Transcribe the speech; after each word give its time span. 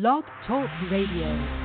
Blog 0.00 0.24
Talk 0.44 0.68
Radio. 0.90 1.63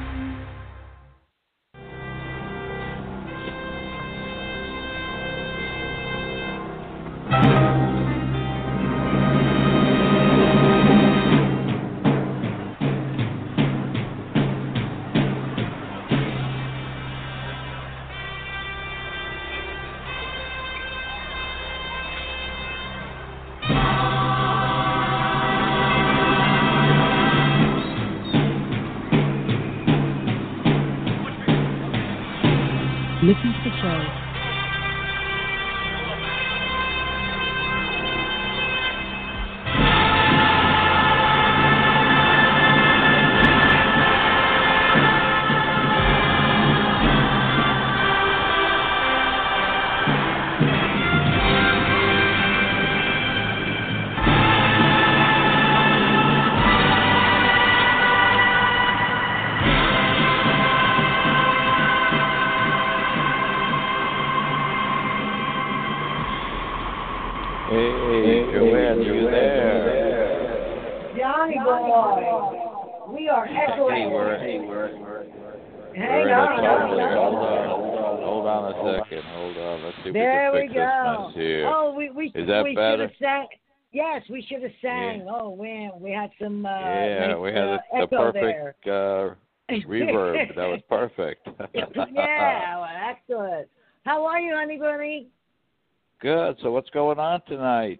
Going 97.15 97.19
on 97.19 97.41
tonight? 97.47 97.99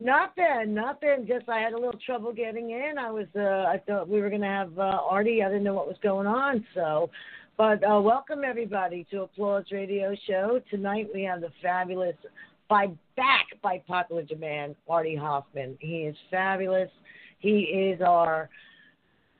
Nothing, 0.00 0.74
nothing. 0.74 1.26
Just 1.26 1.48
I 1.48 1.58
had 1.58 1.72
a 1.72 1.76
little 1.76 1.98
trouble 2.04 2.32
getting 2.32 2.70
in. 2.70 2.98
I 2.98 3.10
was, 3.10 3.26
uh, 3.36 3.68
I 3.68 3.80
thought 3.86 4.08
we 4.08 4.20
were 4.20 4.30
gonna 4.30 4.46
have 4.46 4.78
uh, 4.78 5.00
Artie. 5.08 5.42
I 5.42 5.48
didn't 5.48 5.64
know 5.64 5.74
what 5.74 5.88
was 5.88 5.96
going 6.02 6.26
on. 6.26 6.64
So, 6.74 7.10
but 7.56 7.82
uh, 7.84 8.00
welcome 8.00 8.42
everybody 8.44 9.06
to 9.10 9.22
Applause 9.22 9.64
Radio 9.70 10.14
Show. 10.28 10.60
Tonight 10.70 11.08
we 11.12 11.22
have 11.22 11.40
the 11.40 11.50
fabulous, 11.60 12.16
by 12.68 12.88
back 13.16 13.46
by 13.60 13.82
popular 13.86 14.22
demand, 14.22 14.76
Artie 14.88 15.16
Hoffman. 15.16 15.76
He 15.80 16.02
is 16.02 16.16
fabulous. 16.30 16.90
He 17.38 17.60
is 17.60 18.00
our 18.00 18.48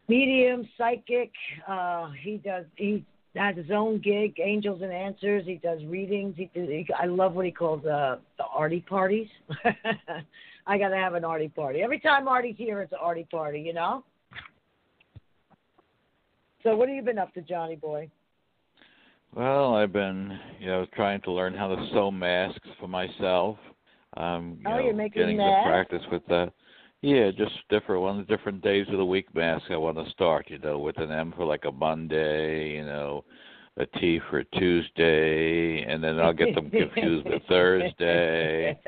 medium 0.08 0.68
psychic. 0.76 1.30
Uh, 1.68 2.10
he 2.20 2.38
does. 2.38 2.64
He 2.76 3.04
has 3.34 3.56
his 3.56 3.70
own 3.70 3.98
gig, 3.98 4.34
Angels 4.38 4.82
and 4.82 4.92
Answers. 4.92 5.44
He 5.46 5.54
does 5.54 5.82
readings. 5.84 6.34
He, 6.36 6.50
he 6.52 6.86
I 6.98 7.06
love 7.06 7.34
what 7.34 7.46
he 7.46 7.52
calls 7.52 7.84
uh, 7.86 8.16
the 8.36 8.44
Artie 8.44 8.84
parties. 8.88 9.28
I 10.66 10.78
got 10.78 10.90
to 10.90 10.96
have 10.96 11.14
an 11.14 11.24
Artie 11.24 11.48
party. 11.48 11.80
Every 11.82 11.98
time 11.98 12.28
Artie's 12.28 12.56
here, 12.56 12.82
it's 12.82 12.92
an 12.92 12.98
Artie 13.00 13.26
party, 13.30 13.60
you 13.60 13.72
know? 13.72 14.04
So, 16.62 16.76
what 16.76 16.88
have 16.88 16.94
you 16.94 17.02
been 17.02 17.18
up 17.18 17.34
to, 17.34 17.40
Johnny 17.40 17.74
boy? 17.74 18.08
Well, 19.34 19.74
I've 19.74 19.92
been, 19.92 20.38
you 20.60 20.66
know, 20.66 20.86
trying 20.94 21.22
to 21.22 21.32
learn 21.32 21.54
how 21.54 21.68
to 21.74 21.88
sew 21.92 22.10
masks 22.10 22.68
for 22.78 22.86
myself. 22.86 23.56
Um, 24.16 24.58
you 24.60 24.68
Oh, 24.68 24.76
know, 24.76 24.84
you're 24.84 24.94
making 24.94 25.22
getting 25.22 25.36
masks? 25.38 25.64
to 25.64 25.70
practice 25.70 26.02
with 26.12 26.22
that. 26.28 26.52
Yeah, 27.02 27.32
just 27.36 27.52
different 27.68 28.00
ones, 28.00 28.28
different 28.28 28.62
days 28.62 28.86
of 28.88 28.96
the 28.96 29.04
week 29.04 29.34
masks 29.34 29.66
I 29.70 29.76
want 29.76 29.96
to 29.96 30.08
start. 30.12 30.46
You 30.48 30.58
know, 30.58 30.78
with 30.78 30.98
an 30.98 31.10
M 31.10 31.34
for 31.36 31.44
like 31.44 31.64
a 31.64 31.72
Monday, 31.72 32.76
you 32.76 32.84
know, 32.84 33.24
a 33.76 33.86
T 33.98 34.20
for 34.30 34.44
Tuesday, 34.44 35.82
and 35.82 36.02
then 36.02 36.20
I'll 36.20 36.32
get 36.32 36.54
them 36.54 36.70
confused 36.70 37.26
with 37.26 37.42
Thursday. 37.48 38.78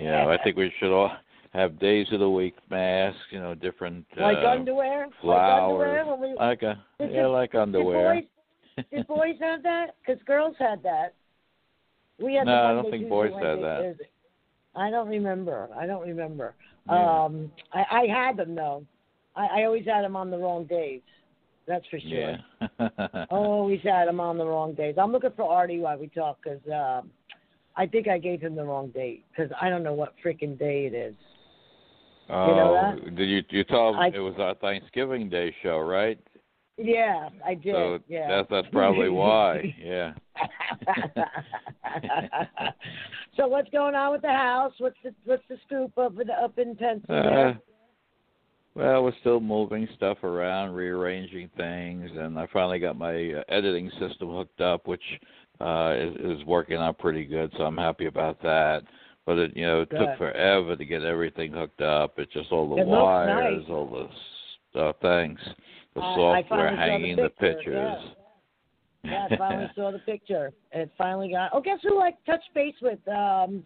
You 0.00 0.06
know, 0.06 0.30
I 0.30 0.42
think 0.42 0.56
we 0.56 0.72
should 0.80 0.92
all 0.92 1.12
have 1.52 1.78
days 1.78 2.08
of 2.10 2.18
the 2.18 2.28
week 2.28 2.56
masks. 2.68 3.20
You 3.30 3.38
know, 3.38 3.54
different 3.54 4.06
like 4.18 4.38
uh, 4.38 4.48
underwear? 4.48 5.06
flowers. 5.20 6.04
Like 6.04 6.12
underwear? 6.12 6.34
Like 6.34 6.62
a 6.62 6.84
Did 6.98 7.12
yeah, 7.12 7.22
you- 7.22 7.28
like 7.28 7.54
underwear. 7.54 8.14
Did 8.14 8.24
boys, 8.76 8.84
did 8.92 9.06
boys 9.06 9.36
have 9.40 9.62
that? 9.62 9.94
Because 10.04 10.20
girls 10.24 10.56
had 10.58 10.82
that. 10.82 11.14
We 12.20 12.34
had 12.34 12.48
No, 12.48 12.54
I 12.54 12.72
don't 12.72 12.90
think 12.90 13.08
boys 13.08 13.32
had 13.34 13.58
that. 13.62 13.78
Thursday. 13.82 14.08
I 14.74 14.90
don't 14.90 15.08
remember. 15.08 15.68
I 15.76 15.86
don't 15.86 16.02
remember. 16.02 16.56
Yeah. 16.88 17.24
Um, 17.24 17.50
I, 17.72 17.84
I 17.90 18.06
had 18.06 18.36
them 18.36 18.54
though. 18.54 18.84
I, 19.36 19.60
I 19.60 19.64
always 19.64 19.86
had 19.86 20.02
them 20.02 20.16
on 20.16 20.30
the 20.30 20.38
wrong 20.38 20.64
days. 20.64 21.00
That's 21.66 21.86
for 21.88 22.00
sure. 22.00 22.36
Yeah. 22.80 23.24
Always 23.30 23.80
had 23.84 24.08
them 24.08 24.18
on 24.18 24.36
the 24.36 24.44
wrong 24.44 24.74
days. 24.74 24.96
I'm 24.98 25.12
looking 25.12 25.30
for 25.36 25.44
Artie 25.44 25.78
while 25.78 25.96
we 25.96 26.08
talk 26.08 26.38
because 26.42 26.60
um, 26.66 27.10
I 27.76 27.86
think 27.86 28.08
I 28.08 28.18
gave 28.18 28.40
him 28.40 28.56
the 28.56 28.64
wrong 28.64 28.88
date 28.88 29.24
because 29.30 29.52
I 29.60 29.68
don't 29.68 29.84
know 29.84 29.92
what 29.92 30.14
freaking 30.24 30.58
day 30.58 30.86
it 30.86 30.94
is. 30.94 31.14
oh, 32.30 32.46
know 32.46 32.96
did 33.14 33.28
you 33.28 33.42
you 33.50 33.64
told 33.64 33.96
I- 33.96 34.08
it 34.08 34.18
was 34.18 34.34
our 34.38 34.54
Thanksgiving 34.56 35.28
Day 35.28 35.54
show, 35.62 35.78
right? 35.78 36.18
Yeah, 36.78 37.28
I 37.46 37.54
did. 37.54 37.74
So 37.74 37.98
yeah. 38.08 38.28
that's 38.28 38.48
that's 38.50 38.68
probably 38.72 39.08
why. 39.08 39.74
Yeah. 39.80 40.14
So 43.36 43.46
what's 43.48 43.70
going 43.70 43.94
on 43.94 44.12
with 44.12 44.22
the 44.22 44.28
house? 44.28 44.72
What's 44.78 44.96
the 45.04 45.14
what's 45.24 45.42
the 45.48 45.56
scoop 45.66 45.96
up 45.98 46.18
in 46.20 46.30
up 46.30 46.58
in 46.58 46.70
Uh, 46.70 46.74
Pennsylvania? 46.78 47.60
well, 48.74 49.04
we're 49.04 49.12
still 49.20 49.40
moving 49.40 49.86
stuff 49.96 50.22
around, 50.24 50.72
rearranging 50.72 51.50
things, 51.56 52.10
and 52.16 52.38
I 52.38 52.46
finally 52.52 52.78
got 52.78 52.96
my 52.96 53.32
uh, 53.32 53.42
editing 53.48 53.90
system 53.98 54.30
hooked 54.30 54.60
up, 54.60 54.86
which 54.86 55.02
uh, 55.60 55.94
is, 55.96 56.38
is 56.38 56.44
working 56.46 56.76
out 56.78 56.98
pretty 56.98 57.24
good. 57.24 57.52
So 57.58 57.64
I'm 57.64 57.76
happy 57.76 58.06
about 58.06 58.40
that. 58.42 58.82
But 59.24 59.38
it, 59.38 59.56
you 59.56 59.64
know, 59.64 59.82
it 59.82 59.90
Good. 59.90 60.00
took 60.00 60.18
forever 60.18 60.74
to 60.74 60.84
get 60.84 61.04
everything 61.04 61.52
hooked 61.52 61.80
up. 61.80 62.14
It's 62.18 62.32
just 62.32 62.50
all 62.50 62.68
the 62.74 62.82
It 62.82 62.86
wires, 62.88 63.60
nice. 63.62 63.70
all 63.70 63.86
the 63.88 64.08
stuff. 64.70 64.96
Thanks. 65.00 65.40
The 65.94 66.00
software 66.00 66.42
saw 66.48 66.70
the 66.72 66.76
hanging 66.76 67.14
the 67.16 67.28
pictures. 67.28 67.98
yeah, 68.02 68.21
I 69.04 69.36
finally 69.36 69.70
saw 69.76 69.90
the 69.90 69.98
picture. 70.00 70.52
It 70.72 70.90
finally 70.96 71.30
got. 71.30 71.50
Oh, 71.52 71.60
guess 71.60 71.78
who 71.82 72.00
I 72.00 72.12
touched 72.26 72.48
base 72.54 72.74
with? 72.80 72.98
Um, 73.08 73.64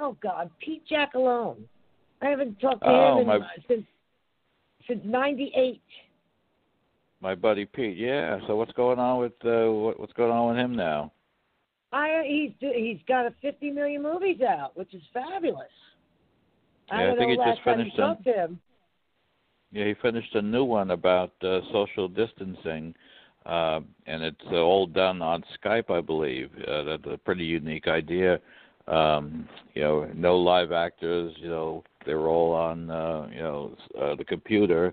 oh 0.00 0.16
God, 0.22 0.50
Pete 0.60 0.82
Jacelone. 0.90 1.58
I 2.20 2.26
haven't 2.28 2.60
talked 2.60 2.82
to 2.82 2.88
Oh, 2.88 3.14
him 3.14 3.20
in, 3.22 3.26
my- 3.26 3.46
since 3.68 3.84
since 4.86 5.00
'98. 5.04 5.80
My 7.20 7.36
buddy 7.36 7.64
Pete, 7.64 7.96
yeah. 7.96 8.38
So 8.48 8.56
what's 8.56 8.72
going 8.72 8.98
on 8.98 9.20
with 9.20 9.32
uh, 9.44 9.70
what, 9.70 10.00
what's 10.00 10.12
going 10.12 10.32
on 10.32 10.48
with 10.48 10.56
him 10.56 10.74
now? 10.74 11.12
I 11.92 12.24
he's 12.26 12.50
do- 12.60 12.72
he's 12.74 12.98
got 13.06 13.26
a 13.26 13.34
50 13.42 13.70
million 13.70 14.02
movies 14.02 14.40
out, 14.40 14.76
which 14.76 14.92
is 14.94 15.02
fabulous. 15.14 15.68
I 16.90 16.96
Yeah, 16.96 17.02
I 17.02 17.06
don't 17.06 17.18
think 17.18 17.30
he 17.30 17.36
just 17.50 17.62
finished 17.62 17.96
talked 17.96 18.24
him. 18.24 18.58
Yeah, 19.70 19.86
he 19.86 19.94
finished 20.02 20.34
a 20.34 20.42
new 20.42 20.64
one 20.64 20.90
about 20.90 21.32
uh, 21.42 21.60
social 21.72 22.08
distancing, 22.08 22.94
uh, 23.46 23.80
and 24.06 24.22
it's 24.22 24.40
uh, 24.50 24.56
all 24.56 24.86
done 24.86 25.20
on 25.22 25.44
Skype, 25.62 25.90
I 25.90 26.00
believe. 26.00 26.50
Uh, 26.66 26.82
that's 26.84 27.06
a 27.06 27.18
pretty 27.18 27.44
unique 27.44 27.88
idea. 27.88 28.38
Um, 28.88 29.48
you 29.74 29.82
know, 29.82 30.08
no 30.14 30.36
live 30.36 30.72
actors. 30.72 31.32
You 31.38 31.48
know, 31.48 31.84
they're 32.04 32.26
all 32.26 32.52
on 32.52 32.90
uh, 32.90 33.28
you 33.32 33.42
know 33.42 33.76
uh, 34.00 34.14
the 34.16 34.24
computer, 34.24 34.92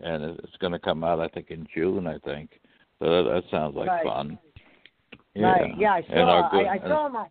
and 0.00 0.22
it's 0.38 0.56
going 0.60 0.72
to 0.72 0.78
come 0.78 1.02
out, 1.04 1.20
I 1.20 1.28
think, 1.28 1.50
in 1.50 1.66
June. 1.74 2.06
I 2.06 2.18
think. 2.18 2.50
So 2.98 3.06
that, 3.06 3.30
that 3.30 3.42
sounds 3.50 3.74
like 3.74 3.88
Right. 3.88 4.04
fun. 4.04 4.38
Right. 5.34 5.72
Yeah, 5.78 5.94
I 5.94 6.02
saw. 6.02 6.48
good- 6.50 6.66
I, 6.66 6.74
I 6.74 6.78
saw 6.78 7.06
him 7.06 7.16
on. 7.16 7.26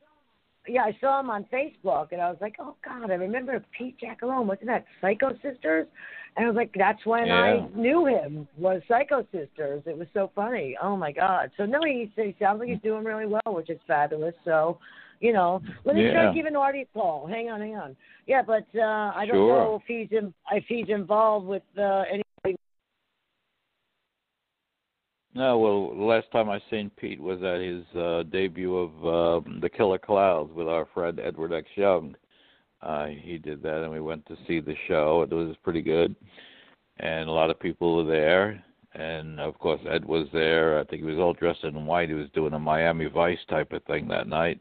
Yeah, 0.68 0.84
I 0.84 0.96
saw 1.02 1.20
him 1.20 1.30
on 1.32 1.46
Facebook, 1.52 2.12
and 2.12 2.22
I 2.22 2.30
was 2.30 2.38
like, 2.42 2.56
"Oh 2.60 2.76
God, 2.84 3.10
I 3.10 3.16
remember 3.16 3.64
Pete 3.78 3.98
Jacelone. 4.00 4.46
Wasn't 4.46 4.68
that 4.68 4.86
Psycho 5.02 5.34
Sisters?" 5.42 5.88
And 6.38 6.46
I 6.46 6.48
was 6.50 6.56
like, 6.56 6.74
"That's 6.78 7.06
when 7.06 7.28
Yeah. 7.28 7.36
I 7.36 7.68
knew 7.76 8.06
him 8.06 8.48
was 8.58 8.82
Psycho 8.88 9.24
Sisters." 9.34 9.84
It 9.86 9.98
was 9.98 10.08
so 10.14 10.32
funny. 10.34 10.78
Oh 10.82 10.96
my 10.96 11.12
God. 11.12 11.52
So 11.58 11.66
no, 11.66 11.80
he, 11.84 12.12
he 12.16 12.36
sounds 12.40 12.60
like 12.60 12.70
he's 12.70 12.80
doing 12.82 13.04
really 13.04 13.26
well, 13.26 13.54
which 13.56 13.70
is 13.70 13.80
fabulous. 13.86 14.34
So, 14.46 14.80
you 15.20 15.34
know, 15.34 15.62
let 15.84 15.96
me 15.96 16.10
try 16.12 16.24
Yeah. 16.24 16.34
giving 16.34 16.56
Artie 16.56 16.82
a 16.82 16.86
call. 16.98 17.28
Hang 17.28 17.50
on, 17.50 17.60
hang 17.60 17.76
on. 17.76 17.98
Yeah, 18.28 18.42
but 18.44 18.66
uh 18.76 19.12
I 19.14 19.26
don't 19.26 19.36
Sure. 19.36 19.58
know 19.58 19.76
if 19.76 19.84
he's 19.86 20.18
in, 20.18 20.34
if 20.52 20.64
he's 20.68 20.88
involved 20.90 21.48
with 21.48 21.64
uh, 21.78 22.04
anybody 22.10 22.56
No, 25.34 25.60
well, 25.60 25.96
the 25.96 26.04
last 26.04 26.30
time 26.32 26.50
I 26.50 26.62
seen 26.70 26.92
Pete 26.98 27.20
was 27.22 27.42
at 27.42 27.62
his 27.62 27.86
uh, 27.96 28.24
debut 28.24 28.76
of 28.76 28.92
uh, 29.06 29.50
The 29.62 29.70
Killer 29.70 29.98
Clouds 29.98 30.52
with 30.54 30.68
our 30.68 30.86
friend 30.94 31.20
Edward 31.20 31.54
X. 31.54 31.68
Young. 31.76 32.16
Uh, 32.82 33.08
he 33.08 33.38
did 33.38 33.62
that, 33.64 33.84
and 33.84 33.92
we 33.92 34.00
went 34.00 34.26
to 34.28 34.38
see 34.48 34.60
the 34.60 34.76
show. 34.88 35.22
It 35.22 35.34
was 35.34 35.56
pretty 35.64 35.82
good, 35.82 36.16
and 36.98 37.30
a 37.30 37.32
lot 37.32 37.50
of 37.50 37.60
people 37.60 37.98
were 37.98 38.12
there. 38.12 38.64
And 38.94 39.40
of 39.40 39.58
course, 39.58 39.80
Ed 39.90 40.04
was 40.04 40.28
there. 40.34 40.80
I 40.80 40.84
think 40.84 41.02
he 41.04 41.08
was 41.10 41.20
all 41.20 41.34
dressed 41.34 41.64
in 41.64 41.86
white. 41.86 42.10
He 42.10 42.16
was 42.16 42.30
doing 42.34 42.54
a 42.54 42.60
Miami 42.60 43.06
Vice 43.06 43.40
type 43.50 43.72
of 43.72 43.84
thing 43.86 44.08
that 44.08 44.28
night, 44.28 44.60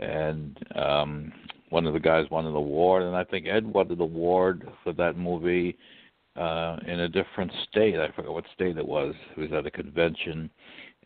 and 0.00 0.58
um, 0.74 1.32
one 1.70 1.86
of 1.86 1.94
the 1.94 2.00
guys 2.00 2.26
won 2.30 2.46
an 2.46 2.54
award, 2.54 3.02
and 3.02 3.16
I 3.16 3.24
think 3.24 3.46
Ed 3.46 3.66
won 3.66 3.90
an 3.90 4.00
award 4.00 4.68
for 4.82 4.92
that 4.94 5.16
movie 5.16 5.76
uh, 6.36 6.76
in 6.86 7.00
a 7.00 7.08
different 7.08 7.52
state. 7.70 7.98
I 7.98 8.10
forgot 8.12 8.32
what 8.32 8.44
state 8.54 8.76
it 8.76 8.86
was. 8.86 9.14
It 9.36 9.40
was 9.40 9.52
at 9.52 9.66
a 9.66 9.70
convention, 9.70 10.50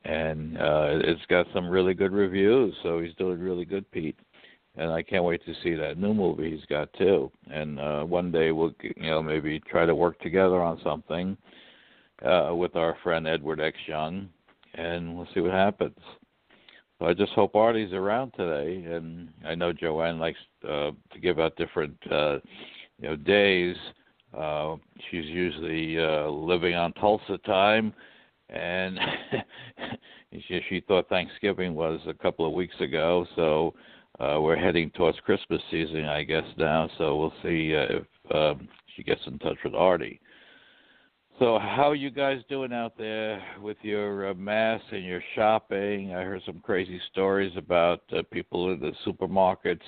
and 0.05 0.59
uh, 0.59 0.99
it's 1.05 1.25
got 1.29 1.47
some 1.55 1.69
really 1.69 1.94
good 1.94 2.12
reviews. 2.12 2.75
So 2.83 3.01
he's 3.01 3.15
doing 3.15 3.39
really 3.39 3.65
good, 3.65 3.91
Pete. 3.93 4.19
And 4.79 4.93
I 4.93 5.03
can't 5.03 5.25
wait 5.25 5.45
to 5.45 5.55
see 5.63 5.75
that 5.75 5.99
new 5.99 6.15
movie 6.15 6.53
he's 6.53 6.65
got 6.67 6.93
too. 6.95 7.31
And 7.51 7.81
uh, 7.81 8.05
one 8.05 8.31
day 8.31 8.53
we'll, 8.53 8.73
you 8.81 9.11
know, 9.11 9.23
maybe 9.23 9.61
try 9.61 9.85
to 9.85 9.95
work 9.95 10.21
together 10.21 10.63
on 10.63 10.81
something 10.85 11.37
uh, 12.25 12.55
with 12.55 12.77
our 12.77 12.97
friend 13.03 13.27
Edward 13.27 13.61
X. 13.61 13.77
Young, 13.87 14.29
and 14.75 15.17
we'll 15.17 15.29
see 15.35 15.41
what 15.41 15.53
happens. 15.53 15.99
So 16.99 17.07
I 17.07 17.15
just 17.15 17.33
hope 17.33 17.55
Artie's 17.55 17.93
around 17.93 18.33
today, 18.37 18.85
and 18.85 19.29
I 19.45 19.55
know 19.55 19.73
Joanne 19.73 20.19
likes 20.19 20.39
uh, 20.65 20.91
to 21.13 21.21
give 21.21 21.39
out 21.39 21.57
different, 21.57 21.97
uh, 22.11 22.39
you 23.01 23.09
know, 23.09 23.17
days 23.17 23.77
uh, 24.37 24.77
she's 25.11 25.25
usually 25.25 25.99
uh, 25.99 26.29
living 26.29 26.75
on 26.75 26.93
Tulsa 26.95 27.39
time, 27.47 27.95
and 28.51 28.99
she, 30.49 30.61
she 30.69 30.81
thought 30.87 31.09
Thanksgiving 31.09 31.75
was 31.75 32.01
a 32.07 32.15
couple 32.15 32.47
of 32.47 32.53
weeks 32.53 32.75
ago, 32.81 33.27
so 33.37 33.75
uh, 34.20 34.41
we're 34.41 34.56
heading 34.56 34.91
towards 34.91 35.19
Christmas 35.20 35.61
season, 35.70 36.05
I 36.05 36.23
guess 36.25 36.44
now. 36.56 36.88
So 36.99 37.17
we'll 37.17 37.32
see 37.43 37.75
uh, 37.75 37.99
if 37.99 38.35
um, 38.35 38.69
she 38.97 39.03
gets 39.03 39.20
in 39.26 39.38
touch 39.38 39.59
with 39.65 39.75
Artie. 39.75 40.20
So 41.38 41.56
how 41.61 41.88
are 41.88 41.94
you 41.94 42.11
guys 42.11 42.41
doing 42.49 42.73
out 42.73 42.99
there 42.99 43.41
with 43.61 43.76
your 43.82 44.31
uh, 44.31 44.35
mass 44.35 44.81
and 44.91 45.05
your 45.05 45.23
shopping? 45.37 46.12
I 46.12 46.23
heard 46.25 46.43
some 46.44 46.59
crazy 46.59 47.00
stories 47.12 47.53
about 47.56 48.03
uh, 48.12 48.23
people 48.32 48.73
in 48.73 48.81
the 48.81 48.91
supermarkets 49.06 49.79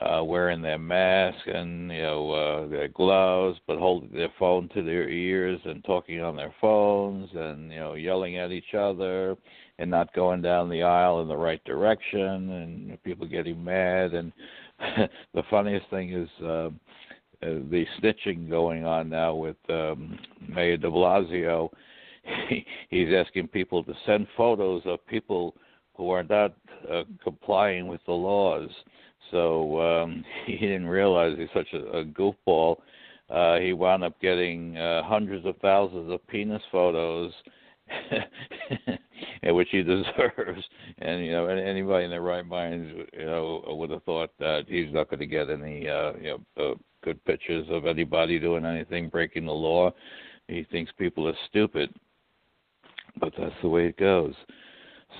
uh, 0.00 0.22
wearing 0.22 0.62
their 0.62 0.78
mask 0.78 1.38
and 1.46 1.90
you 1.90 2.02
know 2.02 2.30
uh, 2.30 2.68
their 2.68 2.86
gloves, 2.86 3.58
but 3.66 3.78
holding 3.78 4.12
their 4.12 4.32
phone 4.38 4.68
to 4.74 4.82
their 4.82 5.08
ears 5.08 5.60
and 5.64 5.84
talking 5.84 6.22
on 6.22 6.36
their 6.36 6.54
phones 6.60 7.28
and 7.34 7.72
you 7.72 7.80
know 7.80 7.94
yelling 7.94 8.36
at 8.36 8.52
each 8.52 8.74
other 8.74 9.36
and 9.80 9.90
not 9.90 10.12
going 10.14 10.42
down 10.42 10.68
the 10.68 10.82
aisle 10.82 11.20
in 11.20 11.28
the 11.28 11.36
right 11.36 11.62
direction 11.64 12.20
and 12.20 13.02
people 13.02 13.26
getting 13.26 13.62
mad 13.62 14.14
and 14.14 14.32
the 15.34 15.42
funniest 15.50 15.88
thing 15.90 16.12
is 16.12 16.28
uh, 16.42 16.46
uh, 16.46 16.70
the 17.70 17.84
snitching 18.00 18.48
going 18.48 18.84
on 18.84 19.08
now 19.08 19.34
with 19.34 19.56
um, 19.68 20.18
Mayor 20.48 20.76
De 20.76 20.88
Blasio. 20.88 21.70
He, 22.48 22.64
he's 22.90 23.08
asking 23.14 23.48
people 23.48 23.82
to 23.84 23.94
send 24.06 24.26
photos 24.36 24.82
of 24.84 25.04
people 25.06 25.54
who 25.94 26.10
are 26.10 26.22
not 26.22 26.54
uh, 26.90 27.02
complying 27.24 27.88
with 27.88 28.00
the 28.06 28.12
laws 28.12 28.70
so 29.30 29.80
um, 29.80 30.24
he 30.46 30.56
didn't 30.56 30.86
realize 30.88 31.36
he's 31.38 31.48
such 31.54 31.72
a, 31.72 31.98
a 31.98 32.04
goofball. 32.04 32.76
Uh, 33.28 33.58
he 33.58 33.72
wound 33.72 34.02
up 34.02 34.20
getting 34.20 34.76
uh, 34.76 35.02
hundreds 35.04 35.46
of 35.46 35.56
thousands 35.58 36.10
of 36.12 36.26
penis 36.26 36.62
photos, 36.72 37.32
which 39.52 39.68
he 39.70 39.82
deserves. 39.82 40.62
And 40.98 41.24
you 41.24 41.32
know, 41.32 41.46
anybody 41.46 42.04
in 42.04 42.10
their 42.10 42.22
right 42.22 42.46
mind, 42.46 43.06
you 43.12 43.24
know, 43.24 43.62
would 43.66 43.90
have 43.90 44.04
thought 44.04 44.30
that 44.38 44.64
he's 44.68 44.92
not 44.92 45.08
going 45.08 45.20
to 45.20 45.26
get 45.26 45.50
any, 45.50 45.88
uh, 45.88 46.12
you 46.20 46.38
know, 46.56 46.72
uh, 46.72 46.74
good 47.02 47.24
pictures 47.24 47.66
of 47.70 47.86
anybody 47.86 48.38
doing 48.38 48.64
anything 48.64 49.08
breaking 49.08 49.46
the 49.46 49.52
law. 49.52 49.90
He 50.48 50.64
thinks 50.64 50.90
people 50.98 51.28
are 51.28 51.36
stupid, 51.48 51.94
but 53.18 53.32
that's 53.38 53.54
the 53.62 53.68
way 53.68 53.86
it 53.86 53.96
goes. 53.96 54.34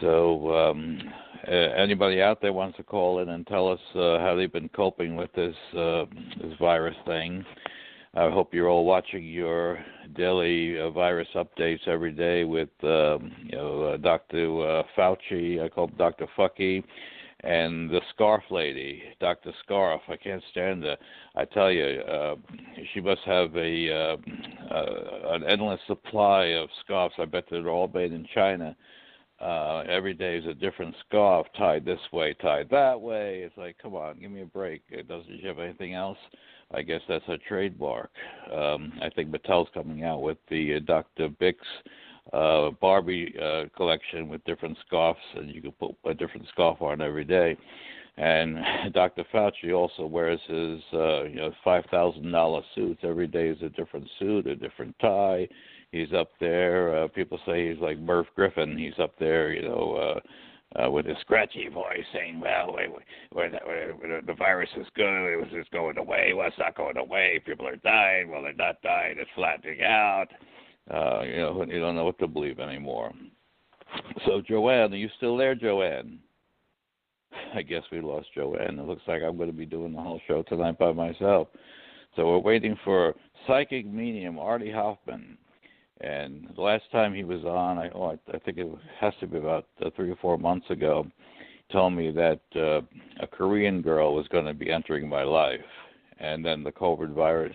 So, 0.01 0.55
um, 0.55 1.01
uh, 1.49 1.53
anybody 1.53 2.21
out 2.21 2.41
there 2.41 2.53
wants 2.53 2.77
to 2.77 2.83
call 2.83 3.21
in 3.21 3.31
and 3.31 3.47
tell 3.47 3.69
us 3.69 3.81
uh, 3.95 4.19
how 4.19 4.35
they've 4.37 4.53
been 4.53 4.69
coping 4.69 5.17
with 5.17 5.33
this 5.33 5.55
uh, 5.77 6.05
this 6.41 6.53
virus 6.59 6.97
thing. 7.07 7.45
I 8.15 8.29
hope 8.29 8.53
you're 8.53 8.69
all 8.69 8.85
watching 8.85 9.25
your 9.25 9.79
daily 10.17 10.81
uh, 10.81 10.91
virus 10.91 11.29
updates 11.37 11.87
every 11.87 12.11
day 12.11 12.43
with 12.43 12.71
um, 12.83 13.31
you 13.45 13.57
know 13.57 13.83
uh, 13.85 13.97
Dr. 13.99 14.81
Uh, 14.81 14.83
Fauci. 14.97 15.63
I 15.63 15.69
call 15.69 15.87
him 15.87 15.95
Dr. 15.97 16.27
Fucky, 16.37 16.83
and 17.45 17.89
the 17.89 18.01
Scarf 18.13 18.43
Lady, 18.51 19.01
Dr. 19.21 19.53
Scarf. 19.63 20.01
I 20.09 20.17
can't 20.17 20.43
stand 20.51 20.83
her. 20.83 20.97
I 21.37 21.45
tell 21.45 21.71
you, 21.71 21.85
uh, 22.03 22.35
she 22.93 23.01
must 23.01 23.21
have 23.27 23.55
a 23.55 23.93
uh, 23.93 24.17
uh, 24.75 25.35
an 25.35 25.45
endless 25.45 25.81
supply 25.87 26.47
of 26.47 26.69
scarves. 26.85 27.15
I 27.17 27.27
bet 27.27 27.45
they're 27.49 27.69
all 27.69 27.89
made 27.95 28.13
in 28.13 28.27
China 28.35 28.77
every 29.89 30.15
day 30.15 30.37
is 30.37 30.47
a 30.47 30.55
different 30.55 30.95
scarf 31.07 31.47
tied 31.57 31.85
this 31.85 32.01
way 32.13 32.35
tied 32.43 32.69
that 32.71 33.01
way 33.01 33.39
it's 33.39 33.57
like 33.57 33.75
come 33.81 33.95
on 33.95 34.21
give 34.21 34.31
me 34.31 34.43
a 34.43 34.47
break 34.47 34.83
doesn't 35.09 35.41
she 35.41 35.47
have 35.47 35.59
anything 35.59 35.95
else 35.95 36.19
i 36.73 36.83
guess 36.83 37.01
that's 37.09 37.25
a 37.29 37.39
trademark 37.49 38.11
um 38.53 38.93
i 39.03 39.09
think 39.11 39.31
mattel's 39.31 39.69
coming 39.75 40.05
out 40.05 40.23
with 40.23 40.39
the 40.49 40.77
uh, 40.77 40.79
dr 40.87 41.29
birx 41.41 41.55
uh 42.33 42.71
barbie 42.81 43.35
uh 43.43 43.65
collection 43.77 44.29
with 44.29 44.45
different 44.45 44.77
scarves 44.87 45.19
and 45.37 45.55
you 45.55 45.61
can 45.61 45.73
put 45.73 45.95
a 46.05 46.15
different 46.15 46.47
scarf 46.53 46.81
on 46.81 47.01
every 47.01 47.25
day 47.25 47.57
and 48.17 48.59
dr 48.93 49.25
fauci 49.33 49.75
also 49.75 50.07
wears 50.07 50.41
his 50.47 50.81
uh 50.93 51.25
you 51.25 51.37
know 51.37 51.53
five 51.65 51.85
thousand 51.91 52.31
dollar 52.31 52.63
suits 52.75 53.01
every 53.03 53.27
day 53.27 53.49
is 53.49 53.61
a 53.63 53.69
different 53.71 54.09
suit 54.19 54.47
a 54.47 54.57
different 54.57 54.95
tie 55.01 55.49
he's 55.93 56.13
up 56.13 56.31
there. 56.41 57.05
Uh, 57.05 57.09
people 57.09 57.39
say 57.47 57.71
he's 57.71 57.81
like 57.81 57.99
Merv 57.99 58.27
Griffin. 58.35 58.79
He's 58.79 58.99
up 58.99 59.13
there, 59.19 59.53
you 59.53 59.63
know, 59.63 59.95
uh, 59.95 60.21
uh, 60.77 60.91
with 60.91 61.07
his 61.07 61.17
scratchy 61.21 61.69
voice, 61.69 62.05
saying, 62.13 62.41
"Well, 62.41 62.75
wait, 62.75 62.91
wait, 63.35 63.53
wait, 63.53 64.27
the 64.27 64.35
virus 64.35 64.71
is 64.77 64.87
good. 64.95 65.33
It 65.33 65.37
was 65.37 65.51
just 65.53 65.71
going 65.71 65.99
away. 65.99 66.33
Well, 66.35 66.49
it's 66.49 66.59
not 66.59 66.77
going 66.77 66.97
away. 66.97 67.41
People 67.45 67.67
are 67.67 67.77
dying. 67.77 68.31
Well, 68.31 68.43
they're 68.43 68.53
not 68.53 68.81
dying. 68.83 69.17
It's 69.19 69.31
flattening 69.35 69.83
out. 69.83 70.29
Uh, 70.93 71.23
you 71.23 71.37
know, 71.37 71.65
you 71.69 71.81
don't 71.81 71.97
know 71.97 72.05
what 72.05 72.19
to 72.19 72.29
believe 72.29 72.61
anymore." 72.61 73.13
So, 74.25 74.41
Joanne, 74.41 74.93
are 74.93 74.97
you 74.97 75.09
still 75.17 75.37
there, 75.37 75.57
Joanne? 75.57 76.21
I 77.55 77.63
guess 77.63 77.83
we 77.91 78.01
lost 78.01 78.29
Joanne. 78.35 78.79
It 78.79 78.87
looks 78.87 79.03
like 79.07 79.23
I'm 79.23 79.37
going 79.37 79.51
to 79.51 79.57
be 79.57 79.67
doing 79.67 79.93
the 79.93 80.01
whole 80.01 80.21
show 80.27 80.43
tonight 80.43 80.79
by 80.79 80.93
myself. 80.93 81.49
So 82.17 82.27
we're 82.27 82.39
waiting 82.39 82.77
for 82.85 83.15
psychic 83.47 83.87
medium 83.87 84.39
Artie 84.39 84.71
Hoffman 84.71 85.39
and 86.01 86.49
the 86.55 86.63
last 86.63 86.85
time 86.93 87.15
he 87.15 87.25
was 87.25 87.45
on, 87.45 87.79
I, 87.79 87.91
oh, 87.95 88.17
I 88.33 88.39
think 88.39 88.59
it 88.59 88.69
has 89.01 89.13
to 89.21 89.27
be 89.27 89.39
about 89.39 89.67
uh, 89.85 89.91
three 89.97 90.11
or 90.11 90.17
four 90.17 90.39
months 90.39 90.67
ago, 90.71 91.07
told 91.71 91.93
me 91.93 92.11
that 92.11 92.41
uh, 92.57 92.81
a 93.23 93.27
Korean 93.27 93.83
girl 93.83 94.15
was 94.15 94.27
going 94.29 94.47
to 94.47 94.55
be 94.55 94.71
entering 94.71 95.09
my 95.09 95.23
life, 95.23 95.61
and 96.19 96.45
then 96.45 96.65
the 96.65 96.73
COVID 96.73 97.15
virus 97.15 97.55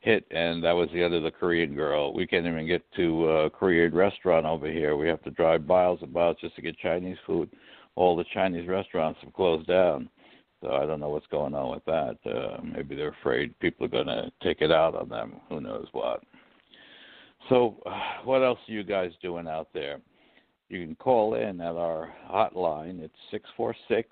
hit, 0.00 0.26
and 0.30 0.62
that 0.64 0.72
was 0.72 0.88
the 0.92 1.02
end 1.02 1.14
of 1.14 1.22
the 1.22 1.30
Korean 1.30 1.74
girl. 1.74 2.12
We 2.12 2.26
can't 2.26 2.46
even 2.46 2.66
get 2.66 2.82
to 2.96 3.28
a 3.28 3.50
Korean 3.50 3.94
restaurant 3.94 4.46
over 4.46 4.70
here. 4.70 4.96
We 4.96 5.08
have 5.08 5.22
to 5.22 5.30
drive 5.30 5.66
miles 5.66 6.00
and 6.02 6.12
miles 6.12 6.36
just 6.40 6.56
to 6.56 6.62
get 6.62 6.76
Chinese 6.78 7.18
food. 7.24 7.48
All 7.94 8.16
the 8.16 8.24
Chinese 8.34 8.68
restaurants 8.68 9.20
have 9.22 9.32
closed 9.32 9.68
down. 9.68 10.08
So 10.60 10.72
I 10.72 10.86
don't 10.86 11.00
know 11.00 11.08
what's 11.08 11.26
going 11.26 11.54
on 11.54 11.72
with 11.72 11.84
that. 11.86 12.16
Uh, 12.24 12.62
maybe 12.62 12.94
they're 12.94 13.16
afraid 13.20 13.58
people 13.58 13.86
are 13.86 13.88
going 13.88 14.06
to 14.06 14.30
take 14.42 14.60
it 14.60 14.70
out 14.70 14.94
on 14.94 15.08
them. 15.08 15.34
Who 15.48 15.60
knows 15.60 15.86
what. 15.92 16.22
So, 17.48 17.76
what 18.24 18.42
else 18.42 18.58
are 18.68 18.72
you 18.72 18.84
guys 18.84 19.12
doing 19.22 19.48
out 19.48 19.68
there? 19.72 20.00
You 20.68 20.86
can 20.86 20.94
call 20.96 21.34
in 21.34 21.60
at 21.60 21.76
our 21.76 22.12
hotline. 22.30 23.00
It's 23.00 23.14
six 23.30 23.48
four 23.56 23.74
six 23.88 24.08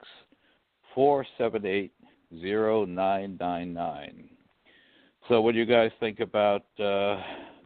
four 0.94 1.24
seven 1.38 1.64
eight 1.64 1.92
zero 2.40 2.84
nine 2.84 3.36
nine 3.40 3.72
nine. 3.72 4.28
So, 5.28 5.40
what 5.40 5.52
do 5.52 5.58
you 5.58 5.66
guys 5.66 5.90
think 6.00 6.20
about 6.20 6.64
uh, 6.78 7.22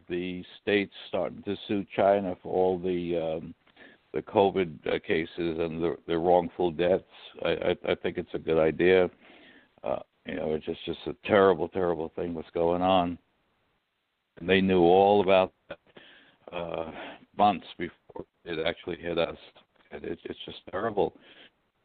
the 0.07 0.43
states 0.61 0.93
starting 1.09 1.41
to 1.43 1.55
sue 1.67 1.85
China 1.95 2.35
for 2.41 2.53
all 2.53 2.79
the 2.79 3.39
um, 3.41 3.55
the 4.13 4.21
COVID 4.21 4.87
uh, 4.87 4.99
cases 5.05 5.29
and 5.37 5.83
the, 5.83 5.97
the 6.07 6.17
wrongful 6.17 6.71
deaths? 6.71 7.03
I, 7.43 7.49
I, 7.49 7.91
I 7.91 7.95
think 7.95 8.17
it's 8.17 8.33
a 8.33 8.39
good 8.39 8.59
idea. 8.59 9.09
Uh, 9.83 9.99
you 10.25 10.35
know, 10.35 10.53
it's 10.53 10.65
just 10.65 10.83
just 10.85 10.99
a 11.07 11.15
terrible, 11.27 11.67
terrible 11.67 12.11
thing 12.15 12.33
what's 12.33 12.49
going 12.51 12.81
on. 12.81 13.17
And 14.39 14.49
they 14.49 14.61
knew 14.61 14.81
all 14.81 15.21
about 15.21 15.53
that 15.69 15.79
uh, 16.51 16.91
months 17.37 17.67
before 17.77 18.25
it 18.43 18.65
actually 18.65 18.97
hit 18.97 19.17
us. 19.17 19.37
It, 19.91 20.19
it's 20.23 20.39
just 20.45 20.57
terrible. 20.71 21.13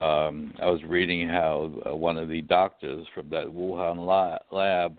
Um, 0.00 0.54
I 0.60 0.66
was 0.66 0.80
reading 0.86 1.28
how 1.28 1.70
uh, 1.86 1.94
one 1.94 2.16
of 2.16 2.28
the 2.28 2.40
doctors 2.42 3.06
from 3.14 3.28
that 3.30 3.46
Wuhan 3.46 4.04
la- 4.04 4.38
lab, 4.50 4.98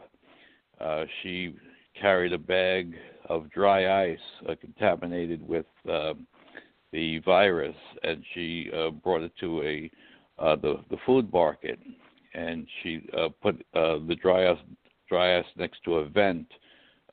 uh, 0.80 1.06
she 1.22 1.56
carried 2.00 2.34
a 2.34 2.38
bag 2.38 2.94
of 3.28 3.50
dry 3.52 4.12
ice 4.12 4.20
uh, 4.48 4.56
contaminated 4.60 5.48
with 5.48 5.66
uh, 5.92 6.14
the 6.92 7.20
virus, 7.20 7.76
and 8.04 8.24
she 8.34 8.70
uh, 8.76 8.90
brought 8.90 9.22
it 9.22 9.32
to 9.40 9.62
a 9.64 9.90
uh, 10.40 10.56
the 10.56 10.76
the 10.90 10.98
food 11.06 11.32
market, 11.32 11.80
and 12.34 12.68
she 12.82 13.08
uh, 13.18 13.30
put 13.42 13.56
uh, 13.74 13.98
the 14.08 14.16
dry 14.22 14.52
ice 14.52 14.58
dry 15.08 15.40
ice 15.40 15.46
next 15.58 15.84
to 15.84 15.96
a 15.96 16.06
vent, 16.10 16.48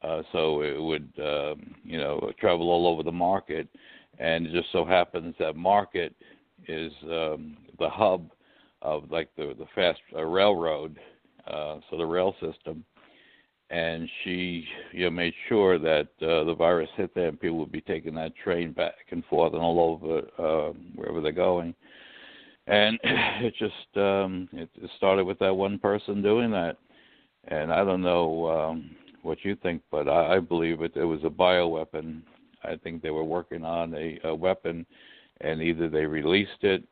uh, 0.03 0.23
so 0.33 0.63
it 0.63 0.81
would 0.81 1.13
um, 1.19 1.75
you 1.85 1.99
know 1.99 2.31
travel 2.39 2.71
all 2.71 2.87
over 2.87 3.03
the 3.03 3.13
market, 3.13 3.69
and 4.19 4.47
it 4.47 4.53
just 4.53 4.71
so 4.73 4.85
happens 4.85 5.35
that 5.39 5.57
market 5.57 6.15
is 6.67 6.93
um, 7.05 7.57
the 7.79 7.89
hub 7.89 8.31
of 8.83 9.11
like 9.11 9.29
the 9.37 9.55
the 9.59 9.67
fast 9.75 10.01
uh, 10.17 10.23
railroad, 10.23 10.99
uh, 11.47 11.79
so 11.91 11.97
the 11.97 12.07
rail 12.07 12.35
system, 12.41 12.85
and 13.71 14.09
she 14.23 14.65
you 14.93 15.05
know 15.05 15.11
made 15.11 15.35
sure 15.49 15.79
that 15.79 16.09
uh, 16.23 16.45
the 16.45 16.55
virus 16.57 16.91
hit 16.97 17.13
there 17.15 17.29
and 17.29 17.41
people 17.41 17.59
would 17.59 17.73
be 17.73 17.81
taking 17.81 18.15
that 18.15 18.37
train 18.37 18.73
back 18.73 18.95
and 19.11 19.25
forth 19.25 19.53
and 19.53 19.63
all 19.63 20.01
over 20.01 20.19
uh, 20.39 20.73
wherever 20.95 21.21
they're 21.21 21.33
going, 21.33 21.75
and 22.69 23.01
it 23.03 23.53
just 23.59 23.97
um, 23.97 24.49
it, 24.53 24.69
it 24.81 24.91
started 24.97 25.25
with 25.25 25.41
that 25.41 25.55
one 25.55 25.77
person 25.81 26.23
doing 26.23 26.53
that, 26.53 26.77
and 27.49 27.73
I 27.73 27.83
don't 27.83 28.03
know 28.03 28.49
um, 28.49 28.91
what 29.29 29.45
you 29.45 29.55
think, 29.57 29.83
but 29.91 30.09
I, 30.09 30.37
I 30.37 30.41
believe 30.41 30.83
it. 30.83 30.97
It 30.97 31.05
was 31.05 31.21
a 31.25 31.31
bioweapon. 31.31 32.23
I 32.65 32.77
think 32.77 33.03
they 33.03 33.11
were 33.11 33.25
working 33.25 33.65
on 33.65 33.95
a, 33.95 34.19
a 34.25 34.35
weapon, 34.35 34.85
and 35.41 35.63
either 35.63 35.89
they 35.89 36.05
released 36.07 36.63
it 36.63 36.83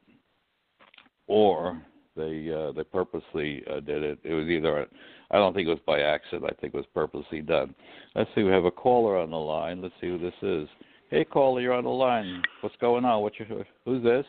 or 1.27 1.83
they 2.17 2.53
uh, 2.53 2.73
they 2.73 2.85
purposely 2.85 3.65
uh, 3.71 3.81
did 3.81 4.03
it. 4.03 4.19
It 4.23 4.35
was 4.35 4.47
either 4.47 4.87
I 5.31 5.37
don't 5.37 5.55
think 5.55 5.67
it 5.67 5.71
was 5.71 5.81
by 5.87 6.01
accident. 6.01 6.45
I 6.45 6.61
think 6.61 6.75
it 6.75 6.77
was 6.77 6.87
purposely 6.95 7.41
done. 7.41 7.75
Let's 8.15 8.31
see. 8.35 8.43
We 8.43 8.53
have 8.53 8.65
a 8.65 8.71
caller 8.71 9.19
on 9.19 9.31
the 9.31 9.37
line. 9.37 9.83
Let's 9.83 9.95
see 10.01 10.09
who 10.09 10.19
this 10.19 10.35
is. 10.43 10.69
Hey, 11.11 11.25
caller, 11.25 11.61
you're 11.61 11.73
on 11.73 11.85
the 11.85 11.91
line. 11.91 12.43
What's 12.61 12.77
going 12.81 13.05
on? 13.05 13.23
What's 13.23 13.37
your 13.39 13.65
who's 13.85 14.05
this? 14.05 14.27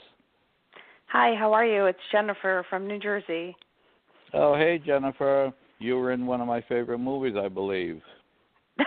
Hi, 1.07 1.35
how 1.35 1.53
are 1.53 1.65
you? 1.65 1.85
It's 1.85 1.99
Jennifer 2.11 2.65
from 2.69 2.87
New 2.87 2.99
Jersey. 2.99 3.55
Oh, 4.33 4.55
hey, 4.55 4.81
Jennifer. 4.85 5.53
You 5.79 5.97
were 5.97 6.11
in 6.11 6.25
one 6.25 6.41
of 6.41 6.47
my 6.47 6.61
favorite 6.61 6.97
movies, 6.99 7.35
I 7.37 7.47
believe. 7.47 8.01
as, 8.79 8.83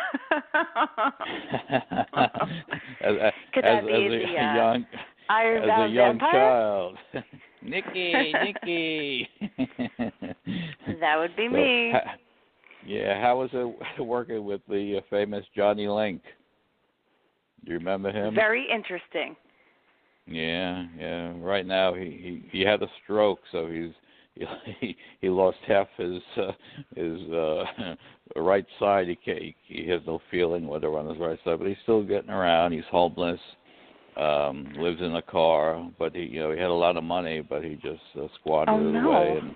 as, 3.01 3.33
that 3.55 3.65
as, 3.65 3.85
be 3.85 3.93
as 3.93 4.11
the, 4.11 4.25
a 4.25 4.39
uh, 4.39 4.55
young 4.55 4.87
Iron 5.31 5.63
as 5.63 5.91
a 5.91 5.93
young 5.93 6.19
Vampire? 6.19 6.33
child. 6.33 6.99
Nikki, 7.63 8.33
Nikki. 8.45 9.29
That 11.01 11.17
would 11.19 11.37
be 11.37 11.47
So, 11.49 11.57
me. 11.57 11.93
ha- 11.93 12.17
yeah, 12.85 13.21
how 13.21 13.39
was 13.39 13.51
it 13.53 14.03
working 14.03 14.45
with 14.45 14.61
the 14.69 14.99
uh, 14.99 15.01
famous 15.09 15.45
Johnny 15.55 15.87
Link? 15.87 16.23
Do 17.65 17.73
you 17.73 17.79
remember 17.79 18.11
him? 18.11 18.35
Very 18.35 18.67
interesting. 18.75 19.37
Yeah, 20.27 20.87
yeah. 20.99 21.33
Right 21.39 21.67
now 21.67 21.95
he 21.95 22.43
he, 22.51 22.59
he 22.59 22.61
had 22.63 22.83
a 22.83 22.89
stroke, 23.05 23.41
so 23.53 23.69
he's 23.69 23.93
he 24.81 24.97
he 25.21 25.29
lost 25.29 25.59
half 25.67 25.89
his 25.97 26.21
uh, 26.37 26.53
his 26.97 27.21
uh 27.33 27.65
right 28.37 28.67
side. 28.79 29.09
He 29.09 29.17
can't, 29.17 29.39
he, 29.43 29.55
he 29.67 29.89
has 29.89 30.01
no 30.07 30.21
feeling 30.31 30.67
whatever 30.67 30.99
on 30.99 31.09
his 31.09 31.19
right 31.19 31.39
side, 31.45 31.59
but 31.59 31.69
he's 31.69 31.77
still 31.83 32.03
getting 32.03 32.31
around. 32.31 32.73
He's 32.73 32.85
homeless. 32.91 33.41
Um, 34.17 34.73
lives 34.77 35.01
in 35.01 35.15
a 35.15 35.23
car, 35.23 35.89
but 35.99 36.15
he 36.15 36.23
you 36.25 36.41
know 36.41 36.51
he 36.53 36.59
had 36.59 36.69
a 36.69 36.73
lot 36.75 36.97
of 36.97 37.05
money, 37.05 37.41
but 37.43 37.63
he 37.63 37.77
just 37.77 38.03
uh, 38.21 38.27
squandered 38.41 38.75
Oh, 38.75 38.89
it 38.89 38.93
no. 38.93 39.13
away 39.13 39.39
and 39.39 39.55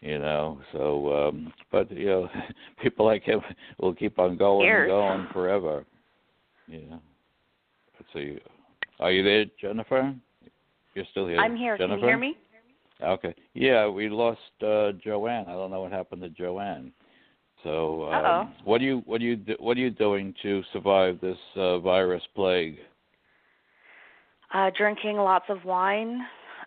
you 0.00 0.18
know 0.18 0.58
so 0.72 1.28
um 1.28 1.52
but 1.70 1.90
you 1.90 2.06
know 2.06 2.28
people 2.82 3.04
like 3.04 3.22
him 3.22 3.40
will 3.78 3.94
keep 3.94 4.18
on 4.18 4.36
going 4.38 4.64
Years. 4.66 4.82
and 4.84 4.88
going 4.90 5.26
forever 5.32 5.84
yeah 6.66 6.96
let's 7.98 8.12
see 8.14 8.38
are 8.98 9.12
you 9.12 9.22
there 9.22 9.44
jennifer 9.60 10.14
you're 10.94 11.04
still 11.10 11.26
here 11.26 11.38
I'm 11.38 11.54
here. 11.54 11.76
jennifer 11.76 11.96
Can 11.96 12.00
you 12.00 12.06
hear 12.08 12.18
me? 12.18 12.34
Okay. 13.02 13.34
Yeah 13.54 13.88
we 13.88 14.08
lost 14.08 14.40
uh 14.62 14.92
joanne. 15.04 15.46
I 15.48 15.52
don't 15.52 15.70
know 15.70 15.82
what 15.82 15.92
happened 15.92 16.22
to 16.22 16.28
joanne. 16.28 16.92
So 17.62 18.10
um, 18.10 18.54
what 18.64 18.80
are 18.80 18.84
you 18.84 19.02
what 19.04 19.20
are 19.20 19.24
you 19.24 19.38
what 19.58 19.76
are 19.76 19.80
you 19.80 19.90
doing 19.90 20.34
to 20.42 20.62
survive 20.72 21.20
this 21.20 21.36
uh, 21.56 21.78
virus 21.78 22.22
plague? 22.34 22.78
Uh, 24.52 24.70
drinking 24.76 25.16
lots 25.16 25.44
of 25.48 25.64
wine, 25.64 26.20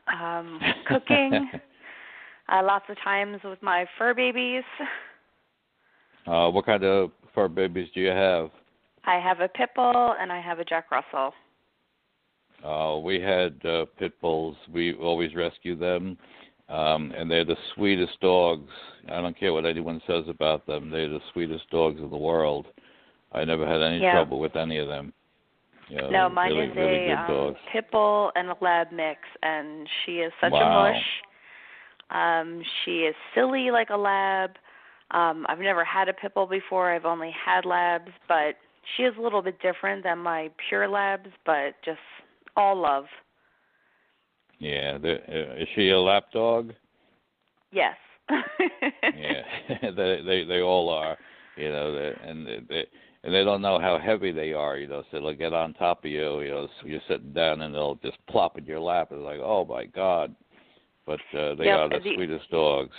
um, 0.07 0.59
cooking, 0.87 1.49
uh, 2.49 2.61
lots 2.63 2.85
of 2.89 2.97
times 3.03 3.39
with 3.43 3.61
my 3.61 3.85
fur 3.97 4.13
babies. 4.13 4.63
uh 6.27 6.49
what 6.49 6.65
kind 6.65 6.83
of 6.83 7.11
fur 7.33 7.47
babies 7.47 7.89
do 7.95 8.01
you 8.01 8.09
have? 8.09 8.51
I 9.05 9.19
have 9.19 9.39
a 9.39 9.47
pit 9.47 9.69
bull 9.75 10.15
and 10.19 10.31
I 10.31 10.39
have 10.39 10.59
a 10.59 10.65
Jack 10.65 10.91
Russell. 10.91 11.33
Uh, 12.63 12.97
we 12.97 13.19
had 13.19 13.59
uh, 13.65 13.85
pit 13.99 14.13
bulls. 14.21 14.55
We 14.71 14.93
always 14.93 15.35
rescue 15.35 15.75
them, 15.75 16.17
um, 16.69 17.11
and 17.15 17.29
they're 17.29 17.45
the 17.45 17.57
sweetest 17.75 18.19
dogs. 18.21 18.71
I 19.09 19.19
don't 19.21 19.37
care 19.37 19.51
what 19.51 19.65
anyone 19.65 20.01
says 20.07 20.23
about 20.29 20.65
them. 20.65 20.89
They're 20.89 21.09
the 21.09 21.19
sweetest 21.33 21.69
dogs 21.69 21.99
in 21.99 22.09
the 22.09 22.17
world. 22.17 22.67
I 23.33 23.43
never 23.43 23.67
had 23.67 23.81
any 23.81 23.99
Yeah. 23.99 24.11
trouble 24.11 24.39
with 24.39 24.55
any 24.55 24.77
of 24.77 24.87
them. 24.87 25.13
Know, 25.89 26.09
no, 26.09 26.29
mine 26.29 26.51
really, 26.51 26.67
is 26.69 26.75
really 26.75 27.09
a 27.09 27.19
um, 27.19 27.55
pit 27.71 27.91
bull 27.91 28.31
and 28.35 28.49
a 28.49 28.55
lab 28.61 28.91
mix, 28.91 29.19
and 29.43 29.87
she 30.05 30.21
is 30.21 30.31
such 30.39 30.53
Wow. 30.53 30.61
a 30.61 30.93
mush. 30.93 31.23
Um, 32.09 32.63
she 32.83 33.05
is 33.05 33.15
silly 33.33 33.69
like 33.69 33.89
a 33.89 33.97
lab. 33.97 34.57
Um, 35.11 35.45
I've 35.49 35.59
never 35.59 35.83
had 35.83 36.07
a 36.07 36.13
pit 36.13 36.33
bull 36.33 36.47
before. 36.47 36.91
I've 36.91 37.05
only 37.05 37.31
had 37.31 37.65
labs, 37.65 38.11
but 38.27 38.55
she 38.95 39.03
is 39.03 39.15
a 39.17 39.21
little 39.21 39.41
bit 39.41 39.59
different 39.61 40.03
than 40.03 40.19
my 40.19 40.49
pure 40.69 40.87
labs, 40.87 41.29
but 41.45 41.75
just 41.83 41.99
all 42.55 42.75
love. 42.75 43.05
Yeah, 44.59 44.97
they're- 44.97 45.23
uh, 45.27 45.61
is 45.61 45.67
she 45.75 45.89
a 45.89 45.99
lap 45.99 46.31
dog? 46.31 46.73
Yes. 47.71 47.95
yeah, 48.29 49.41
they 49.95 50.21
they 50.25 50.43
they 50.45 50.61
all 50.61 50.89
are. 50.89 51.17
You 51.57 51.69
know, 51.69 51.93
they, 51.93 52.13
and 52.27 52.47
they, 52.47 52.59
they 52.69 52.85
and 53.23 53.33
they 53.33 53.43
don't 53.43 53.61
know 53.61 53.79
how 53.79 53.99
heavy 53.99 54.31
they 54.31 54.53
are. 54.53 54.77
You 54.77 54.87
know, 54.87 55.03
so 55.11 55.19
they'll 55.19 55.33
get 55.33 55.53
on 55.53 55.73
top 55.73 56.05
of 56.05 56.11
you. 56.11 56.41
You 56.41 56.49
know, 56.49 56.67
so 56.81 56.87
you're 56.87 57.01
sitting 57.07 57.33
down 57.33 57.61
and 57.61 57.73
they'll 57.75 57.95
just 57.95 58.17
plop 58.27 58.57
in 58.57 58.65
your 58.65 58.79
lap. 58.79 59.09
It's 59.11 59.21
like, 59.21 59.39
oh 59.41 59.65
my 59.65 59.85
god. 59.85 60.35
But 61.05 61.19
uh, 61.37 61.55
they 61.55 61.65
Yep, 61.65 61.79
are 61.79 61.89
the, 61.89 61.99
the- 61.99 62.15
sweetest 62.15 62.49
dogs. 62.49 62.95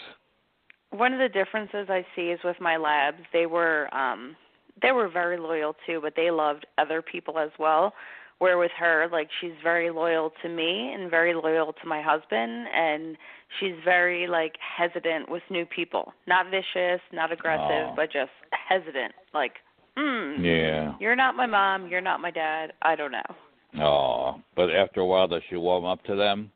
One 0.90 1.12
of 1.12 1.18
the 1.18 1.28
differences 1.28 1.86
I 1.88 2.04
see 2.14 2.28
is 2.30 2.38
with 2.44 2.60
my 2.60 2.76
labs. 2.76 3.22
They 3.32 3.46
were 3.46 3.92
um 3.94 4.36
they 4.82 4.92
were 4.92 5.08
very 5.08 5.38
loyal 5.38 5.74
too, 5.86 6.00
but 6.02 6.14
they 6.16 6.30
loved 6.30 6.66
other 6.78 7.00
people 7.00 7.38
as 7.38 7.50
well. 7.58 7.94
Where 8.38 8.58
with 8.58 8.72
her, 8.78 9.08
like 9.10 9.28
she's 9.40 9.52
very 9.62 9.90
loyal 9.90 10.32
to 10.42 10.48
me 10.48 10.92
and 10.92 11.10
very 11.10 11.34
loyal 11.34 11.72
to 11.72 11.88
my 11.88 12.02
husband 12.02 12.66
and 12.74 13.16
she's 13.60 13.74
very 13.84 14.26
like 14.26 14.52
hesitant 14.76 15.30
with 15.30 15.42
new 15.50 15.64
people. 15.64 16.12
Not 16.26 16.46
vicious, 16.50 17.00
not 17.12 17.32
aggressive, 17.32 17.94
but 17.96 18.12
just 18.12 18.32
hesitant. 18.68 19.12
Like, 19.32 19.52
hmm, 19.96 20.44
Yeah. 20.44 20.94
you're 20.98 21.16
not 21.16 21.36
my 21.36 21.46
mom, 21.46 21.88
you're 21.88 22.00
not 22.00 22.20
my 22.20 22.30
dad. 22.30 22.72
I 22.82 22.96
don't 22.96 23.12
know. 23.12 23.82
Oh, 23.82 24.40
but 24.54 24.70
after 24.70 25.00
a 25.00 25.06
while, 25.06 25.26
does 25.28 25.42
she 25.48 25.56
warm 25.56 25.84
up 25.84 26.02
to 26.04 26.16
them? 26.16 26.50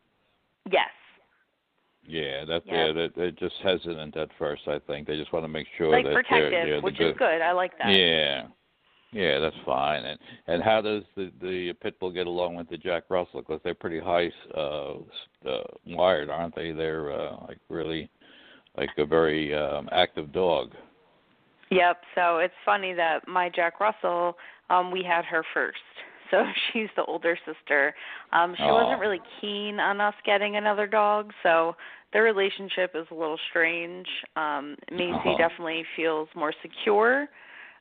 Yes. 0.70 0.90
Yeah, 2.06 2.44
that's 2.44 2.64
Yeah. 2.66 2.86
yeah, 2.86 2.92
they're, 2.92 3.08
they're 3.16 3.30
just 3.30 3.54
hesitant 3.62 4.16
at 4.16 4.30
first. 4.38 4.62
I 4.66 4.78
think 4.80 5.06
they 5.06 5.16
just 5.16 5.32
want 5.32 5.44
to 5.44 5.48
make 5.48 5.66
sure 5.76 5.90
like 5.90 6.04
that 6.04 6.14
protective, 6.14 6.50
they're, 6.50 6.66
they're 6.66 6.76
the 6.76 6.82
which 6.82 6.98
good. 6.98 7.10
is 7.10 7.16
good. 7.18 7.42
I 7.42 7.52
like 7.52 7.76
that. 7.78 7.90
Yeah, 7.90 8.46
yeah, 9.12 9.38
that's 9.38 9.56
fine. 9.64 10.04
And 10.04 10.18
and 10.46 10.62
how 10.62 10.80
does 10.80 11.02
the 11.16 11.30
the 11.40 11.72
pit 11.80 11.98
bull 11.98 12.10
get 12.10 12.26
along 12.26 12.56
with 12.56 12.68
the 12.68 12.76
Jack 12.76 13.04
Russell? 13.08 13.40
Because 13.40 13.60
they're 13.64 13.74
pretty 13.74 14.00
high 14.00 14.30
uh, 14.56 14.94
s- 14.94 15.48
uh, 15.48 15.62
wired, 15.86 16.28
aren't 16.30 16.54
they? 16.54 16.72
They're 16.72 17.12
uh, 17.12 17.36
like 17.48 17.58
really 17.68 18.10
like 18.76 18.90
a 18.98 19.06
very 19.06 19.54
um, 19.54 19.88
active 19.92 20.32
dog. 20.32 20.74
Yep. 21.70 22.00
So 22.14 22.38
it's 22.38 22.54
funny 22.64 22.94
that 22.94 23.26
my 23.28 23.50
Jack 23.54 23.80
Russell, 23.80 24.36
um, 24.70 24.90
we 24.90 25.02
had 25.02 25.24
her 25.24 25.44
first. 25.54 25.78
So 26.30 26.44
she's 26.74 26.88
the 26.94 27.04
older 27.06 27.38
sister. 27.46 27.94
Um, 28.34 28.54
she 28.58 28.64
wasn't 28.64 29.00
really 29.00 29.20
keen 29.40 29.80
on 29.80 29.98
us 29.98 30.12
getting 30.26 30.56
another 30.56 30.86
dog, 30.86 31.32
so 31.42 31.74
the 32.12 32.20
relationship 32.20 32.90
is 32.94 33.06
a 33.10 33.14
little 33.14 33.38
strange. 33.48 34.06
Um, 34.36 34.76
Macy 34.92 35.14
Uh-huh. 35.14 35.38
definitely 35.38 35.84
feels 35.96 36.28
more 36.36 36.52
secure 36.60 37.28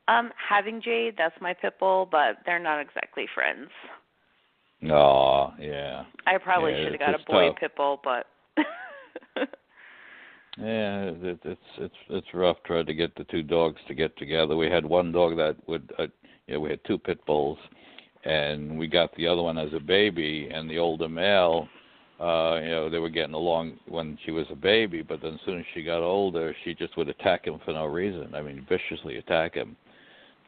um, 0.08 0.32
having 0.38 0.82
Jade. 0.82 1.16
That's 1.18 1.36
my 1.42 1.54
pit 1.54 1.74
bull, 1.80 2.08
but 2.10 2.38
they're 2.46 2.60
not 2.60 2.80
exactly 2.80 3.26
friends. 3.34 3.70
Oh, 4.90 5.54
yeah. 5.60 6.04
I 6.26 6.38
probably 6.38 6.72
Yeah, 6.74 6.84
should 6.84 6.92
have 6.94 7.00
got 7.00 7.16
a 7.16 7.32
boy 7.32 7.50
tough. 7.50 7.58
pit 7.60 7.72
bull, 7.76 8.00
but 8.04 8.26
Yeah, 10.60 11.04
it, 11.12 11.40
it's 11.44 11.62
it's 11.78 11.96
it's 12.10 12.28
rough 12.34 12.58
trying 12.66 12.88
to 12.88 12.94
get 12.94 13.14
the 13.16 13.26
two 13.26 13.44
dogs 13.44 13.80
to 13.88 13.94
get 13.94 14.18
together. 14.18 14.56
We 14.56 14.70
had 14.72 14.86
one 14.86 15.12
dog 15.12 15.38
that 15.38 15.56
would, 15.68 15.92
uh, 16.00 16.08
you 16.48 16.56
know, 16.56 16.60
we 16.62 16.72
had 16.72 16.80
two 16.88 16.98
pit 16.98 17.24
bulls, 17.28 17.60
and 18.26 18.78
we 18.78 18.88
got 18.88 19.16
the 19.16 19.28
other 19.28 19.44
one 19.44 19.60
as 19.60 19.72
a 19.74 19.80
baby, 19.80 20.50
and 20.52 20.68
the 20.68 20.80
older 20.80 21.08
male, 21.08 21.68
uh, 22.20 22.60
you 22.62 22.70
know, 22.70 22.90
they 22.90 22.98
were 22.98 23.10
getting 23.10 23.36
along 23.36 23.78
when 23.88 24.18
she 24.26 24.32
was 24.32 24.48
a 24.52 24.56
baby, 24.56 25.04
but 25.04 25.22
then 25.22 25.36
as 25.36 25.40
soon 25.46 25.60
as 25.60 25.66
she 25.76 25.84
got 25.84 26.02
older, 26.02 26.56
she 26.64 26.74
just 26.74 26.98
would 26.98 27.10
attack 27.10 27.46
him 27.46 27.60
for 27.64 27.74
no 27.74 27.86
reason. 27.86 28.34
I 28.34 28.42
mean, 28.42 28.66
viciously 28.68 29.18
attack 29.18 29.54
him. 29.54 29.76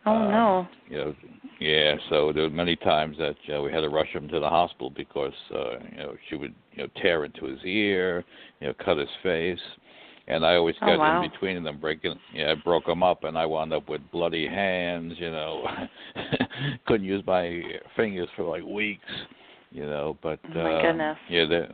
Oh 0.05 0.11
um, 0.15 0.31
no. 0.31 0.67
You 0.89 0.97
know, 0.97 1.15
yeah. 1.59 1.95
So 2.09 2.31
there 2.33 2.43
were 2.43 2.49
many 2.49 2.75
times 2.75 3.17
that 3.17 3.35
uh, 3.55 3.61
we 3.61 3.71
had 3.71 3.81
to 3.81 3.89
rush 3.89 4.09
him 4.09 4.27
to 4.29 4.39
the 4.39 4.49
hospital 4.49 4.89
because 4.89 5.33
uh, 5.53 5.71
you 5.91 5.97
know 5.97 6.15
she 6.29 6.35
would 6.35 6.53
you 6.73 6.83
know 6.83 6.89
tear 7.01 7.25
into 7.25 7.45
his 7.45 7.59
ear, 7.63 8.23
you 8.59 8.67
know, 8.67 8.73
cut 8.83 8.97
his 8.97 9.09
face, 9.21 9.59
and 10.27 10.45
I 10.45 10.55
always 10.55 10.75
Oh, 10.81 10.85
got 10.87 10.99
wow. 10.99 11.21
in 11.23 11.29
between 11.29 11.63
them, 11.63 11.79
breaking. 11.79 12.15
Yeah, 12.33 12.51
I 12.51 12.55
broke 12.55 12.85
them 12.85 13.03
up, 13.03 13.23
and 13.23 13.37
I 13.37 13.45
wound 13.45 13.73
up 13.73 13.89
with 13.89 14.01
bloody 14.11 14.47
hands. 14.47 15.13
You 15.17 15.31
know, 15.31 15.63
couldn't 16.87 17.05
use 17.05 17.23
my 17.27 17.61
fingers 17.95 18.29
for 18.35 18.43
like 18.43 18.63
weeks. 18.63 19.03
You 19.71 19.85
know, 19.85 20.17
but 20.23 20.39
Oh, 20.55 20.63
my 20.63 20.73
uh, 20.73 20.81
goodness. 20.81 21.17
yeah, 21.29 21.45
they, 21.45 21.67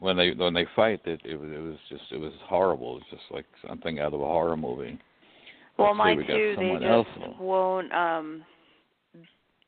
when 0.00 0.16
they 0.16 0.30
when 0.32 0.54
they 0.54 0.66
fight, 0.74 1.00
it 1.04 1.20
it 1.24 1.36
was 1.36 1.50
it 1.50 1.60
was 1.60 1.76
just 1.90 2.04
it 2.12 2.18
was 2.18 2.32
horrible. 2.44 2.92
It 2.92 3.00
was 3.00 3.02
just 3.10 3.30
like 3.30 3.46
something 3.68 3.98
out 4.00 4.14
of 4.14 4.20
a 4.20 4.24
horror 4.24 4.56
movie. 4.56 4.98
Well, 5.78 5.94
mine 5.94 6.18
we 6.18 6.26
too. 6.26 6.54
They 6.58 6.76
just 6.80 7.40
won't. 7.40 7.92
um 7.92 8.44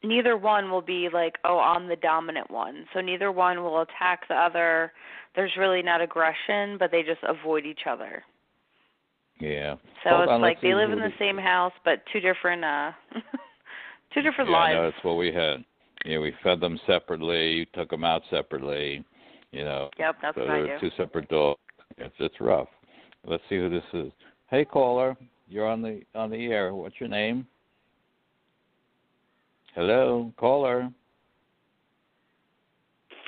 Neither 0.03 0.37
one 0.37 0.71
will 0.71 0.83
be 0.83 1.09
like, 1.11 1.37
oh, 1.45 1.59
I'm 1.59 1.89
the 1.89 1.97
dominant 1.97 2.51
one. 2.51 2.85
So 2.93 3.01
neither 3.01 3.33
one 3.33 3.63
will 3.63 3.81
attack 3.81 4.29
the 4.29 4.35
other. 4.35 4.93
There's 5.35 5.53
really 5.59 5.81
not 5.81 6.03
aggression, 6.03 6.77
but 6.79 6.91
they 6.91 7.03
just 7.03 7.21
avoid 7.27 7.65
each 7.65 7.81
other. 7.89 8.23
Yeah. 9.41 9.77
So 10.05 10.11
Hold 10.11 10.23
it's 10.25 10.31
on, 10.31 10.41
like 10.43 10.61
they 10.61 10.75
live 10.75 10.91
in 10.91 10.99
the 10.99 11.13
same 11.19 11.39
house, 11.39 11.73
but 11.87 12.03
two 12.13 12.21
different, 12.21 12.65
uh 12.65 12.93
two 14.15 14.21
different 14.21 14.51
yeah, 14.51 14.57
lives. 14.57 14.75
no, 14.77 14.91
that's 14.91 15.05
what 15.05 15.15
we 15.17 15.33
had. 15.33 15.65
Yeah, 16.05 16.19
we 16.19 16.35
fed 16.43 16.61
them 16.61 16.79
separately, 16.87 17.53
you 17.53 17.67
took 17.75 17.89
them 17.89 18.05
out 18.05 18.23
separately. 18.31 19.03
You 19.53 19.65
know, 19.65 19.89
Yep, 19.99 20.17
that's 20.21 20.37
so 20.37 20.43
what 20.43 20.51
I 20.51 20.61
do. 20.67 20.77
two 20.81 20.91
separate 20.99 21.29
dogs. 21.31 21.59
It's 21.97 22.15
it's 22.19 22.41
rough. 22.41 22.69
Let's 23.27 23.43
see 23.49 23.57
who 23.57 23.71
this 23.71 23.85
is. 23.95 24.13
Hey 24.51 24.65
caller, 24.67 25.17
you're 25.49 25.67
on 25.67 25.83
the 25.83 26.03
on 26.15 26.31
the 26.31 26.47
air. 26.47 26.75
What's 26.75 26.97
your 27.01 27.09
name? 27.09 27.47
Hello, 29.75 30.33
caller. 30.37 30.91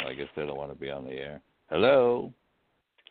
I 0.07 0.15
guess 0.15 0.29
they 0.37 0.43
don't 0.47 0.57
want 0.57 0.71
to 0.73 0.79
be 0.79 0.91
on 0.91 1.05
the 1.05 1.13
air. 1.13 1.41
Hello. 1.71 2.33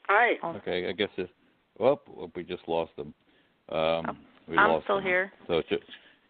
Hi. 0.07 0.33
Oh, 0.43 0.51
Okay, 0.57 0.87
I 0.87 0.93
guess 0.93 1.09
it's. 1.17 1.31
Oh, 1.79 1.99
we 2.35 2.43
just 2.43 2.63
lost 2.67 2.91
them. 2.95 3.13
Um, 3.69 4.17
we 4.47 4.57
I'm 4.57 4.71
lost 4.71 4.85
still 4.85 4.97
them. 4.97 5.05
here. 5.05 5.33
So 5.47 5.57
it's 5.57 5.67
just, 5.69 5.83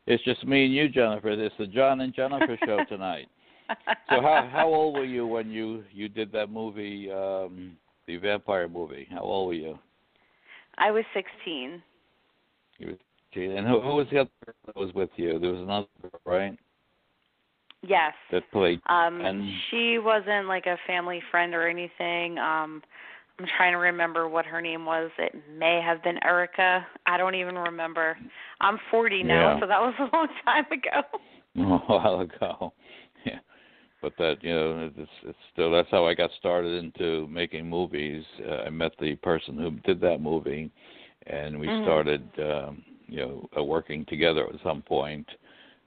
it's 0.07 0.23
just 0.23 0.45
me 0.47 0.65
and 0.65 0.73
you, 0.73 0.89
Jennifer. 0.89 1.29
It's 1.29 1.53
the 1.59 1.67
John 1.67 2.01
and 2.01 2.13
Jennifer 2.15 2.57
show 2.65 2.79
tonight. 2.89 3.27
So 4.09 4.21
how 4.21 4.49
how 4.51 4.67
old 4.67 4.95
were 4.95 5.05
you 5.05 5.27
when 5.27 5.51
you 5.51 5.83
you 5.91 6.07
did 6.09 6.31
that 6.31 6.49
movie, 6.49 7.11
um, 7.11 7.77
the 8.07 8.17
vampire 8.17 8.67
movie? 8.67 9.07
How 9.11 9.21
old 9.21 9.47
were 9.49 9.53
you? 9.53 9.77
I 10.77 10.91
was 10.91 11.03
16. 11.13 11.81
You 12.79 12.87
were, 12.87 12.97
gee, 13.33 13.45
and 13.45 13.67
who, 13.67 13.81
who 13.81 13.95
was 13.95 14.07
the 14.11 14.19
other 14.19 14.29
girl 14.45 14.55
that 14.67 14.75
was 14.75 14.93
with 14.93 15.09
you? 15.15 15.39
There 15.39 15.51
was 15.51 15.61
another 15.61 15.87
girl, 16.01 16.21
right? 16.25 16.57
Yes. 17.87 18.13
That 18.31 18.43
played. 18.51 18.81
Um 18.87 19.21
And- 19.21 19.47
she 19.69 19.99
wasn't 19.99 20.47
like 20.47 20.65
a 20.65 20.77
family 20.87 21.21
friend 21.31 21.53
or 21.53 21.67
anything. 21.67 22.37
Um 22.37 22.81
I'm 23.37 23.45
trying 23.57 23.73
to 23.73 23.77
remember 23.79 24.29
what 24.29 24.45
her 24.45 24.61
name 24.61 24.85
was. 24.85 25.11
It 25.17 25.35
may 25.57 25.81
have 25.85 26.01
been 26.03 26.17
Erica. 26.23 26.87
I 27.05 27.17
don't 27.17 27.35
even 27.35 27.55
remember. 27.55 28.17
I'm 28.61 28.79
40 28.89 29.23
now, 29.23 29.55
Yeah. 29.55 29.59
so 29.59 29.67
that 29.67 29.81
was 29.81 29.93
a 29.99 30.15
long 30.15 30.27
time 30.45 30.65
ago. 30.71 31.01
a 31.57 31.77
while 31.93 32.21
ago. 32.21 32.73
Yeah, 33.25 33.39
but 34.03 34.13
that 34.19 34.35
you 34.43 34.53
know, 34.53 34.91
it's, 34.95 35.09
it's 35.23 35.37
still 35.51 35.71
that's 35.71 35.89
how 35.89 36.05
I 36.05 36.13
got 36.13 36.29
started 36.37 36.83
into 36.83 37.27
making 37.27 37.67
movies. 37.67 38.23
Uh, 38.47 38.57
I 38.67 38.69
met 38.69 38.91
the 38.99 39.15
person 39.15 39.57
who 39.57 39.71
did 39.83 39.99
that 40.01 40.21
movie, 40.21 40.69
and 41.27 41.59
we 41.59 41.69
Mhm. 41.69 41.81
started, 41.81 42.29
um, 42.39 42.83
you 43.07 43.17
know, 43.17 43.49
uh, 43.57 43.63
working 43.63 44.05
together 44.05 44.47
at 44.47 44.61
some 44.63 44.81
point, 44.81 45.27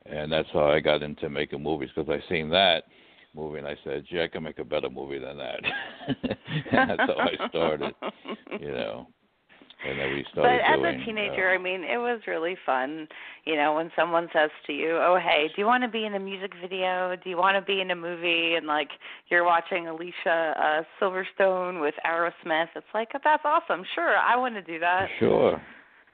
and 0.07 0.31
that's 0.31 0.49
how 0.53 0.71
I 0.71 0.81
got 0.81 1.03
into 1.03 1.29
making 1.29 1.63
movies 1.63 1.91
because 1.95 2.11
I 2.11 2.27
seen 2.29 2.49
that 2.51 2.85
movie 3.35 3.59
and 3.59 3.67
I 3.67 3.77
said, 3.85 4.05
"Gee, 4.07 4.23
I 4.23 4.29
can 4.29 4.43
make 4.43 4.59
a 4.59 4.65
better 4.65 4.89
movie 4.91 5.19
than 5.19 5.37
that." 5.39 5.61
that's 6.73 7.07
how 7.07 7.21
I 7.21 7.37
started, 7.49 7.95
you 8.59 8.71
know. 8.71 9.09
And 9.87 9.99
then 9.99 10.11
we 10.11 10.23
But 10.35 10.43
started 10.43 10.61
as 10.67 10.79
doing. 10.81 11.01
a 11.01 11.05
teenager, 11.05 11.51
uh, 11.51 11.55
I 11.55 11.59
mean, 11.59 11.85
it 11.85 11.99
was 11.99 12.21
really 12.27 12.57
fun. 12.67 13.07
You 13.45 13.55
know, 13.57 13.75
when 13.75 13.93
someone 13.95 14.29
says 14.33 14.51
to 14.67 14.73
you, 14.73 14.97
"Oh, 14.97 15.17
hey, 15.23 15.47
do 15.49 15.55
you 15.61 15.67
want 15.67 15.85
to 15.85 15.89
be 15.89 16.05
in 16.05 16.15
a 16.15 16.19
music 16.19 16.53
video? 16.61 17.15
Do 17.23 17.31
you 17.31 17.37
want 17.37 17.57
to 17.57 17.63
be 17.63 17.81
in 17.81 17.91
a 17.93 17.95
movie?" 17.97 18.55
and 18.57 18.67
like 18.67 18.91
you're 19.29 19.45
watching 19.45 19.87
Alicia 19.87 20.55
uh 20.59 20.83
Silverstone 21.01 21.81
with 21.81 21.95
Aerosmith, 22.05 22.69
it's 22.75 22.87
like 22.93 23.11
oh, 23.15 23.21
that's 23.23 23.45
awesome. 23.45 23.85
Sure, 23.95 24.17
I 24.17 24.35
want 24.37 24.55
to 24.57 24.63
do 24.63 24.79
that. 24.81 25.09
Sure. 25.21 25.63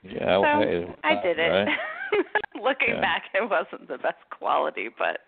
Yeah. 0.02 0.18
So 0.42 0.60
okay. 0.60 0.94
I 1.02 1.22
did 1.22 1.38
it. 1.38 1.48
Right? 1.50 1.68
Looking 2.62 2.96
Yeah. 2.96 3.00
back, 3.00 3.22
it 3.34 3.48
wasn't 3.48 3.88
the 3.88 3.96
best 3.98 4.22
quality, 4.30 4.88
but 4.98 5.20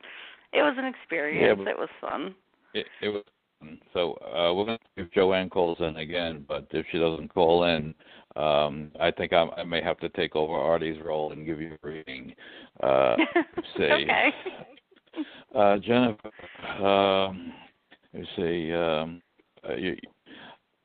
it 0.52 0.62
was 0.62 0.74
an 0.78 0.84
experience. 0.84 1.58
but- 1.58 1.68
it 1.70 1.78
was 1.78 1.88
fun. 2.00 2.34
It, 2.74 2.86
it 3.00 3.08
was 3.08 3.22
so 3.94 4.12
uh, 4.22 4.52
we're 4.52 4.66
going 4.66 4.78
to 4.78 4.84
see 4.94 5.02
if 5.02 5.10
Joanne 5.12 5.48
calls 5.48 5.78
in 5.80 5.96
again, 5.96 6.44
but 6.46 6.66
if 6.72 6.84
she 6.92 6.98
doesn't 6.98 7.32
call 7.32 7.64
in, 7.64 7.94
um, 8.36 8.90
I 9.00 9.10
think 9.10 9.32
I, 9.32 9.46
I 9.56 9.64
may 9.64 9.82
have 9.82 9.98
to 10.00 10.08
take 10.10 10.36
over 10.36 10.54
Artie's 10.54 11.02
role 11.04 11.32
and 11.32 11.46
give 11.46 11.60
you 11.60 11.76
a 11.82 11.86
reading. 11.86 12.34
Uh, 12.82 13.16
see, 13.76 13.82
okay. 13.84 14.32
uh, 15.54 15.78
Jennifer. 15.78 16.30
Um, 16.84 17.52
let's 18.12 18.28
see. 18.36 18.72
Um, 18.72 19.22
uh, 19.68 19.74
you, 19.74 19.96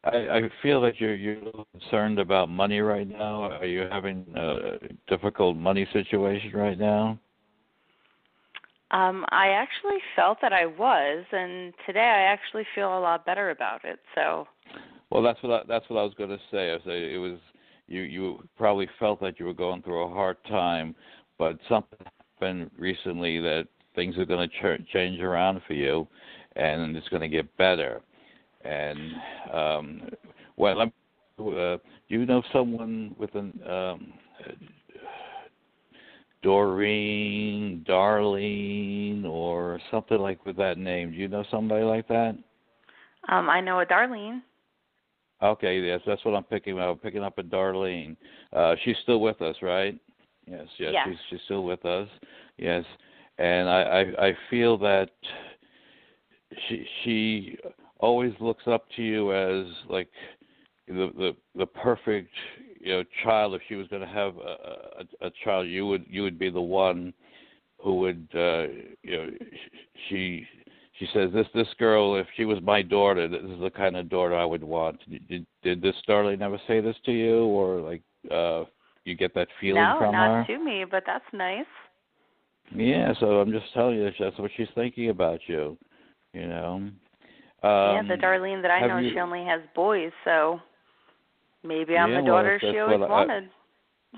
I, 0.03 0.09
I 0.09 0.41
feel 0.63 0.81
that 0.81 0.99
you're 0.99 1.15
you're 1.15 1.65
concerned 1.73 2.19
about 2.19 2.49
money 2.49 2.79
right 2.79 3.07
now. 3.07 3.43
Are 3.43 3.65
you 3.65 3.87
having 3.91 4.25
a 4.35 4.77
difficult 5.07 5.57
money 5.57 5.87
situation 5.93 6.51
right 6.53 6.79
now? 6.79 7.19
Um, 8.91 9.25
I 9.29 9.49
actually 9.49 9.99
felt 10.17 10.39
that 10.41 10.51
I 10.51 10.65
was, 10.65 11.23
and 11.31 11.73
today 11.85 11.99
I 12.01 12.23
actually 12.23 12.65
feel 12.75 12.97
a 12.97 12.99
lot 12.99 13.25
better 13.25 13.49
about 13.51 13.85
it. 13.85 13.99
So, 14.15 14.47
Well, 15.11 15.21
that's 15.21 15.41
what 15.43 15.51
I, 15.51 15.63
that's 15.67 15.87
what 15.89 15.99
I 15.99 16.03
was 16.03 16.13
going 16.17 16.29
to 16.29 16.39
say. 16.49 16.71
I 16.73 16.77
say 16.85 17.13
it 17.13 17.17
was 17.17 17.37
you 17.87 18.01
you 18.01 18.43
probably 18.57 18.87
felt 18.97 19.19
that 19.21 19.39
you 19.39 19.45
were 19.45 19.53
going 19.53 19.81
through 19.81 20.03
a 20.03 20.09
hard 20.09 20.37
time, 20.45 20.95
but 21.37 21.57
something 21.67 21.99
happened 22.39 22.71
recently 22.77 23.39
that 23.41 23.67
things 23.93 24.17
are 24.17 24.25
going 24.25 24.49
to 24.49 24.77
ch- 24.77 24.87
change 24.93 25.19
around 25.19 25.61
for 25.67 25.73
you, 25.73 26.07
and 26.55 26.95
it's 26.95 27.09
going 27.09 27.21
to 27.21 27.27
get 27.27 27.55
better. 27.57 28.01
And 28.63 28.99
um, 29.53 30.09
well, 30.55 30.85
me- 30.85 30.93
uh, 31.39 31.77
do 31.77 31.79
you 32.07 32.25
know 32.25 32.41
someone 32.53 33.13
with 33.17 33.35
an 33.35 33.59
um, 33.69 34.13
Doreen, 36.41 37.85
Darlene, 37.87 39.25
or 39.25 39.79
something 39.91 40.19
like 40.19 40.45
with 40.45 40.55
that 40.57 40.77
name? 40.77 41.11
Do 41.11 41.17
you 41.17 41.27
know 41.27 41.43
somebody 41.51 41.83
like 41.83 42.07
that? 42.07 42.37
um, 43.27 43.49
I 43.49 43.59
know 43.59 43.81
a 43.81 43.85
Darlene. 43.85 44.41
Okay, 45.43 45.79
yes, 45.79 46.01
that's 46.05 46.23
what 46.23 46.35
I'm 46.35 46.43
picking 46.43 46.79
up. 46.79 46.89
I'm 46.89 46.97
picking 46.97 47.23
up 47.23 47.37
a 47.39 47.43
Darlene. 47.43 48.15
Uh, 48.53 48.75
she's 48.83 48.95
still 49.03 49.21
with 49.21 49.41
us, 49.41 49.55
right? 49.61 49.99
Yes, 50.45 50.67
yes, 50.77 50.93
Yes. 50.93 51.07
she's 51.07 51.17
she's 51.29 51.39
still 51.45 51.63
with 51.63 51.83
us. 51.85 52.07
Yes, 52.57 52.85
and 53.37 53.69
I, 53.69 53.81
I 53.81 54.27
I 54.27 54.37
feel 54.49 54.77
that 54.79 55.09
she 56.67 56.85
she 57.03 57.57
always 57.99 58.33
looks 58.39 58.63
up 58.67 58.85
to 58.95 59.01
you 59.01 59.33
as 59.33 59.65
like 59.89 60.09
the 60.87 61.11
the 61.17 61.35
the 61.55 61.65
perfect 61.65 62.29
you 62.79 62.93
know 62.93 63.03
child. 63.23 63.55
If 63.55 63.61
she 63.67 63.75
was 63.75 63.87
going 63.87 64.01
to 64.01 64.07
have 64.07 64.35
a, 64.37 65.01
a 65.21 65.27
a 65.27 65.31
child, 65.43 65.67
you 65.67 65.87
would 65.87 66.05
you 66.07 66.23
would 66.23 66.37
be 66.37 66.49
the 66.49 66.61
one 66.61 67.13
who 67.79 67.95
would 67.99 68.27
uh, 68.35 68.67
you 69.03 69.17
know 69.17 69.29
she 70.09 70.45
she 70.99 71.07
says 71.13 71.31
this 71.33 71.47
this 71.53 71.67
girl 71.79 72.15
if 72.15 72.27
she 72.35 72.45
was 72.45 72.59
my 72.61 72.81
daughter 72.81 73.27
this 73.27 73.41
is 73.41 73.59
the 73.61 73.69
kind 73.69 73.95
of 73.95 74.09
daughter 74.09 74.35
I 74.35 74.45
would 74.45 74.63
want. 74.63 74.99
Did 75.29 75.45
did 75.63 75.81
this 75.81 75.95
Darlene 76.07 76.41
ever 76.41 76.59
say 76.67 76.79
this 76.81 76.95
to 77.05 77.11
you 77.11 77.45
or 77.45 77.79
like 77.81 78.01
uh 78.29 78.65
you 79.05 79.15
get 79.15 79.33
that 79.33 79.47
feeling 79.59 79.81
no, 79.81 79.95
from 79.97 80.11
not 80.13 80.45
her? 80.47 80.53
to 80.55 80.63
me, 80.63 80.85
but 80.89 81.03
that's 81.07 81.25
nice. 81.33 81.65
Yeah, 82.75 83.13
so 83.19 83.39
I'm 83.41 83.51
just 83.51 83.65
telling 83.73 83.95
you 83.97 84.11
that's 84.19 84.37
what 84.37 84.51
she's 84.55 84.67
thinking 84.75 85.09
about 85.09 85.39
you. 85.47 85.77
You 86.33 86.47
know. 86.47 86.73
Um, 86.75 86.93
yeah, 87.63 88.03
the 88.07 88.15
Darlene 88.21 88.61
that 88.61 88.71
I 88.71 88.87
know, 88.87 88.97
you- 88.97 89.11
she 89.13 89.19
only 89.19 89.43
has 89.45 89.61
boys, 89.75 90.11
so 90.23 90.59
maybe 91.63 91.97
I'm 91.97 92.11
Yeah, 92.11 92.21
the 92.21 92.27
daughter 92.27 92.59
that's 92.61 92.73
she 92.73 92.79
always 92.79 93.01
I- 93.01 93.07
wanted. 93.07 93.49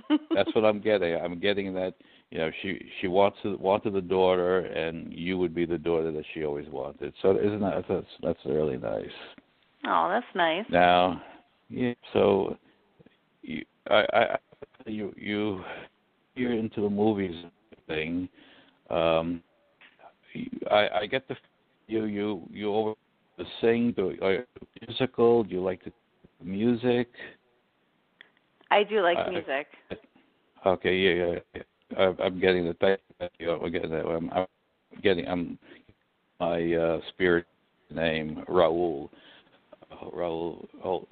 that's 0.33 0.53
what 0.55 0.65
I'm 0.65 0.79
getting. 0.81 1.15
I'm 1.15 1.39
getting 1.39 1.73
that 1.75 1.93
you 2.33 2.39
know 2.39 2.49
she 2.63 2.83
she 2.99 3.07
wants 3.07 3.37
wanted 3.43 3.93
the 3.93 4.01
daughter, 4.01 4.61
and 4.61 5.13
you 5.13 5.37
would 5.37 5.53
be 5.53 5.67
the 5.67 5.77
daughter 5.77 6.11
that 6.11 6.25
she 6.33 6.43
always 6.43 6.67
wanted. 6.67 7.13
So 7.21 7.37
isn't 7.37 7.59
that 7.59 7.85
that's 7.87 8.07
that's 8.23 8.39
really 8.45 8.77
nice. 8.77 9.05
Oh, 9.85 10.07
that's 10.09 10.25
nice. 10.33 10.65
Now, 10.67 11.21
yeah. 11.69 11.93
So 12.11 12.57
you 13.43 13.63
I 13.87 14.05
I 14.13 14.37
you 14.87 15.13
you 15.15 15.63
you're 16.35 16.53
into 16.53 16.81
the 16.81 16.89
movies 16.89 17.35
thing. 17.87 18.27
Um, 18.89 19.43
I 20.71 20.89
I 21.01 21.05
get 21.05 21.27
the 21.27 21.35
you 21.87 22.05
you 22.05 22.49
you 22.51 22.73
over 22.73 22.93
to 23.37 23.45
sing. 23.61 23.93
Do 23.95 24.17
are 24.23 24.33
you 24.33 24.43
musical? 24.87 25.43
Do 25.43 25.53
you 25.53 25.61
like 25.61 25.83
the 25.85 25.91
music? 26.43 27.09
I 28.71 28.83
do 28.83 29.01
like 29.01 29.19
Uh, 29.19 29.29
music. 29.29 29.67
Okay, 30.65 30.95
yeah, 30.95 31.39
yeah. 31.53 31.61
I, 31.97 32.13
I'm 32.23 32.39
getting 32.39 32.65
the 32.65 32.73
thank 32.79 32.99
you. 33.39 33.51
I'm 33.51 33.71
getting 33.71 33.91
that. 33.91 34.05
I'm, 34.05 34.29
I'm 34.31 34.47
getting. 35.01 35.27
I'm 35.27 35.57
my 36.39 36.73
uh, 36.73 36.99
spirit 37.09 37.45
name 37.89 38.43
Raul. 38.49 39.09
Uh, 39.91 40.09
Raul. 40.09 40.65
Oh, 40.83 41.07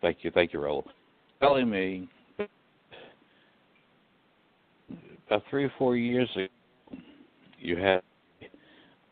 thank 0.00 0.18
you, 0.22 0.30
thank 0.30 0.52
you, 0.52 0.60
Raul. 0.60 0.84
Telling 1.40 1.68
me 1.68 2.08
about 5.26 5.42
three 5.50 5.64
or 5.64 5.72
four 5.78 5.96
years 5.96 6.28
ago, 6.34 6.48
you 7.58 7.76
had 7.76 8.02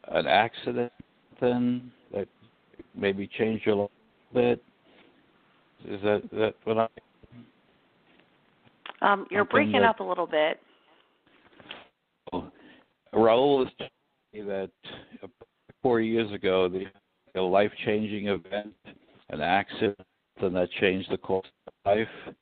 an 0.08 0.26
accident 0.26 0.92
then 1.40 1.90
that 2.12 2.28
maybe 2.94 3.28
changed 3.38 3.64
your 3.64 3.76
life 3.76 3.90
a 4.34 4.38
little 4.38 4.56
bit. 4.56 4.64
Is 5.88 6.02
that 6.02 6.22
that 6.32 6.54
what 6.64 6.78
I? 6.78 6.88
Um, 9.02 9.26
you're 9.30 9.44
breaking 9.44 9.80
that- 9.80 9.90
up 9.90 10.00
a 10.00 10.04
little 10.04 10.26
bit. 10.26 10.60
Raul 13.14 13.66
is 13.66 13.72
telling 13.78 13.90
me 14.32 14.42
that 14.42 14.70
uh, 15.22 15.26
four 15.82 16.00
years 16.00 16.32
ago, 16.32 16.68
the 16.68 16.86
a 17.36 17.40
life-changing 17.40 18.26
event, 18.26 18.74
an 19.28 19.40
accident, 19.40 19.96
and 20.42 20.56
that 20.56 20.68
changed 20.80 21.08
the 21.10 21.16
course 21.16 21.46
of 21.66 21.72
life. 21.86 22.34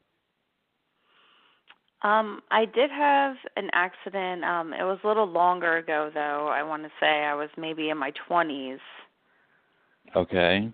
Um, 2.02 2.40
I 2.50 2.64
did 2.64 2.90
have 2.90 3.36
an 3.56 3.68
accident. 3.72 4.44
Um, 4.44 4.72
it 4.72 4.84
was 4.84 4.98
a 5.04 5.06
little 5.06 5.26
longer 5.26 5.78
ago 5.78 6.10
though. 6.14 6.48
I 6.48 6.62
want 6.62 6.84
to 6.84 6.90
say 7.00 7.24
I 7.24 7.34
was 7.34 7.50
maybe 7.58 7.90
in 7.90 7.98
my 7.98 8.12
20s. 8.30 8.78
Okay, 10.16 10.72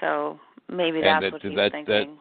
So 0.00 0.40
maybe 0.68 1.02
that's 1.02 1.22
that- 1.22 1.32
what 1.32 1.42
he's 1.42 1.54
that- 1.56 1.72
that- 1.72 1.86
thinking. 1.86 2.18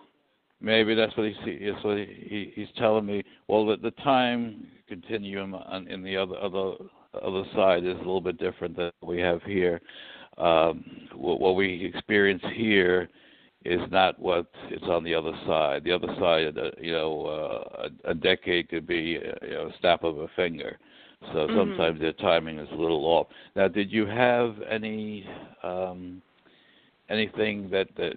Maybe 0.61 0.95
that's 0.95 1.15
what 1.17 1.27
he's 1.27 1.59
that's 1.73 1.83
what 1.83 1.97
he, 1.97 2.51
he's 2.55 2.67
telling 2.77 3.05
me. 3.05 3.23
Well, 3.47 3.65
the, 3.65 3.77
the 3.77 3.91
time 4.03 4.67
continuum 4.87 5.55
on, 5.55 5.87
in 5.87 6.03
the 6.03 6.17
other 6.17 6.37
other 6.37 6.73
other 7.23 7.43
side 7.55 7.83
is 7.83 7.95
a 7.95 7.99
little 7.99 8.21
bit 8.21 8.37
different 8.37 8.75
than 8.75 8.91
we 9.01 9.19
have 9.19 9.41
here. 9.43 9.81
Um, 10.37 10.83
what, 11.15 11.39
what 11.39 11.55
we 11.55 11.85
experience 11.93 12.43
here 12.55 13.09
is 13.65 13.81
not 13.91 14.17
what 14.19 14.47
is 14.71 14.81
on 14.83 15.03
the 15.03 15.13
other 15.13 15.33
side. 15.45 15.83
The 15.83 15.91
other 15.91 16.07
side, 16.19 16.57
uh, 16.57 16.71
you 16.79 16.93
know, 16.93 17.25
uh, 17.25 17.87
a, 18.05 18.11
a 18.11 18.13
decade 18.13 18.69
could 18.69 18.87
be 18.87 19.17
uh, 19.17 19.45
you 19.45 19.53
know, 19.53 19.67
a 19.67 19.79
snap 19.79 20.03
of 20.03 20.17
a 20.19 20.27
finger. 20.35 20.77
So 21.33 21.47
Mhm. 21.47 21.55
sometimes 21.57 21.99
their 21.99 22.13
timing 22.13 22.59
is 22.59 22.69
a 22.71 22.75
little 22.75 23.05
off. 23.05 23.27
Now, 23.55 23.67
did 23.67 23.91
you 23.91 24.05
have 24.05 24.61
any 24.69 25.27
um, 25.63 26.21
anything 27.09 27.69
that 27.71 27.87
that 27.97 28.13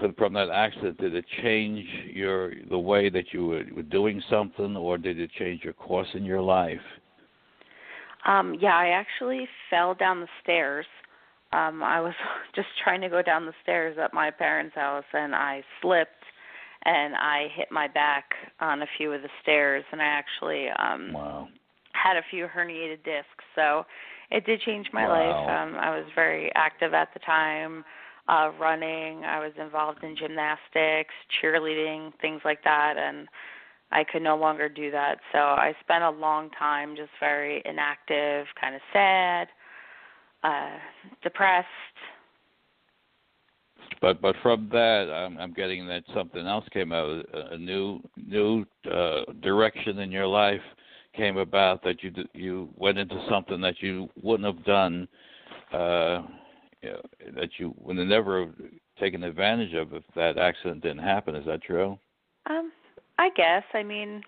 from, 0.00 0.14
from 0.14 0.32
that 0.34 0.50
accident? 0.50 0.98
Did 0.98 1.14
it 1.14 1.24
change 1.42 1.84
your 2.12 2.52
the 2.70 2.78
way 2.78 3.08
that 3.10 3.32
you 3.32 3.46
were, 3.46 3.64
were 3.74 3.82
doing 3.82 4.22
something, 4.30 4.76
or 4.76 4.98
did 4.98 5.18
it 5.18 5.30
change 5.38 5.62
your 5.64 5.72
course 5.74 6.08
in 6.14 6.24
your 6.24 6.40
life? 6.42 6.80
Um, 8.26 8.56
yeah, 8.60 8.76
I 8.76 8.88
actually 8.88 9.46
fell 9.70 9.94
down 9.94 10.20
the 10.20 10.28
stairs. 10.42 10.86
Um, 11.52 11.82
I 11.82 12.00
was 12.00 12.14
just 12.54 12.68
trying 12.82 13.00
to 13.02 13.08
go 13.08 13.22
down 13.22 13.46
the 13.46 13.54
stairs 13.62 13.96
at 14.02 14.12
my 14.12 14.30
parents' 14.30 14.74
house 14.74 15.04
and 15.12 15.34
I 15.34 15.62
slipped 15.80 16.10
and 16.84 17.14
I 17.16 17.48
hit 17.54 17.68
my 17.70 17.88
back 17.88 18.24
on 18.60 18.82
a 18.82 18.86
few 18.96 19.12
of 19.12 19.22
the 19.22 19.28
stairs 19.42 19.84
and 19.92 20.00
I 20.00 20.06
actually 20.06 20.68
um 20.70 21.12
Wow. 21.14 21.48
had 21.92 22.16
a 22.16 22.22
few 22.30 22.46
herniated 22.46 23.04
discs. 23.04 23.44
So 23.54 23.84
it 24.30 24.44
did 24.46 24.60
change 24.60 24.86
my 24.92 25.06
Wow. 25.06 25.08
life. 25.08 25.48
Um 25.48 25.74
I 25.78 25.96
was 25.96 26.06
very 26.14 26.52
active 26.54 26.94
at 26.94 27.08
the 27.14 27.20
time, 27.20 27.84
uh 28.28 28.50
running, 28.58 29.24
I 29.24 29.40
was 29.40 29.52
involved 29.60 30.02
in 30.02 30.16
gymnastics, 30.16 31.14
cheerleading, 31.40 32.12
things 32.20 32.40
like 32.44 32.62
that 32.64 32.94
and 32.96 33.28
I 33.92 34.02
could 34.02 34.22
no 34.22 34.36
longer 34.36 34.68
do 34.68 34.90
that. 34.90 35.18
So 35.32 35.38
I 35.38 35.72
spent 35.80 36.02
a 36.02 36.10
long 36.10 36.50
time 36.58 36.96
just 36.96 37.10
very 37.20 37.62
inactive, 37.64 38.46
kind 38.60 38.74
of 38.74 38.80
sad, 38.92 39.48
uh 40.42 40.78
depressed. 41.22 41.66
But 44.00 44.20
but 44.20 44.36
from 44.42 44.68
that, 44.72 45.10
I'm, 45.12 45.38
I'm 45.38 45.52
getting 45.52 45.86
that 45.88 46.04
something 46.14 46.46
else 46.46 46.64
came 46.72 46.92
out. 46.92 47.24
A, 47.32 47.56
new 47.56 48.00
new 48.16 48.64
uh, 48.90 49.22
direction 49.42 49.98
in 50.00 50.10
your 50.10 50.26
life 50.26 50.60
came 51.16 51.36
about 51.38 51.82
that 51.84 52.02
you 52.02 52.12
you 52.34 52.68
went 52.76 52.98
into 52.98 53.24
something 53.30 53.60
that 53.60 53.76
you 53.80 54.08
wouldn't 54.22 54.54
have 54.54 54.64
done. 54.64 55.08
Uh, 55.72 56.22
you 56.82 56.90
know, 56.90 57.00
that 57.34 57.50
you 57.58 57.74
would 57.78 57.98
have 57.98 58.06
never 58.06 58.46
taken 58.98 59.24
advantage 59.24 59.74
of 59.74 59.92
if 59.92 60.04
that 60.14 60.38
accident 60.38 60.82
didn't 60.82 60.98
happen. 60.98 61.34
Is 61.34 61.46
that 61.46 61.62
true? 61.62 61.98
Um, 62.48 62.72
I 63.18 63.30
guess. 63.36 63.64
I 63.74 63.82
mean, 63.82 64.22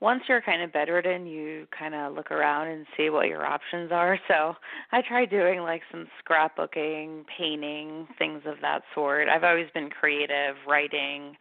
once 0.00 0.22
you're 0.28 0.40
kind 0.40 0.62
of 0.62 0.72
bedridden, 0.72 1.26
you 1.26 1.66
kind 1.76 1.94
of 1.94 2.14
look 2.14 2.30
around 2.30 2.68
and 2.68 2.86
see 2.96 3.10
what 3.10 3.28
your 3.28 3.44
options 3.44 3.90
are. 3.92 4.18
So 4.28 4.54
I 4.92 5.02
try 5.02 5.24
doing 5.24 5.60
like 5.60 5.82
some 5.90 6.06
scrapbooking, 6.22 7.24
painting, 7.36 8.06
things 8.18 8.42
of 8.46 8.56
that 8.62 8.82
sort. 8.94 9.28
I've 9.28 9.44
always 9.44 9.68
been 9.74 9.90
creative, 9.90 10.56
writing. 10.66 11.36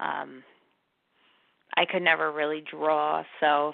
Um, 0.00 0.42
I 1.76 1.84
could 1.84 2.02
never 2.02 2.32
really 2.32 2.62
draw, 2.70 3.22
so 3.40 3.72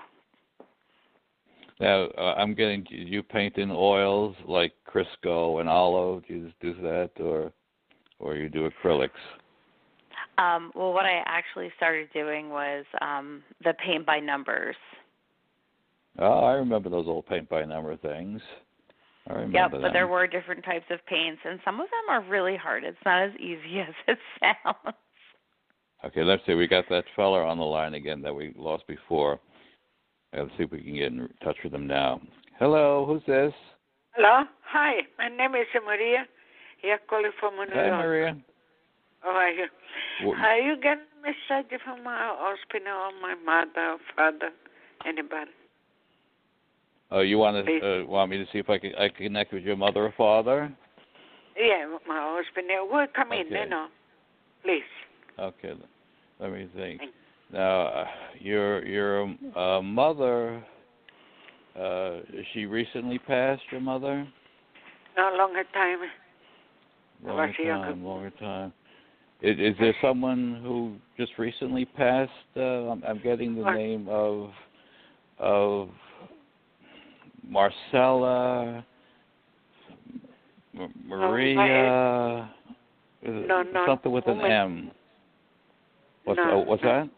Now 1.80 2.04
uh, 2.18 2.34
I'm 2.36 2.54
getting 2.54 2.84
do 2.84 2.94
you 2.94 3.22
paint 3.22 3.56
in 3.56 3.70
oils 3.70 4.36
like 4.46 4.72
Crisco 4.86 5.60
and 5.60 5.68
olive. 5.68 6.26
Do 6.26 6.34
you 6.34 6.46
just 6.46 6.60
do 6.60 6.74
that, 6.82 7.10
or 7.18 7.52
or 8.18 8.36
you 8.36 8.48
do 8.48 8.68
acrylics? 8.68 9.10
um 10.38 10.70
well 10.74 10.92
what 10.92 11.06
I 11.06 11.22
actually 11.26 11.70
started 11.76 12.08
doing 12.12 12.50
was 12.50 12.84
um 13.00 13.42
the 13.64 13.74
paint 13.84 14.04
by 14.06 14.20
numbers. 14.20 14.76
Oh, 16.18 16.40
I 16.44 16.52
remember 16.52 16.90
those 16.90 17.06
old 17.06 17.26
paint 17.26 17.48
by 17.48 17.64
number 17.64 17.96
things. 17.96 18.40
I 19.28 19.34
remember 19.34 19.58
Yep, 19.58 19.70
them. 19.72 19.82
but 19.82 19.92
there 19.92 20.08
were 20.08 20.26
different 20.26 20.64
types 20.64 20.86
of 20.90 21.04
paints 21.06 21.40
and 21.44 21.60
some 21.64 21.80
of 21.80 21.86
them 21.86 22.14
are 22.14 22.28
really 22.28 22.56
hard. 22.56 22.84
It's 22.84 22.98
not 23.06 23.22
as 23.22 23.32
easy 23.36 23.80
as 23.88 23.94
it 24.06 24.18
sounds. 24.40 24.96
Okay, 26.04 26.22
let's 26.24 26.42
see. 26.46 26.54
We 26.54 26.66
got 26.66 26.88
that 26.88 27.04
fella 27.14 27.44
on 27.44 27.58
the 27.58 27.64
line 27.64 27.94
again 27.94 28.22
that 28.22 28.34
we 28.34 28.52
lost 28.56 28.86
before. 28.86 29.38
Let's 30.32 30.50
see 30.56 30.64
if 30.64 30.70
we 30.70 30.80
can 30.82 30.94
get 30.94 31.12
in 31.12 31.28
touch 31.42 31.56
with 31.62 31.72
them 31.72 31.86
now. 31.86 32.20
Hello, 32.58 33.04
who's 33.06 33.22
this? 33.26 33.52
Hello. 34.12 34.44
Hi. 34.66 35.00
My 35.18 35.28
name 35.28 35.54
is 35.54 35.66
Maria. 35.84 36.24
You're 36.82 36.98
calling 37.08 37.32
from 37.40 37.56
New 37.56 37.74
Hi, 37.74 37.86
York. 37.86 37.98
Maria. 37.98 38.36
How 39.20 39.30
are 39.30 39.50
you? 39.50 39.66
Wh- 40.24 40.40
Are 40.40 40.58
you 40.58 40.76
getting 40.76 41.04
a 41.18 41.22
message 41.22 41.80
from 41.84 42.04
my 42.04 42.32
husband 42.38 42.86
or 42.86 43.10
my 43.20 43.34
mother 43.44 43.92
or 43.92 43.98
father? 44.14 44.50
Anybody? 45.06 45.50
Oh, 47.10 47.20
you 47.20 47.38
want 47.38 47.66
to 47.66 48.02
uh, 48.02 48.06
want 48.06 48.30
me 48.30 48.38
to 48.38 48.44
see 48.52 48.58
if 48.58 48.70
I 48.70 48.78
can 48.78 48.94
I 48.94 49.08
can 49.08 49.26
connect 49.26 49.52
with 49.52 49.64
your 49.64 49.76
mother 49.76 50.04
or 50.06 50.14
father? 50.16 50.72
Yeah, 51.58 51.96
my 52.06 52.36
husband. 52.36 52.68
Will 52.90 53.06
come 53.14 53.32
in, 53.32 53.48
you 53.48 53.68
know. 53.68 53.88
Please. 54.62 54.82
Okay, 55.38 55.72
let 56.38 56.52
me 56.52 56.68
think. 56.76 57.00
Now, 57.52 57.80
uh, 57.86 58.06
your 58.38 58.84
your 58.86 59.34
uh, 59.56 59.82
mother, 59.82 60.64
uh, 61.78 62.18
she 62.52 62.66
recently 62.66 63.18
passed? 63.18 63.62
Your 63.72 63.80
mother? 63.80 64.26
No 65.16 65.34
longer 65.36 65.64
time. 65.72 65.98
Longer 67.24 67.54
time, 67.62 68.04
longer 68.04 68.30
time. 68.38 68.72
Is, 69.42 69.56
is 69.58 69.74
there 69.80 69.94
someone 70.00 70.60
who 70.62 70.96
just 71.16 71.32
recently 71.38 71.84
passed? 71.84 72.30
Uh, 72.56 72.90
I'm, 72.90 73.02
I'm 73.06 73.20
getting 73.22 73.54
the 73.56 73.70
name 73.72 74.06
of 74.08 74.50
of 75.38 75.88
Marcella, 77.46 78.84
M- 80.78 80.94
Maria. 81.04 82.50
No, 83.22 83.62
no, 83.62 83.84
something 83.86 84.12
with 84.12 84.26
an 84.26 84.36
woman. 84.36 84.52
M. 84.52 84.90
What's 86.24 86.38
No, 86.38 86.52
oh, 86.52 86.58
what's 86.60 86.82
that? 86.82 87.08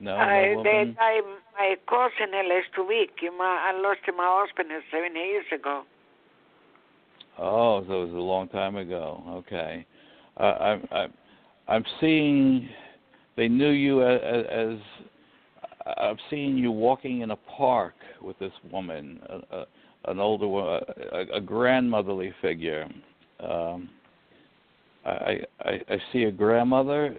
No, 0.00 0.16
I, 0.16 0.54
no 0.54 0.62
they 0.62 0.84
woman. 0.84 0.94
died 0.94 1.22
my 1.58 1.76
cousin 1.86 2.32
last 2.48 2.88
week. 2.88 3.10
My, 3.36 3.70
I 3.70 3.80
lost 3.80 4.00
my 4.16 4.44
husband 4.46 4.70
seven 4.90 5.14
years 5.14 5.44
ago. 5.54 5.82
Oh, 7.38 7.84
so 7.86 8.02
it 8.02 8.04
was 8.06 8.14
a 8.14 8.16
long 8.16 8.48
time 8.48 8.76
ago. 8.76 9.22
Okay, 9.28 9.86
uh, 10.38 10.42
I'm 10.42 10.88
I'm 10.90 11.12
I'm 11.68 11.84
seeing 12.00 12.68
they 13.36 13.48
knew 13.48 13.70
you 13.70 14.06
as, 14.06 14.44
as 14.50 14.78
I'm 15.96 16.16
seeing 16.28 16.56
you 16.56 16.70
walking 16.70 17.20
in 17.20 17.30
a 17.30 17.36
park 17.36 17.94
with 18.20 18.38
this 18.38 18.52
woman, 18.70 19.20
a, 19.28 19.56
a, 19.56 19.66
an 20.08 20.18
older 20.18 20.48
wo- 20.48 20.84
a, 21.12 21.36
a 21.36 21.40
grandmotherly 21.40 22.32
figure. 22.42 22.88
Um, 23.40 23.88
I, 25.04 25.40
I 25.60 25.70
I 25.88 25.98
see 26.12 26.24
a 26.24 26.32
grandmother. 26.32 27.16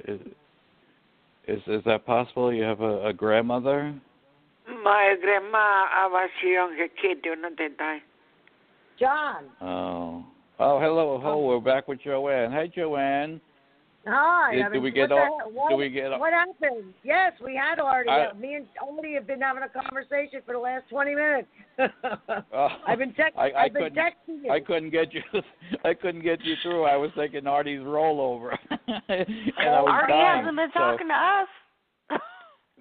Is 1.47 1.57
is, 1.57 1.63
is 1.67 1.81
that 1.85 2.05
possible? 2.05 2.53
You 2.53 2.63
have 2.63 2.81
a, 2.81 3.07
a 3.07 3.13
grandmother? 3.13 3.93
My 4.83 5.15
grandma, 5.21 5.57
I 5.57 6.07
was 6.11 6.29
a 6.43 6.47
young 6.47 6.75
kid, 7.01 7.17
you 7.23 7.35
know, 7.35 7.49
they 7.57 7.67
died. 7.77 8.01
John. 8.99 9.45
Oh. 9.59 10.25
Oh, 10.59 10.79
hello. 10.79 11.19
Oh, 11.23 11.39
we're 11.39 11.59
back 11.59 11.87
with 11.87 12.01
Joanne. 12.03 12.51
Hi, 12.51 12.67
Joanne. 12.67 13.41
Hi. 14.07 14.55
Did- 14.55 14.61
I 14.65 14.67
do 14.69 14.73
mean, 14.73 14.83
we 14.83 14.91
get 14.91 15.09
what, 15.11 15.29
the 15.45 15.49
what, 15.53 15.69
do 15.69 15.75
we 15.75 15.89
get 15.89 16.11
Ar- 16.11 16.19
what 16.19 16.33
happened? 16.33 16.93
Yes, 17.03 17.33
we 17.43 17.55
had 17.55 17.79
Artie. 17.79 18.09
I- 18.09 18.33
Me 18.33 18.55
and 18.55 18.65
Artie 18.81 19.13
have 19.13 19.27
been 19.27 19.41
having 19.41 19.61
a 19.63 19.69
conversation 19.69 20.41
for 20.45 20.53
the 20.53 20.59
last 20.59 20.85
20 20.89 21.15
minutes. 21.15 21.47
Oh, 22.53 22.67
I've 22.87 22.99
been, 22.99 23.13
text- 23.13 23.37
I, 23.37 23.49
I 23.51 23.63
I've 23.63 23.73
been 23.73 23.83
couldn't. 23.83 23.97
texting 23.97 24.43
you. 24.45 24.51
I 24.51 24.59
couldn't 24.59 24.89
get 24.91 25.13
you. 25.13 25.21
I 25.85 25.93
couldn't 25.93 26.21
get 26.23 26.43
you 26.43 26.55
through. 26.63 26.83
I 26.83 26.95
was 26.95 27.11
thinking 27.15 27.47
Artie's 27.47 27.79
rollover, 27.79 28.55
and 28.69 28.81
I 29.09 29.81
was 29.81 29.87
Artie 29.89 30.11
dying. 30.13 30.37
hasn't 30.39 30.57
been 30.57 30.69
so- 30.73 30.79
talking 30.79 31.07
to 31.07 31.13
us. 31.13 32.19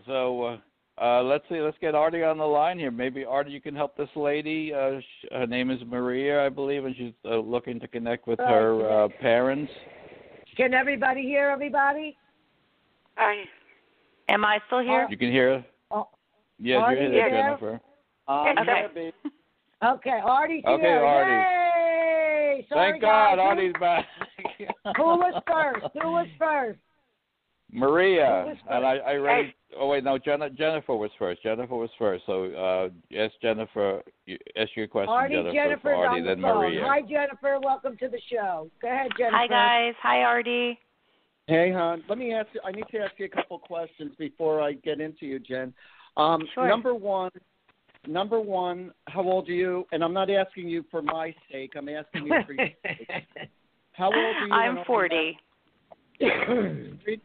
So 0.06 0.42
uh, 0.44 1.02
uh, 1.02 1.22
let's 1.22 1.44
see. 1.48 1.60
Let's 1.60 1.76
get 1.80 1.94
Artie 1.94 2.22
on 2.24 2.38
the 2.38 2.44
line 2.44 2.78
here. 2.78 2.90
Maybe 2.90 3.24
Artie, 3.24 3.50
you 3.52 3.60
can 3.60 3.74
help 3.76 3.96
this 3.96 4.08
lady. 4.16 4.72
Uh, 4.74 5.00
sh- 5.00 5.26
her 5.32 5.46
name 5.46 5.70
is 5.70 5.78
Maria, 5.86 6.44
I 6.44 6.48
believe, 6.48 6.84
and 6.84 6.96
she's 6.96 7.12
uh, 7.24 7.36
looking 7.38 7.78
to 7.80 7.88
connect 7.88 8.26
with 8.26 8.38
her 8.38 9.04
uh, 9.04 9.08
parents. 9.20 9.70
Can 10.60 10.74
everybody 10.74 11.22
hear 11.22 11.48
everybody? 11.48 12.18
I 13.16 13.44
Am 14.28 14.44
I 14.44 14.58
still 14.66 14.80
here? 14.80 15.06
You 15.08 15.16
can 15.16 15.32
hear. 15.32 15.64
Oh, 15.90 16.06
Yes, 16.58 16.82
Artie, 16.82 17.00
you're 17.00 17.12
you 17.14 17.18
here. 17.18 17.30
Jennifer. 17.30 17.80
Um, 18.28 18.46
Okay. 18.58 19.12
Okay, 19.82 20.20
Artie's 20.22 20.62
Okay, 20.66 20.82
here. 20.82 21.02
Artie. 21.02 21.30
Yay! 21.30 22.66
Sorry, 22.68 22.90
Thank 22.90 23.00
God, 23.00 23.36
guys. 23.36 23.46
Artie's 23.46 23.72
back. 23.80 24.06
Who 24.98 25.02
was 25.02 25.42
first? 25.46 25.86
Who 25.94 26.08
was 26.10 26.26
first? 26.38 26.78
Maria, 27.72 28.42
Who 28.42 28.48
was 28.50 28.58
and 28.68 28.84
I, 28.84 28.96
I 28.98 29.14
read. 29.14 29.54
Oh 29.78 29.86
wait, 29.88 30.02
no, 30.04 30.18
Jenna, 30.18 30.50
Jennifer 30.50 30.96
was 30.96 31.10
first. 31.18 31.42
Jennifer 31.42 31.74
was 31.76 31.90
first. 31.98 32.24
So 32.26 32.44
uh, 32.52 32.88
yes, 33.08 33.30
Jennifer, 33.40 34.02
ask 34.56 34.70
your 34.76 34.88
question, 34.88 35.10
Artie, 35.10 35.34
Jennifer, 35.34 35.52
Jennifer's 35.54 35.96
Artie, 35.96 36.20
on 36.20 36.22
the 36.22 36.28
then 36.28 36.42
phone. 36.42 36.56
Maria. 36.56 36.84
Hi, 36.86 37.00
Jennifer. 37.02 37.58
Welcome 37.62 37.96
to 37.98 38.08
the 38.08 38.20
show. 38.30 38.68
Go 38.82 38.88
ahead, 38.88 39.10
Jennifer. 39.16 39.36
Hi 39.36 39.46
guys. 39.46 39.94
Hi 40.02 40.22
Artie. 40.22 40.78
Hey, 41.46 41.72
hon. 41.72 42.02
Let 42.08 42.18
me 42.18 42.32
ask 42.32 42.48
you. 42.54 42.60
I 42.64 42.70
need 42.72 42.84
to 42.92 42.98
ask 42.98 43.12
you 43.18 43.26
a 43.26 43.28
couple 43.28 43.58
questions 43.58 44.12
before 44.18 44.60
I 44.60 44.72
get 44.74 45.00
into 45.00 45.26
you, 45.26 45.38
Jen. 45.38 45.72
Um, 46.16 46.42
Sure. 46.54 46.68
Number 46.68 46.94
one. 46.94 47.30
Number 48.06 48.40
one. 48.40 48.92
How 49.08 49.22
old 49.22 49.48
are 49.48 49.52
you? 49.52 49.84
And 49.92 50.02
I'm 50.04 50.12
not 50.12 50.30
asking 50.30 50.68
you 50.68 50.84
for 50.90 51.02
my 51.02 51.34
sake. 51.50 51.72
I'm 51.76 51.88
asking 51.88 52.26
you 52.26 52.34
for 52.46 52.52
your 52.52 52.68
sake. 52.86 53.08
How 53.92 54.06
old 54.06 54.14
are 54.14 54.46
you? 54.46 54.52
I'm 54.52 54.84
40. 54.84 55.38
married? 56.20 57.20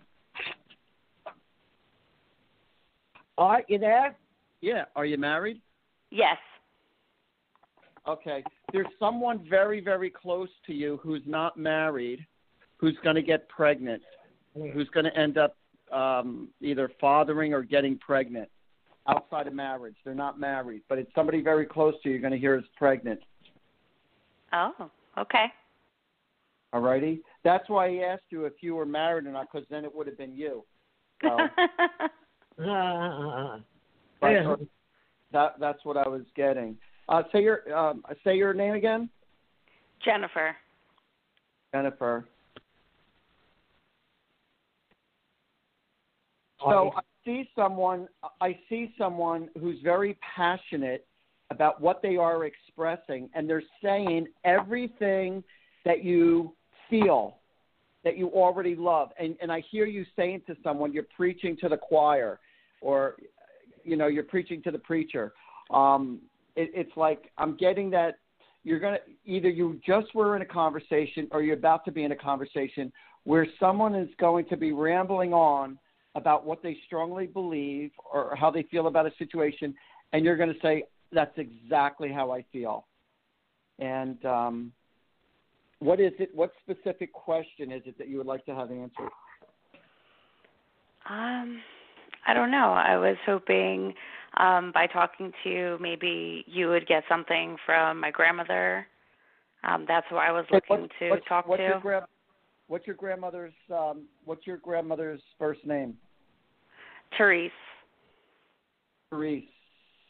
Art, 3.38 3.66
you 3.68 3.80
there? 3.80 4.16
Yeah. 4.62 4.86
Are 4.96 5.06
you 5.06 5.18
married? 5.18 5.62
Yes. 6.12 6.38
Okay. 8.08 8.44
There's 8.72 8.88
someone 9.00 9.46
very, 9.50 9.80
very 9.82 10.10
close 10.10 10.50
to 10.68 10.74
you 10.74 11.00
who's 11.04 11.24
not 11.26 11.58
married, 11.58 12.26
who's 12.78 12.98
going 13.04 13.16
to 13.16 13.22
get 13.22 13.48
pregnant, 13.50 14.02
who's 14.54 14.90
going 14.90 15.06
to 15.06 15.18
end 15.18 15.38
up 15.38 15.58
um, 15.92 16.50
either 16.62 16.90
fathering 17.00 17.54
or 17.54 17.62
getting 17.62 17.98
pregnant 17.98 18.50
outside 19.08 19.48
of 19.48 19.54
marriage. 19.54 19.96
They're 20.04 20.16
not 20.16 20.40
married, 20.40 20.82
but 20.90 20.98
it's 20.98 21.14
somebody 21.14 21.42
very 21.42 21.66
close 21.66 21.94
to 22.04 22.10
you. 22.10 22.14
You're 22.14 22.22
going 22.22 22.34
to 22.34 22.40
hear 22.40 22.58
is 22.58 22.64
pregnant. 22.78 23.20
Oh, 24.54 24.90
okay. 25.18 25.46
All 26.74 26.82
righty. 26.82 27.22
That's 27.44 27.70
why 27.70 27.88
I 27.88 28.12
asked 28.12 28.24
you 28.30 28.46
if 28.46 28.54
you 28.62 28.76
were 28.76 28.86
married 28.86 29.26
or 29.26 29.32
not, 29.32 29.48
because 29.52 29.68
then 29.70 29.86
it 29.86 29.94
would 29.94 30.08
have 30.08 30.18
been 30.18 30.34
you. 30.34 30.64
So 31.22 31.38
Uh, 32.60 33.60
but 34.22 34.28
yeah. 34.28 34.56
that 35.32 35.56
that's 35.60 35.84
what 35.84 35.98
I 35.98 36.08
was 36.08 36.24
getting. 36.36 36.78
Uh, 37.10 37.24
say 37.32 37.44
your 37.44 37.78
um, 37.78 38.04
say 38.24 38.36
your 38.36 38.54
name 38.54 38.74
again, 38.74 39.10
Jennifer. 40.04 40.56
Jennifer. 41.74 42.26
So 46.62 46.92
I 46.96 47.02
see 47.26 47.50
someone 47.56 48.08
I 48.42 48.58
see 48.70 48.94
someone 48.98 49.50
who's 49.60 49.78
very 49.84 50.18
passionate 50.36 51.06
about 51.52 51.82
what 51.82 52.02
they 52.02 52.18
are 52.18 52.46
expressing 52.46 53.30
and 53.36 53.50
they're 53.50 53.62
saying 53.84 54.28
everything 54.46 55.44
that 55.84 56.04
you 56.04 56.54
feel 56.90 57.38
that 58.04 58.18
you 58.18 58.30
already 58.30 58.76
love 58.76 59.10
and 59.20 59.36
and 59.42 59.52
I 59.52 59.62
hear 59.70 59.86
you 59.86 60.06
saying 60.16 60.42
to 60.48 60.56
someone 60.64 60.92
you're 60.92 61.08
preaching 61.16 61.56
to 61.62 61.70
the 61.70 61.78
choir 61.78 62.40
or 62.86 63.16
you 63.84 63.98
know 63.98 64.08
you're 64.08 64.24
preaching 64.24 64.62
to 64.62 64.72
the 64.72 64.78
preacher 64.78 65.34
um 65.72 66.20
it, 66.56 66.70
it's 66.74 66.96
like 66.96 67.32
I'm 67.38 67.58
getting 67.58 67.90
that 67.92 68.20
you're 68.64 68.80
going 68.80 68.96
to 68.96 69.32
either 69.32 69.50
you 69.50 69.80
just 69.86 70.14
were 70.16 70.36
in 70.36 70.42
a 70.42 70.46
conversation 70.46 71.28
or 71.32 71.42
you're 71.42 71.58
about 71.58 71.84
to 71.86 71.92
be 71.92 72.04
in 72.04 72.12
a 72.12 72.16
conversation 72.16 72.92
where 73.24 73.48
someone 73.60 73.94
is 73.96 74.10
going 74.20 74.46
to 74.46 74.58
be 74.58 74.72
rambling 74.72 75.34
on 75.34 75.78
about 76.16 76.46
what 76.46 76.64
they 76.64 76.78
strongly 76.86 77.26
believe 77.26 77.92
or 78.12 78.36
how 78.36 78.50
they 78.50 78.64
feel 78.64 78.88
about 78.88 79.06
a 79.06 79.12
situation 79.18 79.74
and 80.14 80.24
you're 80.24 80.38
going 80.38 80.54
to 80.54 80.60
say 80.62 80.84
that's 81.12 81.38
exactly 81.38 82.12
how 82.12 82.32
I 82.32 82.46
feel. 82.54 82.86
And 83.80 84.24
um 84.26 84.72
what 85.80 86.00
is 86.00 86.14
it 86.20 86.30
what 86.34 86.52
specific 86.64 87.12
question 87.14 87.72
is 87.72 87.82
it 87.86 87.98
that 87.98 88.08
you 88.08 88.18
would 88.18 88.28
like 88.28 88.46
to 88.46 88.56
have 88.56 88.70
answered? 88.72 89.10
Um, 91.08 91.62
I 92.26 92.34
don't 92.34 92.52
know. 92.52 92.74
I 92.74 92.98
was 92.98 93.18
hoping 93.26 93.94
um 94.38 94.72
by 94.74 94.88
talking 94.88 95.32
to 95.44 95.50
you, 95.50 95.78
maybe 95.80 96.44
you 96.48 96.68
would 96.70 96.88
get 96.88 97.04
something 97.08 97.58
from 97.66 98.00
my 98.00 98.12
grandmother. 98.12 98.88
Um, 99.64 99.86
that's 99.88 100.06
who 100.10 100.18
I 100.18 100.32
was 100.32 100.46
looking 100.52 100.88
to 101.00 101.10
what's, 101.10 101.28
talk 101.28 101.48
what's 101.48 101.60
to. 101.60 101.64
Your 101.64 101.80
gra- 101.80 102.08
what's 102.68 102.88
your 102.88 102.96
grandmother's 102.96 103.54
um 103.72 104.04
what's 104.26 104.46
your 104.46 104.58
grandmother's 104.58 105.22
first 105.40 105.66
name? 105.66 105.96
Therese. 107.18 107.52
Therese. 109.10 109.46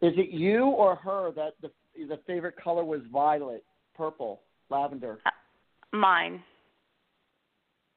Is 0.01 0.13
it 0.17 0.30
you 0.30 0.65
or 0.65 0.95
her 0.95 1.32
that 1.36 1.54
the 1.62 1.69
the 2.08 2.19
favorite 2.28 2.56
color 2.62 2.84
was 2.84 3.01
violet, 3.12 3.63
purple, 3.95 4.41
lavender? 4.69 5.19
Mine. 5.93 6.43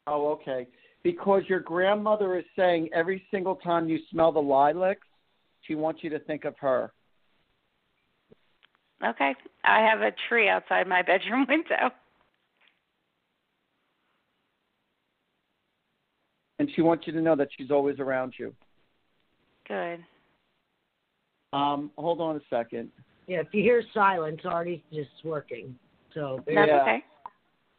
Oh, 0.07 0.29
okay. 0.33 0.67
Because 1.09 1.43
your 1.49 1.61
grandmother 1.61 2.37
is 2.37 2.45
saying 2.55 2.91
every 2.93 3.27
single 3.31 3.57
time 3.57 3.89
you 3.89 3.99
smell 4.11 4.31
the 4.31 4.43
lilacs, 4.43 5.07
she 5.63 5.75
wants 5.75 6.05
you 6.05 6.11
to 6.11 6.19
think 6.19 6.45
of 6.45 6.55
her. 6.61 6.93
Okay. 9.03 9.35
I 9.65 9.81
have 9.81 10.03
a 10.03 10.11
tree 10.29 10.51
outside 10.51 10.87
my 10.87 11.01
bedroom 11.07 11.47
window. 11.49 11.89
And 16.59 16.69
she 16.77 16.83
wants 16.83 17.07
you 17.07 17.15
to 17.15 17.23
know 17.23 17.37
that 17.37 17.49
she's 17.57 17.71
always 17.71 17.99
around 18.01 18.35
you. 18.39 18.55
Good. 19.67 20.05
Um, 21.55 21.91
hold 21.97 22.21
on 22.21 22.37
a 22.37 22.41
second. 22.51 22.91
Yeah, 23.27 23.41
if 23.41 23.47
you 23.53 23.63
hear 23.63 23.83
silence, 23.95 24.43
Artie's 24.45 24.83
just 24.93 25.09
working. 25.25 25.75
So 26.13 26.45
That's 26.47 26.69
Yeah. 26.69 26.83
okay. 26.83 27.05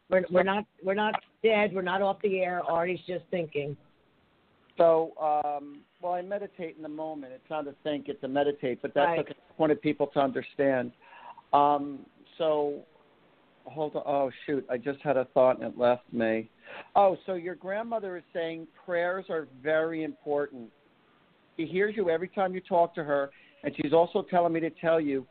we're 0.08 0.24
we're 0.32 0.42
not 0.42 0.64
we're 0.82 0.94
not 0.94 1.14
dead. 1.42 1.72
We're 1.74 1.82
not 1.82 2.02
off 2.02 2.20
the 2.22 2.40
air. 2.40 2.62
Artie's 2.62 3.00
just 3.06 3.24
thinking. 3.30 3.76
So, 4.76 5.12
um, 5.20 5.80
well, 6.00 6.14
I 6.14 6.22
meditate 6.22 6.76
in 6.76 6.82
the 6.82 6.88
moment. 6.88 7.32
It's 7.34 7.50
not 7.50 7.66
a 7.68 7.74
think, 7.82 8.08
it's 8.08 8.22
a 8.24 8.28
meditate, 8.28 8.80
but 8.80 8.94
that's 8.94 9.08
Right. 9.08 9.18
okay. 9.20 9.34
I 9.38 9.52
wanted 9.58 9.82
people 9.82 10.06
to 10.08 10.20
understand. 10.20 10.92
Um, 11.52 12.06
so, 12.38 12.82
hold 13.64 13.96
on. 13.96 14.02
Oh, 14.06 14.30
shoot. 14.46 14.64
I 14.70 14.78
just 14.78 15.00
had 15.02 15.16
a 15.16 15.26
thought 15.26 15.60
and 15.60 15.72
it 15.72 15.78
left 15.78 16.10
me. 16.12 16.48
Oh, 16.96 17.18
so 17.26 17.34
your 17.34 17.56
grandmother 17.56 18.16
is 18.16 18.22
saying 18.32 18.68
prayers 18.86 19.26
are 19.28 19.48
very 19.62 20.04
important. 20.04 20.70
She 21.56 21.66
hears 21.66 21.94
you 21.96 22.08
every 22.08 22.28
time 22.28 22.54
you 22.54 22.60
talk 22.60 22.94
to 22.94 23.04
her, 23.04 23.30
and 23.64 23.74
she's 23.76 23.92
also 23.92 24.22
telling 24.22 24.52
me 24.52 24.60
to 24.60 24.70
tell 24.70 25.00
you 25.00 25.26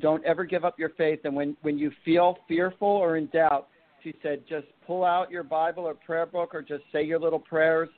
don't 0.00 0.24
ever 0.24 0.44
give 0.44 0.64
up 0.64 0.78
your 0.78 0.90
faith. 0.90 1.20
And 1.24 1.34
when, 1.34 1.56
when 1.62 1.78
you 1.78 1.90
feel 2.04 2.38
fearful 2.46 2.88
or 2.88 3.16
in 3.16 3.26
doubt, 3.26 3.68
she 4.04 4.14
said, 4.22 4.42
just 4.48 4.66
pull 4.86 5.04
out 5.04 5.30
your 5.30 5.42
Bible 5.42 5.84
or 5.84 5.94
prayer 5.94 6.26
book 6.26 6.54
or 6.54 6.62
just 6.62 6.84
say 6.92 7.02
your 7.02 7.18
little 7.18 7.38
prayers. 7.38 7.88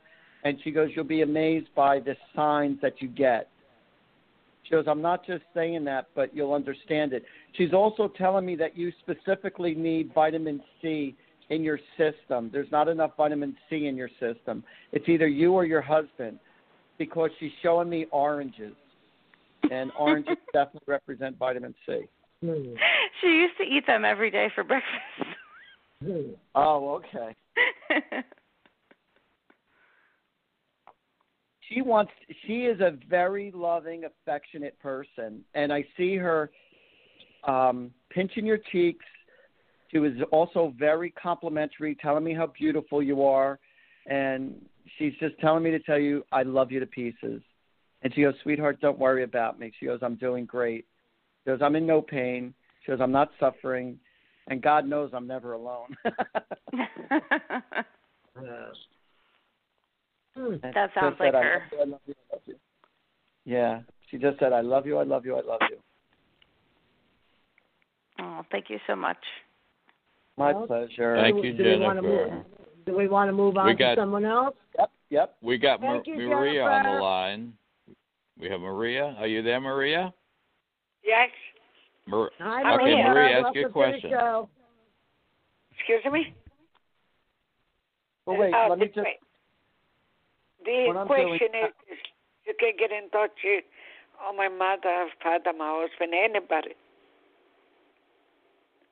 And 0.43 0.57
she 0.63 0.71
goes, 0.71 0.89
You'll 0.95 1.03
be 1.03 1.21
amazed 1.21 1.67
by 1.75 1.99
the 1.99 2.15
signs 2.35 2.79
that 2.81 3.01
you 3.01 3.09
get. 3.09 3.49
She 4.63 4.71
goes, 4.71 4.85
I'm 4.87 5.01
not 5.01 5.25
just 5.25 5.43
saying 5.53 5.83
that, 5.85 6.07
but 6.15 6.35
you'll 6.35 6.53
understand 6.53 7.13
it. 7.13 7.23
She's 7.53 7.73
also 7.73 8.11
telling 8.17 8.45
me 8.45 8.55
that 8.55 8.77
you 8.77 8.91
specifically 8.99 9.73
need 9.73 10.13
vitamin 10.13 10.61
C 10.81 11.15
in 11.49 11.63
your 11.63 11.79
system. 11.97 12.49
There's 12.51 12.71
not 12.71 12.87
enough 12.87 13.11
vitamin 13.17 13.55
C 13.69 13.87
in 13.87 13.95
your 13.95 14.09
system. 14.19 14.63
It's 14.91 15.07
either 15.07 15.27
you 15.27 15.53
or 15.53 15.65
your 15.65 15.81
husband 15.81 16.39
because 16.97 17.29
she's 17.39 17.51
showing 17.63 17.89
me 17.89 18.07
oranges. 18.11 18.73
And 19.71 19.91
oranges 19.97 20.35
definitely 20.53 20.85
represent 20.85 21.37
vitamin 21.37 21.73
C. 21.85 22.01
She 23.21 23.27
used 23.27 23.57
to 23.57 23.63
eat 23.63 23.87
them 23.87 24.05
every 24.05 24.29
day 24.29 24.49
for 24.53 24.63
breakfast. 24.63 25.36
Oh, 26.55 27.01
okay. 27.01 27.35
she 31.69 31.81
wants 31.81 32.11
she 32.45 32.65
is 32.65 32.79
a 32.79 32.97
very 33.09 33.51
loving 33.53 34.03
affectionate 34.05 34.79
person 34.79 35.43
and 35.53 35.73
i 35.73 35.83
see 35.97 36.15
her 36.15 36.49
um 37.45 37.91
pinching 38.09 38.45
your 38.45 38.59
cheeks 38.71 39.03
she 39.91 39.97
was 39.99 40.13
also 40.31 40.73
very 40.79 41.11
complimentary 41.11 41.93
telling 41.95 42.23
me 42.23 42.33
how 42.33 42.47
beautiful 42.47 43.03
you 43.03 43.21
are 43.23 43.59
and 44.07 44.55
she's 44.97 45.13
just 45.19 45.37
telling 45.39 45.63
me 45.63 45.71
to 45.71 45.79
tell 45.79 45.99
you 45.99 46.23
I 46.31 46.43
love 46.43 46.71
you 46.71 46.79
to 46.79 46.85
pieces. 46.85 47.41
And 48.01 48.13
she 48.13 48.21
goes, 48.21 48.35
"Sweetheart, 48.43 48.79
don't 48.79 48.99
worry 48.99 49.23
about 49.23 49.59
me." 49.59 49.71
She 49.79 49.85
goes, 49.85 49.99
"I'm 50.01 50.15
doing 50.15 50.45
great." 50.45 50.85
She 51.43 51.51
goes, 51.51 51.61
"I'm 51.61 51.75
in 51.75 51.85
no 51.85 52.01
pain." 52.01 52.53
She 52.81 52.91
goes, 52.91 53.01
"I'm 53.01 53.11
not 53.11 53.31
suffering." 53.39 53.99
And 54.47 54.61
God 54.61 54.87
knows 54.87 55.11
I'm 55.13 55.27
never 55.27 55.53
alone. 55.53 55.95
That 60.37 60.91
sounds 60.93 61.15
just 61.15 61.17
said, 61.17 61.33
like 61.33 61.43
her. 61.43 61.63
I 61.81 61.83
love 61.85 61.99
you, 62.05 62.13
I 62.31 62.35
love 62.35 62.41
you." 62.45 62.55
Yeah, 63.45 63.81
she 64.09 64.17
just 64.17 64.39
said, 64.39 64.53
"I 64.53 64.61
love 64.61 64.85
you, 64.85 64.97
I 64.97 65.03
love 65.03 65.25
you, 65.25 65.35
I 65.35 65.41
love 65.41 65.61
you." 65.69 65.77
oh, 68.19 68.45
thank 68.51 68.69
you 68.69 68.77
so 68.85 68.95
much. 68.95 69.17
My 70.37 70.53
Well, 70.53 70.67
pleasure. 70.67 71.17
Thank 71.19 71.43
you, 71.43 71.53
do 71.53 71.63
we 71.63 71.79
want 71.79 71.97
to 71.97 72.01
Jennifer. 72.03 72.31
move? 72.35 72.85
Do 72.85 72.95
we 72.95 73.07
want 73.07 73.29
to 73.29 73.33
move 73.33 73.57
on 73.57 73.65
We 73.67 73.75
to 73.75 73.95
someone 73.97 74.25
else? 74.25 74.55
Yep, 74.77 74.91
yep. 75.09 75.35
We 75.41 75.57
got 75.57 75.81
Mar- 75.81 76.03
you, 76.05 76.29
Maria 76.29 76.63
on 76.63 76.83
the 76.83 77.01
line. 77.01 77.53
We 78.39 78.49
have 78.49 78.61
Maria. 78.61 79.15
Are 79.17 79.27
you 79.27 79.41
there, 79.41 79.59
Maria? 79.59 80.13
Yes. 81.03 81.29
Mar- 82.07 82.31
Hi, 82.39 82.75
Okay, 82.75 82.83
Maria. 82.83 83.03
Maria, 83.03 83.35
ask 83.35 83.43
Welcome 83.43 83.61
your 83.61 83.69
question. 83.69 84.11
the. 84.11 84.47
Excuse 85.77 86.11
me? 86.11 86.33
Well, 88.25 88.37
wait, 88.37 88.53
Uh, 88.53 88.69
let 88.69 88.79
me 88.79 88.87
the, 88.87 88.93
just. 88.93 89.07
The 90.65 90.87
what 90.87 90.97
I'm 90.97 91.07
question 91.07 91.49
is, 91.53 91.97
you 92.45 92.53
can 92.59 92.71
get 92.79 92.91
in 92.91 93.09
touch 93.09 93.31
with 93.43 93.63
oh, 94.21 94.33
my 94.33 94.47
mother, 94.47 95.09
father, 95.21 95.53
my 95.57 95.85
husband, 95.87 96.13
anybody. 96.13 96.73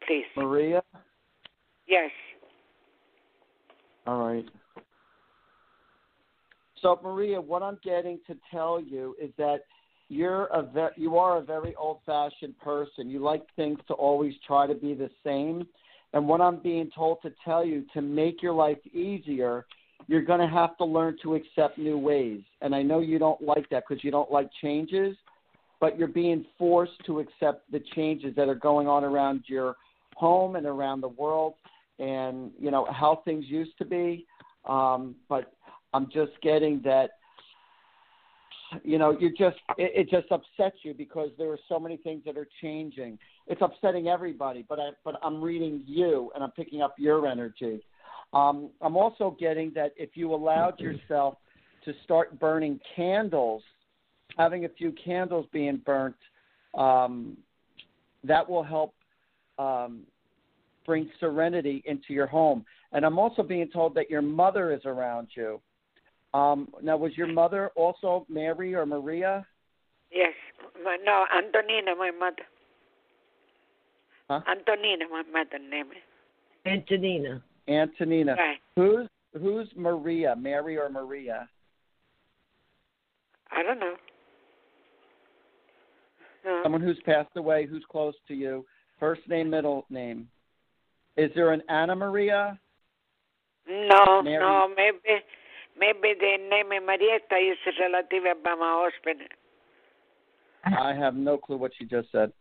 Please. 0.06 0.26
Maria. 0.36 0.84
Yes. 1.88 2.12
All 4.06 4.28
right. 4.28 4.46
So 6.82 7.00
Maria, 7.04 7.42
what 7.42 7.64
I'm 7.64 7.80
getting 7.84 8.20
to 8.28 8.38
tell 8.52 8.80
you 8.80 9.16
is 9.20 9.32
that 9.38 9.62
you're 10.10 10.46
a 10.48 10.64
ve- 10.64 11.02
you 11.02 11.18
are 11.18 11.38
a 11.38 11.42
very 11.42 11.76
old-fashioned 11.76 12.60
person. 12.60 13.10
You 13.10 13.20
like 13.20 13.44
things 13.56 13.80
to 13.88 13.94
always 13.94 14.34
try 14.46 14.68
to 14.68 14.76
be 14.76 14.94
the 14.94 15.10
same. 15.24 15.68
And 16.14 16.28
what 16.28 16.42
I'm 16.42 16.58
being 16.58 16.90
told 16.96 17.22
to 17.24 17.34
tell 17.44 17.66
you 17.66 17.86
to 17.94 18.02
make 18.02 18.42
your 18.42 18.54
life 18.54 18.78
easier, 18.94 19.66
you're 20.08 20.22
going 20.22 20.40
to 20.40 20.48
have 20.48 20.78
to 20.78 20.86
learn 20.86 21.18
to 21.24 21.36
accept 21.36 21.78
new 21.78 21.98
ways. 21.98 22.42
And 22.62 22.76
I 22.76 22.82
know 22.82 23.00
you 23.00 23.20
don't 23.20 23.42
like 23.42 23.70
that 23.70 23.84
because 23.88 24.04
you 24.04 24.12
don't 24.12 24.32
like 24.32 24.50
changes, 24.62 25.18
but 25.80 25.98
you're 25.98 26.08
being 26.08 26.46
forced 26.58 27.04
to 27.06 27.20
accept 27.20 27.70
the 27.72 27.82
changes 27.96 28.36
that 28.36 28.48
are 28.48 28.56
going 28.56 28.88
on 28.88 29.04
around 29.04 29.44
your 29.48 29.76
home 30.16 30.56
and 30.56 30.66
around 30.66 31.02
the 31.02 31.10
world 31.10 31.56
and 32.00 32.52
you 32.60 32.72
know 32.72 32.88
how 32.92 33.22
things 33.26 33.46
used 33.48 33.78
to 33.78 33.86
be 33.86 34.26
um 34.66 35.16
but 35.30 35.54
i'm 35.94 36.08
just 36.12 36.32
getting 36.42 36.82
that 36.84 37.12
you 38.84 38.98
know 38.98 39.12
you 39.20 39.30
just 39.30 39.58
it, 39.78 39.92
it 39.96 40.10
just 40.10 40.32
upsets 40.32 40.78
you 40.84 40.94
because 40.94 41.30
there 41.38 41.52
are 41.52 41.60
so 41.70 41.80
many 41.80 41.98
things 41.98 42.22
that 42.26 42.38
are 42.38 42.48
changing 42.62 43.18
it's 43.48 43.62
upsetting 43.62 44.08
everybody 44.08 44.66
but 44.68 44.80
i 44.80 44.90
but 45.04 45.16
i'm 45.24 45.42
reading 45.42 45.84
you 45.86 46.32
and 46.36 46.44
i'm 46.44 46.52
picking 46.52 46.82
up 46.82 46.96
your 46.98 47.28
energy 47.28 47.82
um 48.34 48.70
i'm 48.82 48.98
also 48.98 49.36
getting 49.40 49.72
that 49.74 49.92
if 49.98 50.12
you 50.16 50.34
allowed 50.34 50.80
yourself 50.80 51.36
to 51.84 51.94
start 52.04 52.40
burning 52.40 52.80
candles 52.96 53.62
having 54.38 54.66
a 54.66 54.70
few 54.70 54.92
candles 54.94 55.46
being 55.52 55.82
burnt 55.86 56.16
um 56.76 57.38
that 58.24 58.48
will 58.50 58.64
help 58.64 58.94
um 59.60 60.02
bring 60.86 61.10
serenity 61.20 61.84
into 61.86 62.14
your 62.14 62.28
home. 62.28 62.64
And 62.92 63.06
I'm 63.06 63.20
also 63.20 63.44
being 63.44 63.68
told 63.70 63.96
that 63.96 64.10
your 64.10 64.22
mother 64.22 64.72
is 64.74 64.82
around 64.86 65.28
you. 65.36 65.60
Um, 66.36 66.68
now, 66.84 66.98
was 66.98 67.14
your 67.16 67.28
mother 67.28 67.72
also 67.78 68.26
Mary 68.28 68.76
or 68.76 68.86
Maria? 68.86 69.48
Yes. 70.12 70.34
My, 70.84 70.98
no, 71.02 71.24
Antonina, 71.34 71.96
my 71.96 72.12
mother. 72.12 72.44
Huh? 74.30 74.42
Antonina, 74.46 75.06
my 75.10 75.24
mother 75.32 75.60
name. 75.60 75.92
Antonina. 76.66 77.42
Antonina. 77.70 78.36
Right. 78.36 78.58
Who's 78.76 79.08
who's 79.40 79.70
Maria? 79.78 80.36
Mary 80.38 80.78
or 80.78 80.90
Maria? 80.90 81.48
I 83.52 83.64
don't 83.64 83.80
know. 83.80 83.96
No. 86.44 86.60
Someone 86.64 86.82
who's 86.82 87.00
passed 87.06 87.38
away, 87.38 87.66
who's 87.66 87.86
close 87.90 88.16
to 88.28 88.34
you. 88.34 88.66
First 89.00 89.22
name, 89.30 89.50
middle 89.50 89.86
name. 89.90 90.28
Is 91.16 91.32
there 91.34 91.54
an 91.54 91.62
Anna 91.70 91.96
Maria? 91.96 92.60
No, 93.70 94.22
Mary. 94.22 94.40
no, 94.40 94.68
maybe 94.76 95.24
maybe 95.80 96.14
the 96.20 96.38
name 96.50 96.70
Marietta 96.70 97.36
is 97.36 97.58
relative 97.80 98.24
by 98.44 98.56
my 98.56 98.90
husband. 98.90 99.28
I 100.66 100.94
have 100.94 101.16
no 101.16 101.38
clue 101.38 101.58
what 101.58 101.72
she 101.78 101.86
just 101.86 102.12
said. 102.12 102.32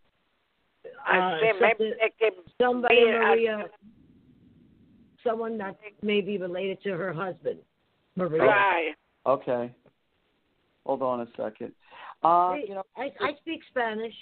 I 1.06 1.18
Uh, 1.18 1.40
say 1.40 1.52
maybe 1.60 1.94
they 2.00 2.10
can 2.18 2.32
Somebody, 2.60 2.96
be, 2.96 3.04
Maria. 3.12 3.68
Someone 5.22 5.58
that 5.58 5.76
may 6.02 6.20
be 6.20 6.36
related 6.38 6.82
to 6.82 6.90
her 6.96 7.12
husband, 7.12 7.58
Maria. 8.16 8.42
Right. 8.42 8.94
Okay. 9.26 9.74
Hold 10.84 11.02
on 11.02 11.20
a 11.22 11.26
second. 11.36 11.72
Uh, 12.22 12.54
See, 12.54 12.66
you 12.68 12.74
know, 12.74 12.84
I, 12.96 13.10
I 13.20 13.34
speak 13.40 13.60
Spanish. 13.70 14.14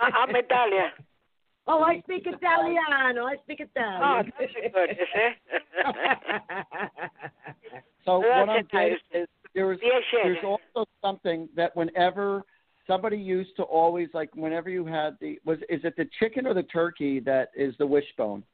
I'm 0.00 0.34
Italian. 0.34 0.90
Oh, 1.68 1.82
I 1.82 2.00
speak 2.00 2.26
Italiano. 2.26 3.26
I 3.26 3.36
speak 3.42 3.60
Italian. 3.60 4.02
Oh, 4.02 4.22
that's 4.38 4.52
good, 4.72 4.96
so 8.04 8.20
That's 8.22 8.38
what 8.38 8.48
I'm 8.48 8.64
getting 8.70 8.90
nice. 8.90 9.22
is 9.22 9.28
there's 9.54 9.78
Yes, 9.82 10.02
there's 10.12 10.44
also 10.44 10.88
something 11.02 11.48
that 11.56 11.74
whenever 11.74 12.44
somebody 12.86 13.16
used 13.16 13.56
to 13.56 13.62
always 13.64 14.08
like 14.14 14.30
whenever 14.36 14.70
you 14.70 14.86
had 14.86 15.16
the 15.20 15.40
was 15.44 15.58
is 15.68 15.80
it 15.84 15.96
the 15.96 16.08
chicken 16.20 16.46
or 16.46 16.54
the 16.54 16.62
turkey 16.64 17.20
that 17.20 17.50
is 17.56 17.74
the 17.78 17.86
wishbone? 17.86 18.44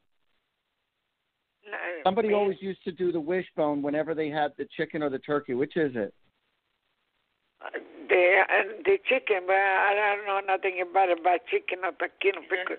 No, 1.71 1.77
Somebody 2.03 2.29
me- 2.29 2.35
always 2.35 2.57
used 2.61 2.83
to 2.85 2.93
do 2.93 3.13
the 3.13 3.21
wishbone 3.21 3.83
whenever 3.83 4.15
they 4.15 4.29
had 4.31 4.53
the 4.57 4.67
chicken 4.77 5.03
or 5.03 5.11
the 5.11 5.19
turkey. 5.19 5.55
Which 5.55 5.77
is 5.77 5.93
it? 5.95 6.15
The 8.09 8.43
uh, 8.49 8.63
the 8.85 8.99
chicken, 9.09 9.43
but 9.47 9.55
I 9.55 10.17
don't 10.17 10.27
know 10.27 10.41
nothing 10.55 10.81
about 10.83 11.11
it 11.11 11.21
about 11.21 11.41
chicken 11.51 11.81
or 11.85 11.93
tacchino 11.93 12.41
because 12.49 12.79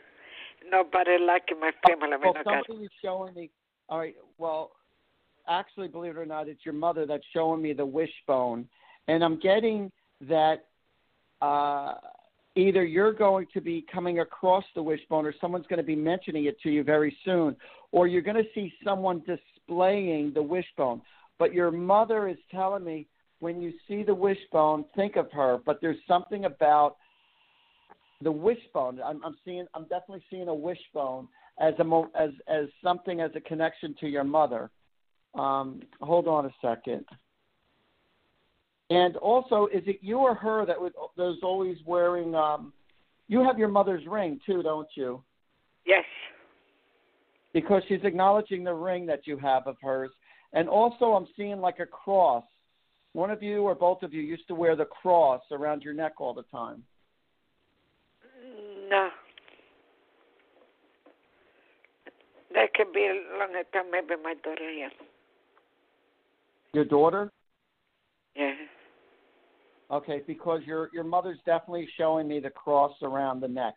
nobody 0.69 1.17
like 1.19 1.43
in 1.52 1.60
my 1.60 1.71
family. 1.88 2.10
I 2.13 2.17
mean, 2.17 2.34
well, 2.34 2.43
somebody 2.43 2.82
was 2.84 2.89
showing 3.04 3.34
me. 3.34 3.49
All 3.89 3.99
right. 3.99 4.15
Well, 4.38 4.71
actually, 5.47 5.88
believe 5.88 6.17
it 6.17 6.19
or 6.19 6.26
not, 6.26 6.47
it's 6.47 6.65
your 6.65 6.73
mother 6.73 7.06
that's 7.06 7.23
showing 7.34 7.62
me 7.62 7.73
the 7.73 7.86
wishbone, 7.86 8.67
and 9.08 9.23
I'm 9.23 9.39
getting 9.39 9.91
that 10.21 10.65
uh, 11.41 11.95
either 12.56 12.84
you're 12.86 13.13
going 13.13 13.47
to 13.54 13.62
be 13.62 13.86
coming 13.91 14.19
across 14.19 14.63
the 14.76 14.84
wishbone, 14.84 15.26
or 15.26 15.34
someone's 15.41 15.67
going 15.67 15.78
to 15.78 15.84
be 15.84 15.95
mentioning 15.95 16.45
it 16.45 16.60
to 16.62 16.69
you 16.69 16.84
very 16.84 17.15
soon, 17.26 17.56
or 17.91 18.08
you're 18.08 18.21
going 18.21 18.38
to 18.38 18.49
see 18.56 18.73
someone 18.84 19.23
displaying 19.28 20.34
the 20.34 20.41
wishbone. 20.41 21.02
But 21.39 21.54
your 21.54 21.71
mother 21.71 22.28
is 22.28 22.38
telling 22.52 22.84
me 22.84 23.08
when 23.39 23.62
you 23.62 23.73
see 23.88 24.04
the 24.04 24.15
wishbone, 24.15 24.86
think 24.95 25.15
of 25.17 25.32
her. 25.34 25.60
But 25.65 25.82
there's 25.82 25.97
something 26.08 26.45
about 26.45 26.95
the 28.23 28.31
wishbone. 28.31 28.99
I'm, 29.03 29.23
I'm 29.23 29.36
seeing. 29.45 29.65
I'm 29.73 29.83
definitely 29.83 30.23
seeing 30.29 30.47
a 30.47 30.53
wishbone 30.53 31.27
as 31.59 31.73
a 31.79 31.83
mo- 31.83 32.12
as 32.17 32.31
as 32.47 32.65
something 32.83 33.21
as 33.21 33.31
a 33.36 33.41
connection 33.41 33.95
to 33.99 34.07
your 34.07 34.23
mother. 34.23 34.69
Um, 35.36 35.81
hold 36.01 36.27
on 36.27 36.45
a 36.45 36.51
second. 36.62 37.05
And 38.89 39.15
also, 39.17 39.67
is 39.73 39.81
it 39.88 39.99
you 40.01 40.19
or 40.19 40.36
her 40.36 40.65
that 40.65 40.79
was 40.79 40.91
that 41.17 41.23
was 41.23 41.39
always 41.43 41.77
wearing? 41.86 42.36
Um, 42.36 42.73
you 43.27 43.43
have 43.43 43.57
your 43.57 43.69
mother's 43.69 44.05
ring 44.05 44.39
too, 44.45 44.62
don't 44.63 44.89
you? 44.95 45.23
yes. 45.86 46.05
Because 47.53 47.83
she's 47.88 48.03
acknowledging 48.03 48.63
the 48.63 48.73
ring 48.73 49.05
that 49.05 49.27
you 49.27 49.38
have 49.38 49.67
of 49.67 49.75
hers. 49.81 50.09
And 50.53 50.67
also, 50.67 51.13
I'm 51.13 51.27
seeing 51.38 51.59
like 51.62 51.79
a 51.79 51.86
cross. 51.86 52.43
One 53.13 53.30
of 53.30 53.43
you 53.43 53.61
or 53.61 53.76
both 53.76 54.01
of 54.01 54.11
you 54.11 54.21
used 54.21 54.47
to 54.47 54.55
wear 54.55 54.76
the 54.76 54.86
cross 54.86 55.41
around 55.51 55.84
your 55.84 55.93
neck 55.93 56.13
all 56.17 56.34
the 56.34 56.43
time. 56.43 56.84
No. 58.89 59.09
That 62.53 62.73
could 62.73 62.93
be 62.93 63.05
a 63.05 63.38
long 63.39 63.53
time, 63.73 63.91
maybe 63.91 64.21
my 64.23 64.36
daughter, 64.43 64.69
yeah. 64.71 64.89
Your 66.73 66.86
daughter? 66.86 67.31
Yeah. 68.36 68.53
Okay, 69.91 70.21
because 70.25 70.61
your 70.65 70.89
your 70.93 71.03
mother's 71.03 71.38
definitely 71.45 71.88
showing 71.97 72.27
me 72.27 72.39
the 72.39 72.49
cross 72.49 72.93
around 73.03 73.41
the 73.41 73.47
neck. 73.47 73.75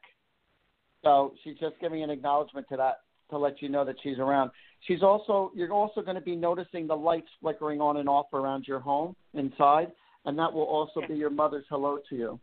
So 1.04 1.34
she's 1.44 1.58
just 1.58 1.78
giving 1.80 2.02
an 2.02 2.10
acknowledgement 2.10 2.66
to 2.70 2.76
that 2.78 3.00
to 3.30 3.38
let 3.38 3.60
you 3.60 3.68
know 3.68 3.84
that 3.84 3.96
she's 4.02 4.18
around. 4.18 4.50
She's 4.86 5.02
also 5.02 5.52
you're 5.54 5.72
also 5.72 6.00
going 6.00 6.14
to 6.14 6.22
be 6.22 6.36
noticing 6.36 6.86
the 6.86 6.96
lights 6.96 7.28
flickering 7.40 7.80
on 7.80 7.98
and 7.98 8.08
off 8.08 8.32
around 8.32 8.66
your 8.66 8.80
home 8.80 9.14
inside, 9.34 9.92
and 10.24 10.38
that 10.38 10.52
will 10.52 10.62
also 10.62 11.02
be 11.06 11.14
your 11.14 11.30
mother's 11.30 11.64
hello 11.68 11.98
to 12.08 12.16
you. 12.16 12.40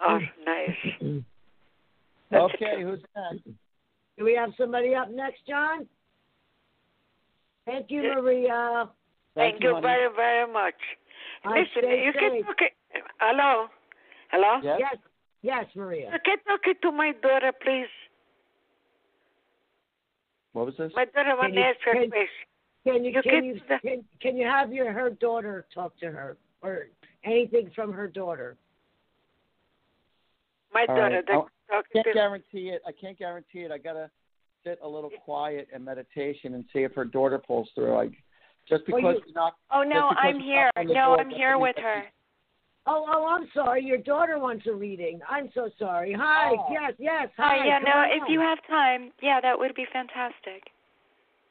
Oh, 0.00 0.18
nice. 0.46 1.22
That's 2.30 2.54
okay, 2.54 2.82
who's 2.82 3.00
next? 3.16 3.44
Do 4.18 4.24
we 4.24 4.34
have 4.34 4.50
somebody 4.58 4.94
up 4.94 5.10
next, 5.10 5.40
John? 5.48 5.86
Thank 7.66 7.90
you, 7.90 8.02
Maria. 8.02 8.88
Thank, 9.34 9.62
you 9.62 9.70
honey. 9.74 9.82
very, 9.82 10.08
very 10.14 10.52
much. 10.52 10.74
I 11.44 11.60
Listen, 11.60 11.88
you 11.90 12.12
safe. 12.12 12.20
can 12.20 12.42
talk. 12.44 12.56
Hello, 13.20 13.66
hello. 14.30 14.60
Yes? 14.62 14.78
Yes, 14.80 14.96
yes, 15.42 15.64
Maria. 15.76 16.10
You 16.12 16.18
can 16.24 16.38
talk 16.46 16.60
to 16.82 16.92
my 16.92 17.12
daughter, 17.22 17.52
please. 17.62 17.86
What 20.52 20.66
was 20.66 20.74
this? 20.78 20.92
My 20.96 21.04
daughter 21.04 21.30
Can 21.30 21.38
want 21.38 21.54
you- 21.54 21.60
to 21.60 21.66
ask 21.66 21.78
her 21.84 21.92
can- 21.92 22.10
question. 22.10 22.28
Can 22.84 23.04
you 23.04 23.10
You 23.12 23.22
can 23.22 23.22
keep 23.22 23.44
you 23.44 23.60
the- 23.68 23.78
can, 23.88 24.04
can 24.20 24.36
you 24.36 24.46
have 24.46 24.72
your 24.72 24.90
her 24.92 25.10
daughter 25.10 25.66
talk 25.72 25.96
to 25.98 26.06
her 26.10 26.36
or 26.62 26.88
anything 27.24 27.70
from 27.74 27.92
her 27.92 28.08
daughter? 28.08 28.56
My 30.72 30.86
All 30.88 30.96
daughter, 30.96 31.22
right. 31.28 31.44
That 31.70 31.76
I'll- 31.76 31.82
can't 32.02 32.14
guarantee 32.14 32.70
it. 32.70 32.82
I 32.86 32.92
can't 32.92 33.18
guarantee 33.18 33.60
it. 33.60 33.70
I 33.70 33.78
gotta 33.78 34.10
sit 34.64 34.78
a 34.82 34.88
little 34.88 35.10
quiet 35.24 35.68
in 35.74 35.84
meditation 35.84 36.54
and 36.54 36.64
see 36.72 36.80
if 36.80 36.94
her 36.94 37.04
daughter 37.04 37.38
pulls 37.38 37.70
through. 37.74 37.96
I 37.96 38.08
just 38.68 38.84
because 38.86 39.00
you- 39.02 39.22
you're 39.26 39.34
not. 39.34 39.56
Oh 39.70 39.82
no, 39.82 40.08
I'm 40.16 40.38
here. 40.38 40.70
not 40.76 40.80
on 40.80 40.86
the 40.86 40.94
No, 40.94 41.04
door 41.06 41.20
I'm 41.20 41.30
here 41.30 41.58
with 41.58 41.76
her. 41.78 42.04
Oh, 42.86 43.06
oh, 43.08 43.26
I'm 43.26 43.46
sorry. 43.52 43.84
Your 43.84 43.98
daughter 43.98 44.38
wants 44.38 44.66
a 44.66 44.72
reading. 44.72 45.20
I'm 45.28 45.50
so 45.52 45.68
sorry. 45.78 46.12
Hi. 46.12 46.56
Oh. 46.58 46.66
Yes, 46.70 46.94
yes. 46.98 47.28
Hi, 47.36 47.58
Hi. 47.58 47.66
yeah, 47.66 47.78
come 47.78 47.84
no, 47.84 47.98
on. 48.00 48.10
if 48.10 48.22
you 48.28 48.40
have 48.40 48.58
time, 48.66 49.12
yeah, 49.22 49.38
that 49.40 49.58
would 49.58 49.74
be 49.74 49.84
fantastic. 49.92 50.70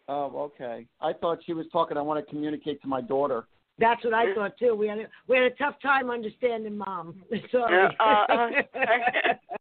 Oh, 0.07 0.25
okay. 0.39 0.87
I 0.99 1.13
thought 1.13 1.43
she 1.45 1.53
was 1.53 1.67
talking. 1.71 1.97
I 1.97 2.01
want 2.01 2.23
to 2.25 2.29
communicate 2.29 2.81
to 2.81 2.87
my 2.87 2.99
daughter. 2.99 3.45
That's 3.77 4.03
what 4.03 4.13
I 4.13 4.33
thought 4.33 4.57
too. 4.57 4.73
We 4.75 4.87
had 4.87 4.97
a, 4.97 5.07
we 5.27 5.37
had 5.37 5.45
a 5.45 5.55
tough 5.55 5.79
time 5.81 6.09
understanding 6.09 6.77
mom. 6.77 7.23
Sorry. 7.51 7.95
Uh, 7.99 8.03
uh, 8.03 8.25
sorry. 8.27 8.65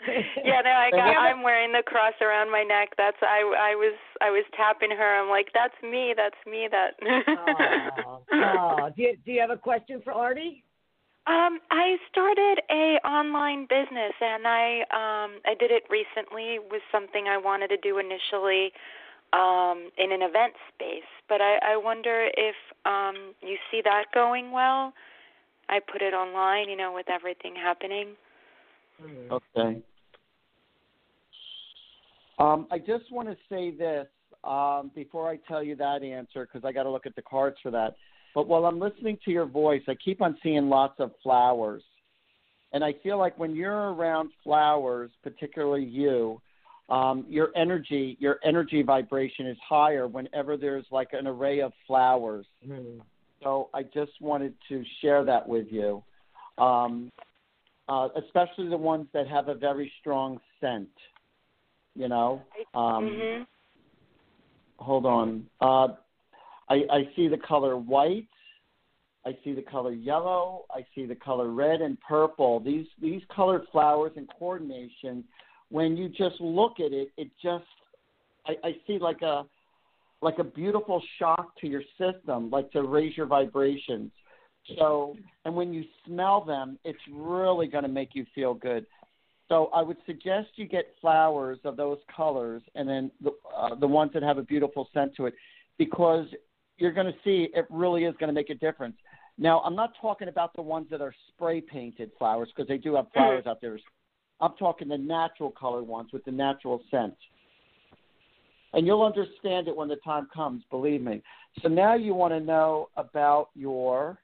yeah, 0.44 0.60
no, 0.62 0.70
I 0.70 0.90
got. 0.90 1.18
I'm 1.18 1.42
wearing 1.42 1.72
the 1.72 1.82
cross 1.84 2.14
around 2.20 2.52
my 2.52 2.62
neck. 2.62 2.90
That's 2.96 3.16
I. 3.20 3.72
I 3.72 3.74
was. 3.74 3.96
I 4.20 4.30
was 4.30 4.44
tapping 4.56 4.90
her. 4.90 5.20
I'm 5.20 5.28
like, 5.28 5.48
that's 5.52 5.74
me. 5.82 6.14
That's 6.16 6.38
me. 6.46 6.68
That. 6.70 6.94
oh, 7.02 8.22
oh. 8.32 8.90
Do 8.96 9.02
you, 9.02 9.16
do 9.24 9.32
you 9.32 9.40
have 9.40 9.50
a 9.50 9.56
question 9.56 10.00
for 10.02 10.12
Artie? 10.12 10.62
Um, 11.26 11.60
I 11.70 11.96
started 12.10 12.62
a 12.70 12.96
online 13.04 13.66
business, 13.68 14.14
and 14.20 14.46
I 14.46 14.80
um 14.94 15.40
I 15.44 15.54
did 15.58 15.70
it 15.70 15.82
recently. 15.90 16.54
It 16.54 16.70
was 16.70 16.80
something 16.92 17.26
I 17.28 17.36
wanted 17.36 17.68
to 17.68 17.76
do 17.76 17.98
initially 17.98 18.72
um 19.34 19.90
in 19.98 20.12
an 20.12 20.22
event 20.22 20.54
space, 20.72 21.10
but 21.28 21.40
I 21.40 21.58
I 21.74 21.76
wonder 21.76 22.28
if 22.34 22.54
um 22.86 23.34
you 23.42 23.58
see 23.70 23.82
that 23.84 24.04
going 24.14 24.52
well. 24.52 24.94
I 25.68 25.80
put 25.80 26.00
it 26.00 26.14
online, 26.14 26.70
you 26.70 26.76
know, 26.76 26.94
with 26.94 27.10
everything 27.10 27.54
happening. 27.54 28.16
Okay. 29.04 29.82
Um, 32.38 32.66
I 32.70 32.78
just 32.78 33.10
want 33.10 33.28
to 33.28 33.36
say 33.48 33.70
this 33.70 34.06
um, 34.44 34.90
before 34.94 35.28
I 35.28 35.38
tell 35.48 35.62
you 35.62 35.74
that 35.76 36.02
answer 36.02 36.46
because 36.46 36.64
I 36.64 36.72
got 36.72 36.84
to 36.84 36.90
look 36.90 37.06
at 37.06 37.16
the 37.16 37.22
cards 37.22 37.56
for 37.62 37.70
that. 37.72 37.96
But 38.34 38.46
while 38.46 38.66
I'm 38.66 38.78
listening 38.78 39.18
to 39.24 39.30
your 39.30 39.46
voice, 39.46 39.82
I 39.88 39.94
keep 39.96 40.20
on 40.22 40.36
seeing 40.42 40.68
lots 40.68 41.00
of 41.00 41.12
flowers. 41.22 41.82
And 42.72 42.84
I 42.84 42.94
feel 43.02 43.18
like 43.18 43.38
when 43.38 43.56
you're 43.56 43.92
around 43.92 44.30
flowers, 44.44 45.10
particularly 45.22 45.84
you, 45.84 46.40
um, 46.88 47.24
your 47.28 47.50
energy, 47.56 48.16
your 48.20 48.38
energy 48.44 48.82
vibration 48.82 49.46
is 49.46 49.56
higher 49.66 50.06
whenever 50.06 50.56
there's 50.56 50.86
like 50.90 51.08
an 51.12 51.26
array 51.26 51.60
of 51.60 51.72
flowers. 51.86 52.46
Mm. 52.66 53.00
So 53.42 53.70
I 53.74 53.82
just 53.82 54.12
wanted 54.20 54.54
to 54.68 54.82
share 55.00 55.24
that 55.24 55.48
with 55.48 55.66
you, 55.70 56.02
um, 56.58 57.10
uh, 57.88 58.08
especially 58.16 58.68
the 58.68 58.76
ones 58.76 59.06
that 59.12 59.26
have 59.28 59.48
a 59.48 59.54
very 59.54 59.90
strong 60.00 60.40
scent. 60.60 60.88
You 61.94 62.08
know, 62.08 62.42
um, 62.74 63.04
mhm. 63.04 63.46
hold 64.76 65.04
on. 65.04 65.46
Uh, 65.60 65.88
I, 66.68 66.82
I 66.90 67.08
see 67.16 67.28
the 67.28 67.38
color 67.38 67.76
white. 67.76 68.28
I 69.26 69.36
see 69.42 69.52
the 69.52 69.62
color 69.62 69.92
yellow. 69.92 70.64
I 70.70 70.86
see 70.94 71.06
the 71.06 71.14
color 71.14 71.50
red 71.50 71.80
and 71.80 71.98
purple. 72.00 72.60
These 72.60 72.86
these 73.00 73.22
colored 73.34 73.62
flowers 73.72 74.12
in 74.16 74.26
coordination. 74.38 75.24
When 75.70 75.96
you 75.96 76.08
just 76.08 76.40
look 76.40 76.78
at 76.78 76.92
it, 76.92 77.08
it 77.16 77.30
just 77.42 77.64
I, 78.46 78.54
I 78.64 78.76
see 78.86 78.98
like 78.98 79.22
a 79.22 79.44
like 80.20 80.38
a 80.38 80.44
beautiful 80.44 81.02
shock 81.18 81.56
to 81.60 81.66
your 81.66 81.82
system, 81.98 82.50
like 82.50 82.70
to 82.72 82.82
raise 82.82 83.16
your 83.16 83.26
vibrations. 83.26 84.10
So, 84.76 85.16
and 85.44 85.54
when 85.54 85.72
you 85.72 85.84
smell 86.06 86.44
them, 86.44 86.78
it's 86.84 86.98
really 87.10 87.66
going 87.66 87.84
to 87.84 87.88
make 87.88 88.10
you 88.14 88.26
feel 88.34 88.54
good. 88.54 88.86
So, 89.48 89.70
I 89.74 89.82
would 89.82 89.96
suggest 90.04 90.48
you 90.56 90.66
get 90.66 90.94
flowers 91.00 91.58
of 91.64 91.76
those 91.76 91.98
colors, 92.14 92.62
and 92.74 92.88
then 92.88 93.10
the 93.22 93.30
uh, 93.56 93.74
the 93.76 93.86
ones 93.86 94.12
that 94.14 94.22
have 94.22 94.38
a 94.38 94.42
beautiful 94.42 94.88
scent 94.92 95.16
to 95.16 95.26
it, 95.26 95.34
because 95.78 96.26
you're 96.76 96.92
going 96.92 97.06
to 97.06 97.18
see 97.24 97.48
it 97.54 97.66
really 97.70 98.04
is 98.04 98.14
going 98.18 98.28
to 98.28 98.34
make 98.34 98.50
a 98.50 98.54
difference. 98.54 98.96
Now, 99.38 99.60
I'm 99.60 99.76
not 99.76 99.92
talking 100.00 100.28
about 100.28 100.54
the 100.54 100.62
ones 100.62 100.88
that 100.90 101.00
are 101.00 101.14
spray 101.28 101.60
painted 101.60 102.10
flowers 102.18 102.48
because 102.54 102.68
they 102.68 102.78
do 102.78 102.96
have 102.96 103.06
flowers 103.12 103.46
out 103.46 103.60
there. 103.60 103.78
I'm 104.40 104.54
talking 104.58 104.88
the 104.88 104.98
natural 104.98 105.50
color 105.50 105.82
ones 105.82 106.10
with 106.12 106.24
the 106.24 106.32
natural 106.32 106.80
scent. 106.90 107.14
And 108.74 108.86
you'll 108.86 109.02
understand 109.02 109.66
it 109.66 109.74
when 109.74 109.88
the 109.88 109.96
time 110.04 110.28
comes, 110.34 110.62
believe 110.70 111.00
me. 111.00 111.22
So 111.62 111.68
now 111.68 111.94
you 111.94 112.14
want 112.14 112.34
to 112.34 112.40
know 112.40 112.88
about 112.96 113.48
your 113.54 114.18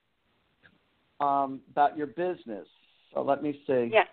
um, 1.21 1.61
about 1.71 1.97
your 1.97 2.09
business. 2.09 2.67
So 3.13 3.23
let 3.23 3.43
me 3.43 3.61
see. 3.67 3.91
Yeah. 3.93 4.05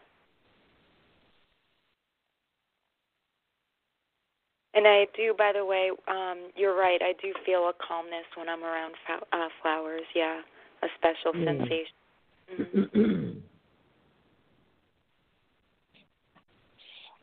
And 4.74 4.88
I 4.88 5.06
do, 5.18 5.34
by 5.38 5.52
the 5.54 5.66
way, 5.66 5.92
um, 6.08 6.50
you're 6.56 6.78
right. 6.78 7.02
I 7.02 7.14
do 7.22 7.34
feel 7.46 7.70
a 7.70 7.74
calmness 7.86 8.26
when 8.38 8.48
I'm 8.48 8.64
around 8.64 8.94
fa- 9.06 9.26
uh, 9.34 9.50
flowers. 9.62 10.04
Yeah, 10.16 10.42
a 10.82 10.88
special 10.98 11.34
Mm. 11.34 11.46
sensation. 11.46 11.96
Mhm. 12.50 13.42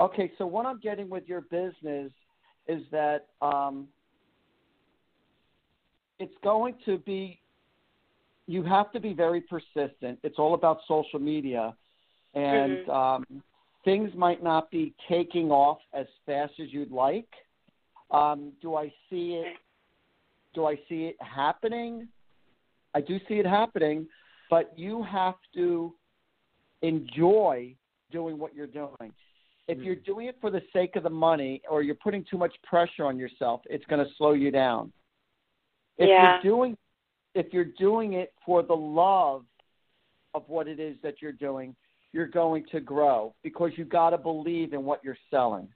Okay, 0.01 0.31
so 0.39 0.47
what 0.47 0.65
I'm 0.65 0.79
getting 0.79 1.09
with 1.11 1.29
your 1.29 1.41
business 1.41 2.13
is 2.69 2.89
that 2.93 3.27
um, 3.43 3.89
it's 6.21 6.37
going 6.45 6.77
to 6.85 6.99
be, 6.99 7.41
you 8.49 8.63
have 8.63 8.91
to 8.93 8.99
be 8.99 9.13
very 9.13 9.43
persistent. 9.43 10.19
It's 10.23 10.39
all 10.39 10.55
about 10.55 10.79
social 10.89 11.21
media, 11.21 11.77
and 12.33 12.79
Mhm. 12.79 12.89
um, 12.89 13.43
things 13.85 14.13
might 14.15 14.43
not 14.43 14.71
be 14.71 14.95
taking 15.07 15.53
off 15.53 15.81
as 15.93 16.09
fast 16.25 16.59
as 16.59 16.73
you'd 16.73 16.91
like. 16.91 17.29
Um, 18.11 18.53
do 18.63 18.75
I 18.75 18.93
see 19.11 19.35
it? 19.35 19.59
Do 20.55 20.65
I 20.65 20.77
see 20.89 21.07
it 21.07 21.21
happening? 21.21 22.09
I 22.95 23.03
do 23.03 23.21
see 23.29 23.39
it 23.39 23.47
happening, 23.47 24.09
but 24.49 24.77
you 24.79 25.03
have 25.03 25.37
to 25.53 25.95
enjoy 26.81 27.77
doing 28.11 28.39
what 28.39 28.55
you're 28.55 28.67
doing. 28.67 29.13
If 29.69 29.83
you're 29.83 29.95
doing 29.95 30.29
it 30.29 30.41
for 30.41 30.51
the 30.51 30.63
sake 30.73 30.97
of 30.97 31.03
the 31.03 31.11
money 31.11 31.61
or 31.69 31.83
you're 31.83 31.95
putting 31.97 32.25
too 32.25 32.39
much 32.39 32.55
pressure 32.63 33.05
on 33.05 33.19
yourself, 33.19 33.61
it's 33.67 33.85
going 33.85 34.03
to 34.03 34.11
slow 34.15 34.33
you 34.33 34.51
down. 34.51 34.91
If 35.99 36.09
Yeah. 36.09 36.23
you're 36.23 36.41
doing 36.41 36.79
if 37.35 37.53
you're 37.53 37.65
doing 37.65 38.15
it 38.15 38.33
for 38.45 38.63
the 38.63 38.75
love 38.75 39.45
of 40.35 40.43
what 40.49 40.69
it 40.69 40.81
is 40.81 40.97
that 41.03 41.21
you're 41.21 41.33
doing, 41.33 41.75
you're 42.13 42.27
going 42.27 42.65
to 42.73 42.81
grow 42.81 43.35
because 43.43 43.71
you 43.77 43.85
got 43.85 44.11
to 44.11 44.19
believe 44.19 44.73
in 44.73 44.85
what 44.85 45.03
you're 45.05 45.19
selling. 45.31 45.69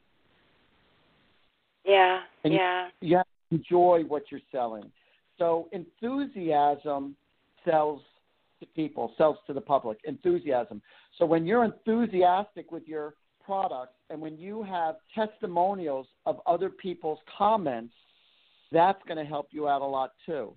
Yeah, 1.85 2.21
And 2.45 2.53
you- 2.53 2.59
yeah. 2.59 2.89
You 3.01 3.17
have 3.17 3.27
to 3.51 3.57
enjoy 3.57 4.05
what 4.05 4.31
you're 4.31 4.41
selling. 4.53 4.91
So 5.39 5.69
enthusiasm 5.73 7.17
sells 7.65 8.03
to 8.61 8.67
people, 8.67 9.13
sells 9.19 9.39
to 9.47 9.53
the 9.53 9.61
public. 9.61 9.99
Enthusiasm. 10.05 10.81
So 11.19 11.27
when 11.27 11.45
you're 11.45 11.65
enthusiastic 11.65 12.71
with 12.71 12.87
your 12.87 13.15
products 13.45 13.95
and 14.11 14.21
when 14.21 14.39
you 14.39 14.63
have 14.63 14.97
testimonials 15.15 16.07
of 16.27 16.41
other 16.47 16.71
people's 16.71 17.19
comments, 17.37 17.95
that's 18.71 19.03
going 19.09 19.19
to 19.19 19.25
help 19.25 19.49
you 19.51 19.69
out 19.69 19.83
a 19.83 19.87
lot 19.87 20.13
too. 20.25 20.55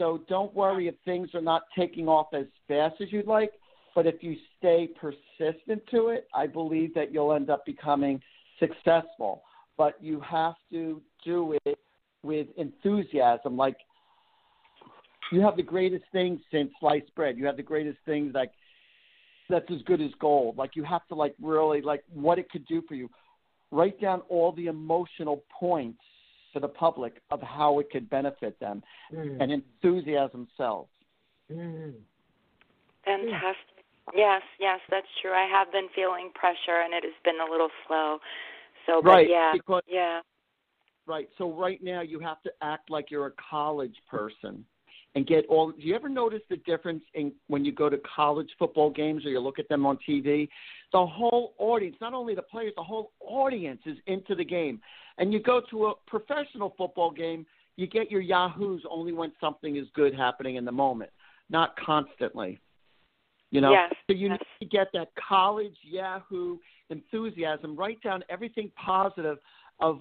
So 0.00 0.22
don't 0.30 0.54
worry 0.54 0.88
if 0.88 0.94
things 1.04 1.28
are 1.34 1.42
not 1.42 1.64
taking 1.76 2.08
off 2.08 2.28
as 2.32 2.46
fast 2.66 2.94
as 3.02 3.12
you'd 3.12 3.26
like, 3.26 3.52
but 3.94 4.06
if 4.06 4.22
you 4.22 4.34
stay 4.56 4.88
persistent 4.98 5.82
to 5.90 6.08
it, 6.08 6.26
I 6.34 6.46
believe 6.46 6.94
that 6.94 7.12
you'll 7.12 7.34
end 7.34 7.50
up 7.50 7.66
becoming 7.66 8.18
successful. 8.58 9.42
But 9.76 10.02
you 10.02 10.18
have 10.20 10.54
to 10.72 11.02
do 11.22 11.54
it 11.66 11.78
with 12.22 12.46
enthusiasm. 12.56 13.58
Like 13.58 13.76
you 15.32 15.42
have 15.42 15.56
the 15.56 15.62
greatest 15.62 16.04
things 16.12 16.40
since 16.50 16.70
sliced 16.80 17.14
bread. 17.14 17.36
You 17.36 17.44
have 17.44 17.58
the 17.58 17.62
greatest 17.62 17.98
things 18.06 18.32
like 18.34 18.52
that's 19.50 19.70
as 19.70 19.82
good 19.82 20.00
as 20.00 20.12
gold. 20.18 20.56
Like 20.56 20.76
you 20.76 20.84
have 20.84 21.06
to 21.08 21.14
like 21.14 21.34
really 21.42 21.82
like 21.82 22.04
what 22.10 22.38
it 22.38 22.50
could 22.50 22.66
do 22.66 22.80
for 22.88 22.94
you. 22.94 23.10
Write 23.70 24.00
down 24.00 24.22
all 24.30 24.52
the 24.52 24.66
emotional 24.66 25.44
points 25.58 26.00
to 26.52 26.60
the 26.60 26.68
public 26.68 27.22
of 27.30 27.40
how 27.42 27.78
it 27.78 27.90
could 27.90 28.08
benefit 28.10 28.58
them. 28.60 28.82
Mm. 29.12 29.38
And 29.40 29.52
enthusiasm 29.52 30.48
sells. 30.56 30.88
Mm. 31.50 31.94
Fantastic. 33.04 33.84
Yes, 34.14 34.42
yes, 34.58 34.80
that's 34.90 35.06
true. 35.22 35.32
I 35.32 35.46
have 35.50 35.70
been 35.72 35.88
feeling 35.94 36.30
pressure, 36.34 36.82
and 36.84 36.92
it 36.92 37.04
has 37.04 37.12
been 37.24 37.40
a 37.46 37.50
little 37.50 37.68
slow. 37.86 38.18
So, 38.86 39.00
but 39.02 39.10
Right, 39.10 39.28
yeah, 39.28 39.52
because- 39.52 39.82
yeah, 39.86 40.20
right. 41.06 41.28
So 41.38 41.52
right 41.52 41.82
now 41.82 42.00
you 42.00 42.18
have 42.20 42.42
to 42.42 42.52
act 42.62 42.90
like 42.90 43.10
you're 43.10 43.26
a 43.26 43.32
college 43.32 43.96
person 44.08 44.64
and 45.14 45.26
get 45.26 45.46
all. 45.46 45.72
Do 45.72 45.82
you 45.82 45.94
ever 45.94 46.08
notice 46.08 46.42
the 46.48 46.56
difference 46.58 47.02
in 47.14 47.32
when 47.48 47.64
you 47.64 47.72
go 47.72 47.88
to 47.88 47.98
college 47.98 48.48
football 48.58 48.90
games 48.90 49.24
or 49.26 49.30
you 49.30 49.40
look 49.40 49.58
at 49.58 49.68
them 49.68 49.84
on 49.86 49.98
TV? 50.08 50.48
The 50.92 51.04
whole 51.04 51.54
audience, 51.58 51.96
not 52.00 52.14
only 52.14 52.34
the 52.34 52.42
players, 52.42 52.72
the 52.76 52.82
whole 52.82 53.12
audience 53.20 53.80
is 53.86 53.96
into 54.06 54.34
the 54.34 54.44
game. 54.44 54.80
And 55.18 55.32
you 55.32 55.40
go 55.40 55.60
to 55.70 55.86
a 55.86 55.94
professional 56.06 56.74
football 56.78 57.10
game, 57.10 57.44
you 57.76 57.86
get 57.86 58.10
your 58.10 58.20
yahoos 58.20 58.82
only 58.90 59.12
when 59.12 59.32
something 59.40 59.76
is 59.76 59.86
good 59.94 60.14
happening 60.14 60.56
in 60.56 60.64
the 60.64 60.72
moment, 60.72 61.10
not 61.48 61.76
constantly. 61.76 62.60
You 63.50 63.60
know, 63.60 63.72
Yes, 63.72 63.92
so 64.06 64.12
you 64.12 64.28
yes. 64.28 64.38
need 64.60 64.66
to 64.66 64.76
get 64.76 64.88
that 64.92 65.08
college 65.28 65.74
Yahoo 65.82 66.58
enthusiasm. 66.88 67.74
Write 67.76 68.00
down 68.00 68.22
everything 68.28 68.70
positive 68.76 69.38
of 69.80 70.00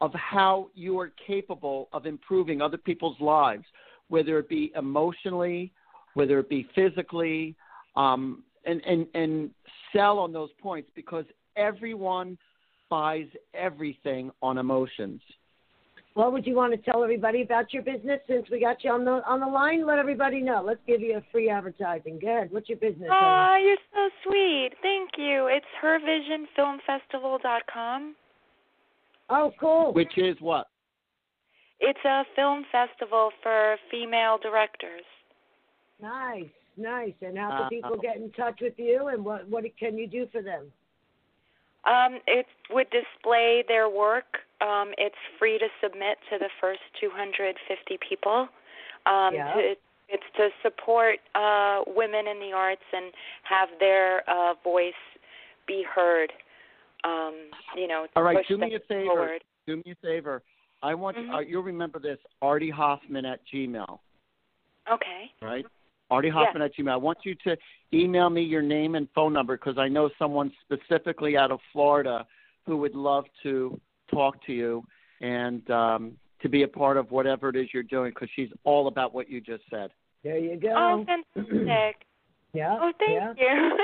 of 0.00 0.12
how 0.12 0.68
you 0.74 0.98
are 0.98 1.12
capable 1.26 1.88
of 1.92 2.04
improving 2.04 2.60
other 2.60 2.76
people's 2.76 3.18
lives, 3.20 3.64
whether 4.08 4.38
it 4.38 4.48
be 4.48 4.72
emotionally, 4.76 5.72
whether 6.14 6.38
it 6.38 6.48
be 6.48 6.66
physically, 6.74 7.54
um, 7.96 8.42
and 8.66 8.80
and 8.86 9.06
and 9.14 9.50
sell 9.92 10.18
on 10.18 10.32
those 10.32 10.50
points 10.60 10.90
because 10.94 11.24
everyone 11.56 12.38
buys 12.88 13.26
everything 13.54 14.30
on 14.42 14.58
emotions. 14.58 15.20
What 16.14 16.32
would 16.32 16.46
you 16.46 16.54
want 16.54 16.72
to 16.72 16.78
tell 16.90 17.02
everybody 17.02 17.42
about 17.42 17.72
your 17.72 17.82
business 17.82 18.20
since 18.28 18.48
we 18.48 18.60
got 18.60 18.84
you 18.84 18.92
on 18.92 19.04
the 19.04 19.20
on 19.26 19.40
the 19.40 19.46
line? 19.46 19.84
Let 19.84 19.98
everybody 19.98 20.40
know. 20.40 20.62
Let's 20.64 20.78
give 20.86 21.00
you 21.00 21.16
a 21.16 21.22
free 21.32 21.50
advertising. 21.50 22.20
Go 22.20 22.28
ahead. 22.28 22.52
What's 22.52 22.68
your 22.68 22.78
business? 22.78 23.08
honey? 23.10 23.20
Aw, 23.20 23.56
you're 23.58 23.76
so 23.92 24.08
sweet. 24.22 24.70
Thank 24.80 25.10
you. 25.18 25.48
It's 25.48 25.66
hervisionfilmfestival.com. 25.82 28.14
Oh, 29.30 29.52
cool. 29.58 29.92
Which 29.92 30.16
is 30.16 30.36
what? 30.40 30.68
It's 31.80 32.04
a 32.04 32.24
film 32.36 32.64
festival 32.70 33.30
for 33.42 33.76
female 33.90 34.38
directors. 34.38 35.04
Nice, 36.00 36.48
nice. 36.76 37.14
And 37.20 37.36
how 37.38 37.50
Uh, 37.50 37.58
can 37.58 37.68
people 37.68 37.96
get 37.96 38.16
in 38.16 38.30
touch 38.32 38.60
with 38.60 38.78
you? 38.78 39.08
And 39.08 39.24
what 39.24 39.46
what 39.48 39.64
can 39.76 39.98
you 39.98 40.06
do 40.06 40.26
for 40.32 40.42
them? 40.42 40.72
Um, 41.84 42.20
it 42.26 42.46
would 42.70 42.88
display 42.90 43.62
their 43.68 43.88
work. 43.88 44.40
Um, 44.60 44.94
it's 44.96 45.18
free 45.38 45.58
to 45.58 45.68
submit 45.82 46.18
to 46.30 46.38
the 46.38 46.48
first 46.60 46.80
250 47.00 47.98
people. 47.98 48.48
Um, 49.06 49.34
Yeah. 49.34 49.52
to, 49.52 49.76
it's 50.08 50.30
to 50.36 50.50
support 50.62 51.18
uh, 51.34 51.82
women 51.86 52.26
in 52.26 52.38
the 52.40 52.52
arts 52.52 52.84
and 52.92 53.12
have 53.42 53.68
their 53.78 54.28
uh, 54.28 54.54
voice 54.62 54.94
be 55.66 55.82
heard. 55.82 56.32
Um, 57.04 57.34
you 57.76 57.86
know, 57.86 58.06
All 58.16 58.22
right, 58.22 58.46
do 58.46 58.56
me 58.56 58.74
a 58.74 58.80
favor. 58.80 59.04
forward. 59.06 59.44
Do 59.66 59.76
me 59.76 59.92
a 59.92 59.94
favor. 59.96 60.42
I 60.84 60.94
want 60.94 61.16
Mhm. 61.16 61.34
uh, 61.34 61.38
you'll 61.38 61.62
remember 61.62 61.98
this. 61.98 62.18
Artie 62.42 62.70
Hoffman 62.70 63.24
at 63.24 63.40
Gmail. 63.46 64.00
Okay. 64.90 65.32
right? 65.40 65.64
Artie 66.10 66.28
Hoffman 66.28 66.60
at 66.60 66.74
Gmail. 66.74 66.92
I 66.92 66.96
want 66.96 67.24
you 67.24 67.34
to 67.36 67.56
email 67.94 68.28
me 68.28 68.42
your 68.42 68.60
name 68.60 68.94
and 68.96 69.08
phone 69.14 69.32
number 69.32 69.56
because 69.56 69.78
I 69.78 69.88
know 69.88 70.10
someone 70.18 70.52
specifically 70.60 71.38
out 71.38 71.50
of 71.50 71.58
Florida 71.72 72.26
who 72.66 72.76
would 72.76 72.94
love 72.94 73.24
to 73.42 73.80
talk 74.08 74.42
to 74.44 74.52
you 74.52 74.84
and 75.22 75.68
um, 75.70 76.18
to 76.40 76.50
be 76.50 76.64
a 76.64 76.68
part 76.68 76.98
of 76.98 77.10
whatever 77.10 77.48
it 77.48 77.56
is 77.56 77.72
you're 77.72 77.82
doing 77.82 78.10
because 78.10 78.28
she's 78.36 78.50
all 78.64 78.88
about 78.88 79.14
what 79.14 79.30
you 79.30 79.40
just 79.40 79.64
said. 79.70 79.90
There 80.22 80.36
you 80.36 80.56
go. 80.56 80.74
Oh, 80.76 81.04
fantastic. 81.06 82.06
yeah. 82.52 82.76
Oh, 82.78 82.92
thank 82.98 83.38
yeah. 83.38 83.56
you. 83.56 83.78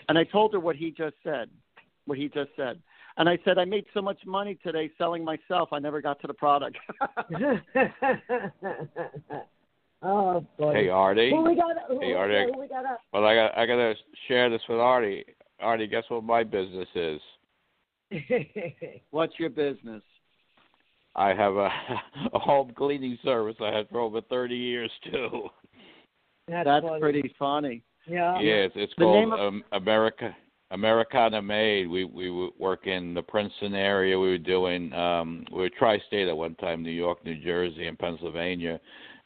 and 0.09 0.17
I 0.17 0.25
told 0.25 0.53
her 0.53 0.59
what 0.59 0.75
he 0.75 0.91
just 0.91 1.15
said, 1.23 1.49
what 2.05 2.17
he 2.17 2.27
just 2.27 2.49
said. 2.57 2.81
And 3.17 3.29
I 3.29 3.37
said, 3.45 3.57
I 3.57 3.65
made 3.65 3.85
so 3.93 4.01
much 4.01 4.19
money 4.25 4.57
today 4.63 4.89
selling 4.97 5.23
myself, 5.23 5.69
I 5.71 5.79
never 5.79 6.01
got 6.01 6.19
to 6.21 6.27
the 6.27 6.33
product. 6.33 6.77
oh 10.01 10.45
boy. 10.57 10.73
hey 10.73 10.89
Artie. 10.89 11.31
Who 11.31 11.43
we 11.43 11.55
got? 11.55 11.75
Who, 11.87 11.99
Hey, 11.99 12.13
Artie. 12.13 12.33
yeah, 12.33 12.45
who 12.53 12.59
we 12.59 12.67
got 12.67 12.85
up? 12.85 12.99
Well, 13.13 13.25
I 13.25 13.35
got 13.35 13.57
I 13.57 13.65
got 13.65 13.75
to 13.77 13.93
share 14.27 14.49
this 14.49 14.61
with 14.69 14.79
Artie. 14.79 15.25
Artie, 15.59 15.87
guess 15.87 16.03
what 16.09 16.23
my 16.23 16.43
business 16.43 16.87
is? 16.95 17.21
What's 19.11 19.33
your 19.39 19.49
business? 19.49 20.03
I 21.15 21.29
have 21.33 21.55
a 21.55 21.69
a 22.33 22.39
home 22.39 22.71
cleaning 22.77 23.17
service 23.23 23.55
I 23.61 23.75
had 23.75 23.89
for 23.89 23.99
over 23.99 24.21
30 24.21 24.55
years 24.55 24.91
too. 25.11 25.49
That's, 26.47 26.65
That's 26.65 26.85
funny. 26.85 26.99
pretty 26.99 27.35
funny. 27.37 27.81
Yeah. 28.07 28.39
Yeah, 28.39 28.53
it's, 28.65 28.73
it's 28.75 28.93
The 28.97 29.03
called 29.05 29.33
of- 29.33 29.39
um, 29.39 29.63
America 29.71 30.35
Americana 30.71 31.41
Made. 31.41 31.87
We 31.89 32.05
we 32.05 32.31
would 32.31 32.51
work 32.57 32.87
in 32.87 33.13
the 33.13 33.21
Princeton 33.21 33.75
area. 33.75 34.17
We 34.17 34.29
were 34.29 34.37
doing 34.37 34.91
um 34.93 35.45
we 35.51 35.59
were 35.59 35.69
tri-state 35.69 36.27
at 36.27 36.35
one 36.35 36.55
time, 36.55 36.81
New 36.81 36.91
York, 36.91 37.23
New 37.25 37.35
Jersey, 37.43 37.87
and 37.87 37.99
Pennsylvania, 37.99 38.79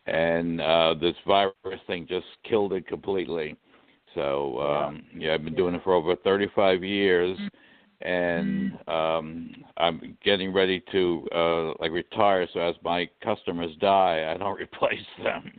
and 0.08 0.62
uh 0.62 0.94
this 1.00 1.16
virus 1.26 1.54
thing 1.88 2.06
just 2.08 2.28
killed 2.48 2.74
it 2.74 2.88
completely. 2.88 3.56
So 4.14 4.60
um 4.60 5.04
yeah, 5.18 5.34
I've 5.34 5.44
been 5.44 5.56
doing 5.56 5.76
it 5.76 5.84
for 5.84 5.94
over 5.94 6.16
35 6.16 6.84
years. 6.84 7.38
And 8.02 8.78
um 8.88 9.56
I'm 9.78 10.18
getting 10.24 10.54
ready 10.54 10.84
to 10.92 11.28
uh 11.34 11.74
like 11.80 11.92
retire 11.92 12.48
so 12.54 12.60
as 12.60 12.76
my 12.84 13.10
customers 13.24 13.72
die, 13.80 14.32
I 14.34 14.38
don't 14.38 14.60
replace 14.60 15.00
them. 15.24 15.52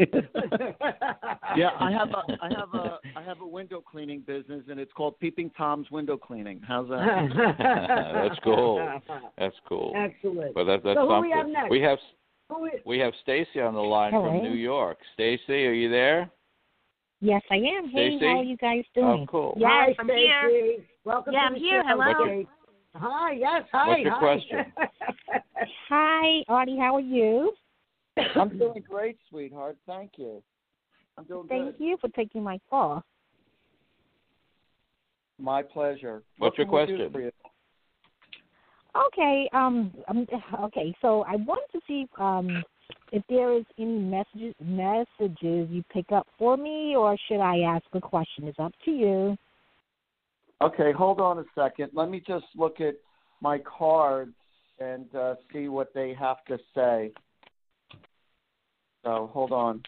yeah, 1.56 1.70
I 1.80 1.90
have 1.90 2.10
a 2.10 2.22
I 2.40 2.48
have 2.56 2.72
a 2.74 2.98
I 3.16 3.22
have 3.22 3.40
a 3.40 3.46
window 3.46 3.80
cleaning 3.80 4.20
business 4.20 4.62
and 4.70 4.78
it's 4.78 4.92
called 4.92 5.18
Peeping 5.18 5.50
Tom's 5.58 5.90
Window 5.90 6.16
Cleaning. 6.16 6.60
How's 6.66 6.88
that? 6.90 7.08
That's 8.14 8.38
cool. 8.44 9.00
That's 9.36 9.56
cool. 9.68 9.92
Excellent. 9.96 10.54
But 10.54 10.64
that, 10.64 10.84
that's 10.84 10.96
So 10.96 11.06
who 11.06 11.14
something. 11.14 11.30
we 11.30 11.36
have 11.36 11.48
next? 11.48 11.70
We 11.70 11.80
have 11.80 11.98
Who 11.98 12.04
we- 12.56 12.82
we 12.84 12.98
have 12.98 13.14
Stacy 13.16 13.60
on 13.60 13.74
the 13.74 13.82
line 13.82 14.12
Hello. 14.12 14.28
from 14.28 14.42
New 14.42 14.54
York. 14.56 14.98
Stacy, 15.14 15.66
are 15.66 15.72
you 15.72 15.88
there? 15.88 16.30
Yes, 17.20 17.42
I 17.50 17.56
am. 17.56 17.88
Hey, 17.88 18.16
how 18.18 18.38
are 18.38 18.42
you 18.42 18.56
guys 18.56 18.84
doing? 18.94 19.22
Oh, 19.22 19.26
cool. 19.26 19.54
Yes, 19.56 19.70
Hi, 19.70 19.96
I'm 19.98 20.06
Stacey. 20.06 20.26
here. 20.26 20.86
Welcome 21.04 21.34
Yeah, 21.34 21.40
to 21.40 21.46
I'm 21.46 21.52
the 21.54 21.58
here. 21.58 21.82
show, 21.82 21.88
Hello. 21.88 22.24
Stacey. 22.24 22.48
Hi, 22.94 23.32
yes, 23.32 23.68
hi. 23.72 23.88
What's 23.88 24.02
your 24.02 24.12
hi. 24.12 24.18
question? 24.18 24.72
Hi, 25.88 26.44
Artie. 26.48 26.78
How 26.78 26.94
are 26.94 27.00
you? 27.00 27.54
I'm 28.16 28.56
doing 28.56 28.82
great, 28.88 29.18
sweetheart. 29.28 29.76
Thank 29.86 30.12
you. 30.16 30.42
I'm 31.16 31.24
doing 31.24 31.48
Thank 31.48 31.78
good. 31.78 31.84
you 31.84 31.96
for 31.98 32.08
taking 32.08 32.42
my 32.42 32.58
call. 32.70 33.04
My 35.38 35.62
pleasure. 35.62 36.22
What's 36.38 36.56
What 36.56 36.58
your 36.58 36.66
can 36.66 36.96
we 36.96 37.10
question? 37.10 37.32
Okay. 39.06 39.48
Um. 39.52 39.92
um 40.08 40.26
okay. 40.64 40.94
So 41.00 41.22
I 41.22 41.36
wanted 41.36 41.70
to 41.72 41.80
see 41.86 42.06
um 42.18 42.62
if 43.12 43.22
there 43.28 43.56
is 43.56 43.64
any 43.78 43.98
messages 43.98 44.54
messages 44.60 45.68
you 45.70 45.82
pick 45.92 46.12
up 46.12 46.26
for 46.38 46.56
me, 46.56 46.94
or 46.96 47.16
should 47.28 47.40
I 47.40 47.60
ask 47.60 47.84
a 47.92 48.00
question? 48.00 48.44
It's 48.44 48.58
up 48.58 48.72
to 48.84 48.90
you. 48.90 49.36
Okay, 50.60 50.92
hold 50.92 51.20
on 51.20 51.38
a 51.38 51.44
second. 51.54 51.90
Let 51.94 52.10
me 52.10 52.22
just 52.26 52.46
look 52.56 52.80
at 52.80 52.94
my 53.40 53.58
cards 53.58 54.34
and 54.80 55.12
uh, 55.14 55.36
see 55.52 55.68
what 55.68 55.94
they 55.94 56.14
have 56.14 56.38
to 56.48 56.58
say. 56.74 57.12
So 59.04 59.30
hold 59.32 59.52
on. 59.52 59.82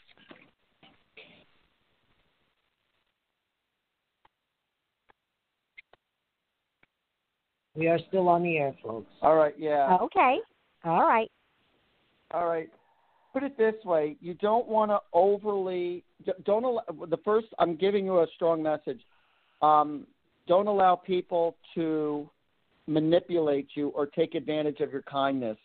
We 7.80 7.88
are 7.88 7.98
still 8.08 8.28
on 8.28 8.42
the 8.42 8.58
air, 8.58 8.74
folks. 8.82 9.10
All 9.22 9.36
right, 9.36 9.54
yeah. 9.58 9.96
Uh, 9.98 10.04
okay. 10.04 10.36
All 10.84 11.00
right. 11.02 11.30
All 12.30 12.46
right. 12.46 12.68
Put 13.32 13.42
it 13.42 13.56
this 13.56 13.74
way: 13.84 14.16
you 14.20 14.34
don't 14.34 14.68
want 14.68 14.90
to 14.90 14.98
overly 15.14 16.04
don't 16.44 16.64
allow, 16.64 16.84
the 17.08 17.16
first. 17.24 17.46
I'm 17.58 17.76
giving 17.76 18.04
you 18.04 18.20
a 18.20 18.26
strong 18.34 18.62
message. 18.62 19.00
Um, 19.62 20.06
don't 20.46 20.66
allow 20.66 20.94
people 20.94 21.56
to 21.74 22.28
manipulate 22.86 23.68
you 23.74 23.88
or 23.88 24.06
take 24.06 24.34
advantage 24.34 24.80
of 24.80 24.92
your 24.92 25.02
kindness. 25.02 25.56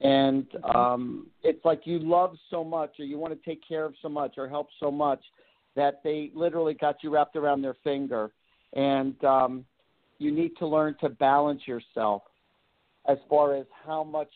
And 0.00 0.46
um, 0.74 1.28
it's 1.42 1.64
like 1.64 1.82
you 1.84 2.00
love 2.00 2.36
so 2.50 2.64
much, 2.64 2.98
or 2.98 3.04
you 3.04 3.18
want 3.18 3.32
to 3.32 3.48
take 3.48 3.66
care 3.66 3.86
of 3.86 3.94
so 4.02 4.08
much, 4.10 4.34
or 4.36 4.46
help 4.46 4.68
so 4.78 4.90
much 4.90 5.20
that 5.74 6.00
they 6.04 6.30
literally 6.34 6.74
got 6.74 6.96
you 7.02 7.10
wrapped 7.10 7.36
around 7.36 7.62
their 7.62 7.76
finger. 7.82 8.30
And 8.74 9.22
um, 9.24 9.64
you 10.22 10.32
need 10.32 10.56
to 10.58 10.66
learn 10.66 10.96
to 11.00 11.08
balance 11.08 11.62
yourself 11.66 12.22
as 13.08 13.18
far 13.28 13.56
as 13.56 13.66
how 13.84 14.04
much 14.04 14.30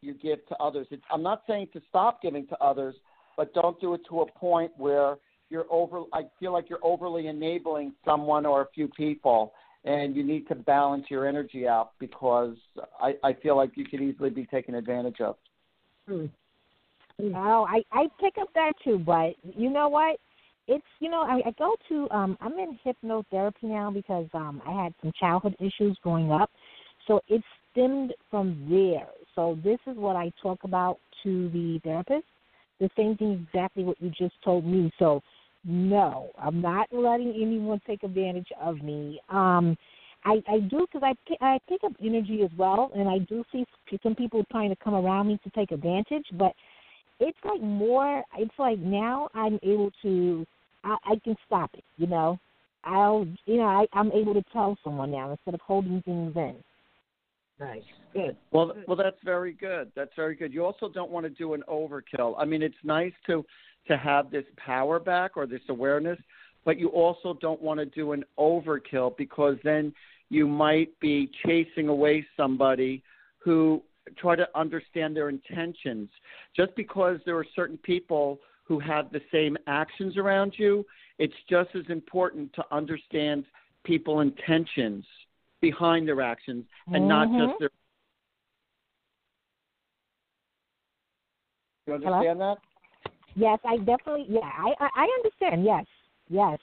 you 0.00 0.14
give 0.14 0.46
to 0.48 0.56
others. 0.56 0.86
It's, 0.90 1.02
I'm 1.10 1.22
not 1.22 1.42
saying 1.46 1.68
to 1.72 1.82
stop 1.88 2.20
giving 2.22 2.46
to 2.48 2.58
others, 2.58 2.94
but 3.36 3.54
don't 3.54 3.80
do 3.80 3.94
it 3.94 4.00
to 4.08 4.22
a 4.22 4.26
point 4.32 4.72
where 4.76 5.16
you're 5.50 5.66
over. 5.70 6.02
I 6.12 6.22
feel 6.38 6.52
like 6.52 6.68
you're 6.68 6.84
overly 6.84 7.26
enabling 7.26 7.94
someone 8.04 8.44
or 8.44 8.62
a 8.62 8.66
few 8.74 8.88
people, 8.88 9.52
and 9.84 10.14
you 10.14 10.24
need 10.24 10.46
to 10.48 10.54
balance 10.54 11.06
your 11.08 11.26
energy 11.26 11.66
out 11.66 11.92
because 11.98 12.56
I, 13.00 13.14
I 13.24 13.32
feel 13.32 13.56
like 13.56 13.70
you 13.76 13.84
could 13.84 14.00
easily 14.00 14.30
be 14.30 14.46
taken 14.46 14.74
advantage 14.74 15.20
of. 15.20 15.36
Hmm. 16.08 16.26
Oh, 17.20 17.66
I 17.68 17.82
I 17.92 18.06
pick 18.20 18.34
up 18.40 18.48
that 18.54 18.72
too, 18.84 18.98
but 18.98 19.34
you 19.42 19.70
know 19.70 19.88
what? 19.88 20.20
It's 20.68 20.84
you 21.00 21.08
know 21.10 21.22
I, 21.22 21.48
I 21.48 21.50
go 21.58 21.74
to 21.88 22.08
um 22.10 22.36
I'm 22.40 22.52
in 22.52 22.78
hypnotherapy 22.84 23.62
now 23.62 23.90
because 23.90 24.26
um 24.34 24.62
I 24.66 24.84
had 24.84 24.94
some 25.02 25.12
childhood 25.18 25.56
issues 25.58 25.98
growing 26.02 26.30
up, 26.30 26.50
so 27.06 27.20
it 27.28 27.42
stemmed 27.72 28.12
from 28.30 28.66
there. 28.70 29.08
So 29.34 29.58
this 29.64 29.78
is 29.86 29.96
what 29.96 30.14
I 30.14 30.30
talk 30.42 30.64
about 30.64 30.98
to 31.24 31.48
the 31.50 31.80
therapist. 31.82 32.26
The 32.80 32.90
same 32.96 33.16
thing 33.16 33.46
exactly 33.48 33.82
what 33.82 34.00
you 34.00 34.10
just 34.10 34.34
told 34.44 34.66
me. 34.66 34.92
So 34.98 35.22
no, 35.64 36.30
I'm 36.38 36.60
not 36.60 36.92
letting 36.92 37.30
anyone 37.30 37.80
take 37.86 38.02
advantage 38.02 38.48
of 38.60 38.82
me. 38.82 39.20
Um, 39.30 39.74
I 40.26 40.42
I 40.46 40.58
do 40.60 40.86
because 40.92 41.02
I 41.02 41.14
I 41.40 41.58
pick 41.66 41.82
up 41.82 41.92
energy 42.04 42.42
as 42.42 42.50
well, 42.58 42.90
and 42.94 43.08
I 43.08 43.18
do 43.20 43.42
see 43.50 43.64
some 44.02 44.14
people 44.14 44.44
trying 44.50 44.68
to 44.68 44.76
come 44.76 44.94
around 44.94 45.28
me 45.28 45.40
to 45.44 45.50
take 45.50 45.72
advantage, 45.72 46.26
but 46.34 46.52
it's 47.20 47.38
like 47.44 47.60
more 47.60 48.22
it's 48.36 48.54
like 48.58 48.78
now 48.78 49.28
i'm 49.34 49.58
able 49.62 49.90
to 50.02 50.46
i 50.84 50.96
i 51.04 51.20
can 51.24 51.36
stop 51.46 51.70
it 51.74 51.84
you 51.96 52.06
know 52.06 52.38
i'll 52.84 53.26
you 53.46 53.56
know 53.56 53.64
i 53.64 53.86
i'm 53.92 54.12
able 54.12 54.34
to 54.34 54.42
tell 54.52 54.76
someone 54.82 55.10
now 55.10 55.30
instead 55.30 55.54
of 55.54 55.60
holding 55.60 56.02
things 56.02 56.32
in 56.36 56.56
Nice. 57.60 57.82
Good. 58.12 58.36
Well, 58.52 58.72
well, 58.86 58.96
that's 58.96 59.16
very 59.24 59.52
good. 59.52 59.90
That's 59.96 60.12
very 60.16 60.34
good. 60.34 60.52
You 60.52 60.64
also 60.64 60.88
don't 60.88 61.10
want 61.10 61.26
to 61.26 61.30
do 61.30 61.54
an 61.54 61.62
overkill. 61.68 62.34
I 62.38 62.44
mean, 62.44 62.62
it's 62.62 62.76
nice 62.84 63.12
to 63.26 63.44
to 63.88 63.96
have 63.96 64.30
this 64.30 64.44
power 64.56 65.00
back 65.00 65.36
or 65.36 65.46
this 65.46 65.62
awareness, 65.68 66.18
but 66.64 66.78
you 66.78 66.88
also 66.88 67.36
don't 67.40 67.60
want 67.60 67.80
to 67.80 67.86
do 67.86 68.12
an 68.12 68.22
overkill 68.38 69.16
because 69.16 69.56
then 69.64 69.92
you 70.28 70.46
might 70.46 70.98
be 71.00 71.30
chasing 71.46 71.88
away 71.88 72.26
somebody 72.36 73.02
who 73.38 73.82
try 74.18 74.36
to 74.36 74.46
understand 74.54 75.16
their 75.16 75.30
intentions. 75.30 76.10
Just 76.54 76.74
because 76.76 77.18
there 77.24 77.36
are 77.38 77.46
certain 77.56 77.78
people 77.78 78.38
who 78.68 78.78
have 78.78 79.10
the 79.10 79.20
same 79.32 79.56
actions 79.66 80.18
around 80.18 80.52
you, 80.58 80.84
it's 81.18 81.34
just 81.48 81.70
as 81.74 81.84
important 81.88 82.52
to 82.52 82.62
understand 82.70 83.44
people 83.82 84.20
intentions 84.20 85.04
behind 85.60 86.06
their 86.06 86.20
actions 86.20 86.66
and 86.92 87.08
not 87.08 87.28
Mhm. 87.28 87.38
just 87.48 87.58
their 87.58 87.70
You 91.86 91.94
understand 91.94 92.38
that? 92.42 92.58
yes 93.34 93.58
i 93.64 93.78
definitely 93.78 94.26
yeah 94.28 94.40
i 94.44 94.74
i, 94.78 94.90
I 94.94 95.04
understand 95.04 95.64
yes 95.64 95.86
yes 96.28 96.60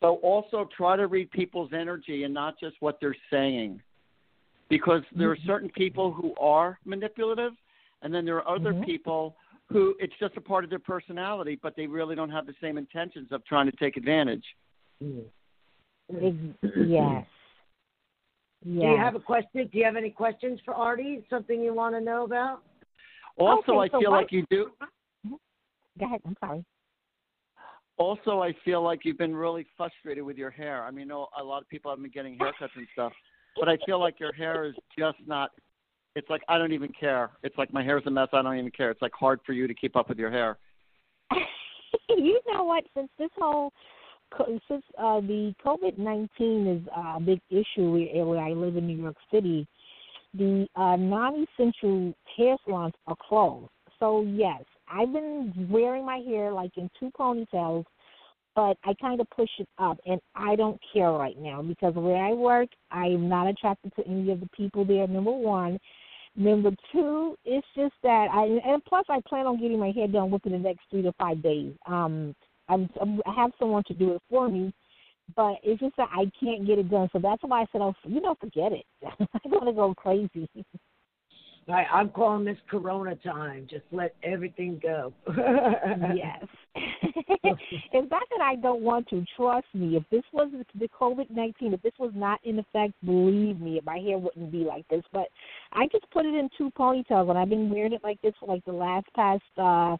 So 0.00 0.14
also 0.16 0.64
try 0.76 0.96
to 0.96 1.06
read 1.08 1.30
people's 1.32 1.72
energy 1.72 2.22
and 2.22 2.32
not 2.32 2.58
just 2.58 2.76
what 2.80 3.00
they're 3.00 3.16
saying. 3.30 3.82
Because 4.68 5.02
there 5.10 5.30
are 5.30 5.36
certain 5.44 5.70
people 5.70 6.12
who 6.12 6.34
are 6.36 6.78
manipulative 6.84 7.52
and 8.02 8.12
then 8.14 8.24
there 8.24 8.36
are 8.42 8.48
other 8.56 8.72
Mhm. 8.72 8.84
people 8.84 9.36
who 9.70 9.94
it's 10.00 10.14
just 10.18 10.36
a 10.36 10.40
part 10.40 10.64
of 10.64 10.70
their 10.70 10.78
personality, 10.78 11.56
but 11.62 11.76
they 11.76 11.86
really 11.86 12.14
don't 12.14 12.30
have 12.30 12.46
the 12.46 12.54
same 12.60 12.78
intentions 12.78 13.30
of 13.32 13.44
trying 13.44 13.66
to 13.70 13.76
take 13.76 13.96
advantage. 13.96 14.56
Mm. 15.02 15.30
Ex- 16.10 16.74
yes 16.76 17.26
Do 18.64 18.70
you 18.72 18.96
have 18.96 19.14
a 19.14 19.20
question? 19.20 19.68
Do 19.68 19.78
you 19.78 19.84
have 19.84 19.94
any 19.96 20.10
questions 20.10 20.58
for 20.64 20.74
Artie? 20.74 21.24
Something 21.30 21.60
you 21.62 21.72
want 21.74 21.94
to 21.94 22.00
know 22.00 22.24
about? 22.24 22.62
Also, 23.36 23.72
Okay, 23.74 23.78
I 23.84 23.88
so 23.88 24.00
feel 24.00 24.10
what- 24.10 24.16
like 24.22 24.32
you 24.32 24.44
do. 24.50 24.72
go 25.98 26.06
ahead 26.06 26.20
i'm 26.24 26.36
sorry 26.40 26.64
Also, 27.98 28.40
I 28.40 28.52
feel 28.64 28.80
like 28.82 29.04
you've 29.04 29.18
been 29.18 29.34
really 29.34 29.64
frustrated 29.76 30.22
with 30.24 30.38
your 30.38 30.50
hair. 30.50 30.84
I 30.84 30.90
mean, 30.92 31.10
a 31.10 31.16
lot 31.18 31.62
of 31.62 31.68
people 31.68 31.90
have 31.90 32.00
been 32.00 32.10
getting 32.12 32.38
haircuts 32.38 32.74
and 32.76 32.86
stuff, 32.92 33.12
but 33.56 33.68
I 33.68 33.76
feel 33.78 33.98
like 33.98 34.20
your 34.20 34.32
hair 34.32 34.64
is 34.64 34.76
just 34.96 35.18
not. 35.26 35.50
It's 36.18 36.28
like 36.28 36.42
I 36.48 36.58
don't 36.58 36.72
even 36.72 36.92
care. 36.98 37.30
It's 37.44 37.56
like 37.56 37.72
my 37.72 37.84
hair's 37.84 38.02
a 38.06 38.10
mess. 38.10 38.26
I 38.32 38.42
don't 38.42 38.58
even 38.58 38.72
care. 38.72 38.90
It's 38.90 39.00
like 39.00 39.12
hard 39.12 39.38
for 39.46 39.52
you 39.52 39.68
to 39.68 39.74
keep 39.74 39.94
up 39.94 40.08
with 40.08 40.18
your 40.18 40.32
hair. 40.32 40.58
you 42.08 42.40
know 42.52 42.64
what? 42.64 42.82
Since 42.92 43.08
this 43.20 43.30
whole 43.38 43.72
since 44.68 44.82
uh, 44.98 45.20
the 45.20 45.54
COVID 45.64 45.96
nineteen 45.96 46.66
is 46.66 46.88
a 46.94 47.20
big 47.20 47.40
issue 47.50 47.92
where, 47.92 48.26
where 48.26 48.40
I 48.40 48.50
live 48.50 48.76
in 48.76 48.88
New 48.88 49.00
York 49.00 49.14
City, 49.32 49.64
the 50.34 50.66
uh, 50.74 50.96
non-essential 50.96 52.12
hair 52.36 52.56
salons 52.66 52.94
are 53.06 53.16
closed. 53.28 53.70
So 54.00 54.22
yes, 54.22 54.64
I've 54.92 55.12
been 55.12 55.68
wearing 55.70 56.04
my 56.04 56.18
hair 56.18 56.52
like 56.52 56.72
in 56.76 56.90
two 56.98 57.12
ponytails, 57.16 57.84
but 58.56 58.76
I 58.82 58.92
kind 59.00 59.20
of 59.20 59.30
push 59.30 59.50
it 59.60 59.68
up, 59.78 59.98
and 60.04 60.20
I 60.34 60.56
don't 60.56 60.80
care 60.92 61.12
right 61.12 61.38
now 61.38 61.62
because 61.62 61.94
where 61.94 62.24
I 62.24 62.32
work, 62.32 62.70
I'm 62.90 63.28
not 63.28 63.46
attracted 63.46 63.94
to 63.94 64.04
any 64.04 64.32
of 64.32 64.40
the 64.40 64.48
people 64.56 64.84
there. 64.84 65.06
Number 65.06 65.30
one. 65.30 65.78
Number 66.38 66.70
two, 66.92 67.36
it's 67.44 67.66
just 67.74 67.94
that 68.04 68.28
I 68.32 68.44
and 68.44 68.84
plus 68.84 69.04
I 69.08 69.20
plan 69.28 69.46
on 69.48 69.60
getting 69.60 69.80
my 69.80 69.90
hair 69.90 70.06
done 70.06 70.30
within 70.30 70.52
the 70.52 70.58
next 70.58 70.82
three 70.88 71.02
to 71.02 71.12
five 71.18 71.42
days. 71.42 71.72
Um, 71.84 72.32
I'm, 72.68 72.88
I'm 73.00 73.20
I 73.26 73.34
have 73.34 73.50
someone 73.58 73.82
to 73.88 73.94
do 73.94 74.14
it 74.14 74.22
for 74.30 74.48
me, 74.48 74.72
but 75.34 75.56
it's 75.64 75.80
just 75.80 75.96
that 75.96 76.10
I 76.12 76.30
can't 76.38 76.64
get 76.64 76.78
it 76.78 76.90
done. 76.90 77.08
So 77.12 77.18
that's 77.18 77.42
why 77.42 77.62
I 77.62 77.66
said, 77.72 77.80
oh, 77.80 77.92
you 78.04 78.20
know, 78.20 78.36
forget 78.40 78.70
it. 78.70 78.84
I'm 79.44 79.50
gonna 79.50 79.72
go 79.72 79.92
crazy. 79.94 80.48
I, 81.70 81.84
I'm 81.92 82.08
calling 82.10 82.44
this 82.44 82.56
Corona 82.70 83.14
time. 83.16 83.66
Just 83.68 83.84
let 83.92 84.14
everything 84.22 84.80
go. 84.82 85.12
yes. 86.14 86.44
it's 86.74 88.10
not 88.10 88.22
that 88.30 88.40
I 88.42 88.56
don't 88.56 88.82
want 88.82 89.08
to. 89.08 89.24
Trust 89.36 89.66
me. 89.74 89.96
If 89.96 90.04
this 90.10 90.22
was 90.32 90.50
the 90.78 90.88
COVID 90.88 91.30
nineteen, 91.30 91.74
if 91.74 91.82
this 91.82 91.92
was 91.98 92.12
not 92.14 92.40
in 92.44 92.58
effect, 92.58 92.94
believe 93.04 93.60
me, 93.60 93.80
my 93.84 93.98
hair 93.98 94.18
wouldn't 94.18 94.50
be 94.50 94.58
like 94.58 94.86
this. 94.88 95.02
But 95.12 95.28
I 95.72 95.86
just 95.92 96.10
put 96.10 96.26
it 96.26 96.34
in 96.34 96.48
two 96.56 96.70
ponytails, 96.78 97.28
and 97.28 97.38
I've 97.38 97.48
been 97.48 97.70
wearing 97.70 97.92
it 97.92 98.04
like 98.04 98.20
this 98.22 98.34
for 98.40 98.46
like 98.46 98.64
the 98.64 98.72
last 98.72 99.06
past 99.14 99.42
uh 99.58 99.96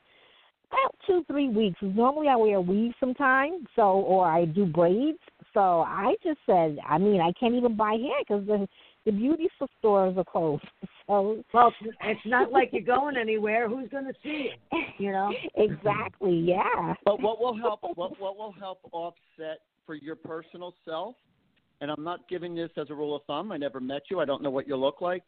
about 0.70 0.94
two 1.06 1.24
three 1.30 1.48
weeks. 1.48 1.78
Normally 1.82 2.28
I 2.28 2.36
wear 2.36 2.60
weave 2.60 2.92
sometimes, 3.00 3.66
so 3.74 3.82
or 3.82 4.26
I 4.26 4.44
do 4.44 4.66
braids. 4.66 5.18
So 5.54 5.80
I 5.80 6.14
just 6.22 6.38
said, 6.46 6.78
I 6.86 6.98
mean, 6.98 7.20
I 7.20 7.32
can't 7.38 7.54
even 7.54 7.76
buy 7.76 7.92
hair 7.92 8.18
because 8.20 8.46
the 8.46 8.68
the 9.04 9.12
beauty 9.12 9.48
stores 9.78 10.16
are 10.16 10.24
closed. 10.24 10.64
so 11.09 11.42
Well, 11.52 11.72
it's 12.02 12.20
not 12.26 12.52
like 12.52 12.70
you're 12.72 12.82
going 12.82 13.16
anywhere. 13.16 13.68
Who's 13.68 13.88
going 13.88 14.04
to 14.04 14.14
see 14.22 14.50
you? 14.72 14.78
You 14.98 15.12
know. 15.12 15.32
exactly, 15.56 16.34
yeah. 16.34 16.94
But 17.04 17.20
what 17.20 17.40
will 17.40 17.56
help? 17.56 17.80
What 17.82 18.20
what 18.20 18.36
will 18.36 18.52
help 18.52 18.80
offset 18.92 19.61
for 19.86 19.94
your 19.94 20.16
personal 20.16 20.74
self? 20.84 21.14
And 21.80 21.90
I'm 21.90 22.02
not 22.02 22.28
giving 22.28 22.54
this 22.54 22.70
as 22.76 22.90
a 22.90 22.94
rule 22.94 23.14
of 23.14 23.22
thumb. 23.26 23.52
I 23.52 23.56
never 23.56 23.80
met 23.80 24.02
you. 24.11 24.20
I 24.20 24.24
don't 24.24 24.42
know 24.42 24.50
what 24.50 24.66
you 24.66 24.76
look 24.76 25.00
like. 25.00 25.22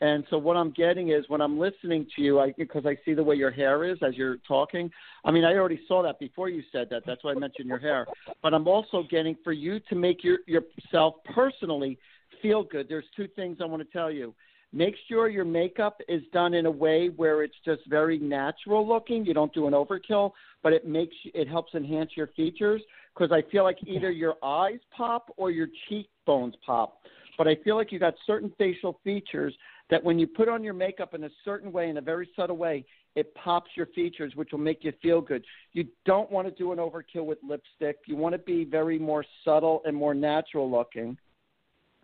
And 0.00 0.24
so 0.30 0.38
what 0.38 0.56
I'm 0.56 0.70
getting 0.70 1.10
is 1.10 1.24
when 1.28 1.42
I'm 1.42 1.58
listening 1.58 2.06
to 2.16 2.22
you, 2.22 2.40
I 2.40 2.54
because 2.56 2.86
I 2.86 2.96
see 3.04 3.12
the 3.12 3.22
way 3.22 3.36
your 3.36 3.50
hair 3.50 3.84
is 3.84 3.98
as 4.02 4.16
you're 4.16 4.38
talking. 4.48 4.90
I 5.24 5.30
mean, 5.30 5.44
I 5.44 5.54
already 5.54 5.80
saw 5.86 6.02
that 6.02 6.18
before 6.18 6.48
you 6.48 6.62
said 6.72 6.88
that. 6.90 7.02
That's 7.06 7.22
why 7.22 7.32
I 7.32 7.34
mentioned 7.34 7.68
your 7.68 7.78
hair. 7.78 8.06
But 8.42 8.54
I'm 8.54 8.66
also 8.66 9.04
getting 9.10 9.36
for 9.44 9.52
you 9.52 9.78
to 9.90 9.94
make 9.94 10.24
your 10.24 10.38
yourself 10.46 11.16
personally 11.34 11.98
feel 12.40 12.62
good. 12.64 12.88
There's 12.88 13.04
two 13.14 13.28
things 13.36 13.58
I 13.60 13.66
want 13.66 13.82
to 13.82 13.92
tell 13.92 14.10
you. 14.10 14.34
Make 14.72 14.94
sure 15.08 15.28
your 15.28 15.44
makeup 15.44 16.00
is 16.08 16.22
done 16.32 16.54
in 16.54 16.66
a 16.66 16.70
way 16.70 17.08
where 17.08 17.42
it's 17.42 17.56
just 17.64 17.82
very 17.88 18.18
natural 18.18 18.86
looking. 18.86 19.24
You 19.24 19.34
don't 19.34 19.52
do 19.52 19.66
an 19.66 19.72
overkill, 19.72 20.30
but 20.62 20.72
it 20.72 20.86
makes 20.86 21.14
it 21.24 21.48
helps 21.48 21.74
enhance 21.74 22.10
your 22.16 22.28
features 22.28 22.80
because 23.14 23.32
I 23.32 23.42
feel 23.50 23.64
like 23.64 23.78
either 23.86 24.10
your 24.12 24.36
eyes 24.42 24.78
pop 24.96 25.32
or 25.36 25.50
your 25.50 25.68
cheekbones 25.88 26.54
pop. 26.64 27.00
But 27.36 27.48
I 27.48 27.56
feel 27.64 27.74
like 27.74 27.90
you 27.90 27.98
got 27.98 28.14
certain 28.26 28.52
facial 28.58 29.00
features 29.02 29.54
that 29.90 30.02
when 30.04 30.18
you 30.18 30.26
put 30.26 30.48
on 30.48 30.62
your 30.62 30.74
makeup 30.74 31.14
in 31.14 31.24
a 31.24 31.30
certain 31.44 31.72
way, 31.72 31.88
in 31.88 31.96
a 31.96 32.00
very 32.00 32.28
subtle 32.36 32.56
way, 32.56 32.84
it 33.16 33.34
pops 33.34 33.70
your 33.74 33.86
features, 33.86 34.36
which 34.36 34.52
will 34.52 34.60
make 34.60 34.84
you 34.84 34.92
feel 35.02 35.20
good. 35.20 35.44
You 35.72 35.88
don't 36.06 36.30
want 36.30 36.46
to 36.46 36.54
do 36.54 36.70
an 36.70 36.78
overkill 36.78 37.26
with 37.26 37.38
lipstick. 37.42 37.96
You 38.06 38.14
want 38.14 38.34
to 38.34 38.38
be 38.38 38.64
very 38.64 39.00
more 39.00 39.24
subtle 39.44 39.82
and 39.84 39.96
more 39.96 40.14
natural 40.14 40.70
looking. 40.70 41.18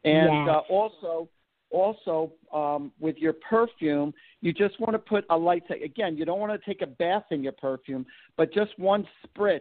And 0.05 0.47
Yes. 0.47 0.49
uh, 0.49 0.61
also, 0.69 1.29
also 1.71 2.33
um, 2.53 2.93
with 3.01 3.17
your 3.19 3.33
perfume, 3.35 4.12
you 4.41 4.53
just 4.53 4.79
want 4.81 4.93
to 4.93 4.99
put 4.99 5.25
a 5.31 5.37
light. 5.37 5.64
Again, 5.85 6.17
you 6.17 6.25
don't 6.25 6.39
want 6.39 6.53
to 6.53 6.67
take 6.67 6.83
a 6.83 6.87
bath 6.87 7.25
in 7.31 7.43
your 7.43 7.53
perfume, 7.53 8.07
but 8.37 8.53
just 8.53 8.79
one 8.79 9.07
spritz 9.27 9.61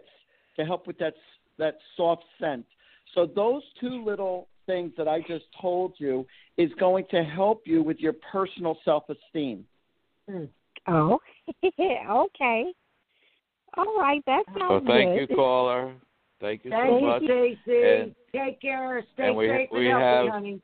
to 0.57 0.65
help 0.65 0.87
with 0.87 0.97
that 0.99 1.13
that 1.57 1.77
soft 1.97 2.23
scent. 2.39 2.65
So 3.13 3.25
those 3.25 3.63
two 3.79 4.03
little 4.03 4.47
things 4.65 4.91
that 4.97 5.07
I 5.07 5.21
just 5.21 5.45
told 5.61 5.93
you 5.97 6.25
is 6.57 6.69
going 6.79 7.05
to 7.11 7.23
help 7.23 7.63
you 7.65 7.81
with 7.83 7.99
your 7.99 8.13
personal 8.31 8.77
self-esteem. 8.83 9.63
Oh, 10.87 11.19
okay. 11.79 12.65
All 13.77 13.97
right, 13.99 14.21
that 14.25 14.43
sounds 14.47 14.59
sounds 14.69 14.87
thank 14.87 15.19
good. 15.19 15.29
you, 15.29 15.35
caller. 15.35 15.93
Thank 16.41 16.65
you 16.65 16.71
so 16.71 16.77
Thank 16.77 17.01
much. 17.03 17.21
you, 17.23 17.55
Stacy. 17.63 17.83
And- 18.01 18.15
Take 18.33 18.59
care. 18.59 19.01
Stay 19.13 19.27
and 19.27 19.37
we- 19.37 19.47
safe 19.47 19.69
we 19.71 19.89
and 19.89 20.01
healthy, 20.01 20.25
have- 20.25 20.33
honey. 20.33 20.61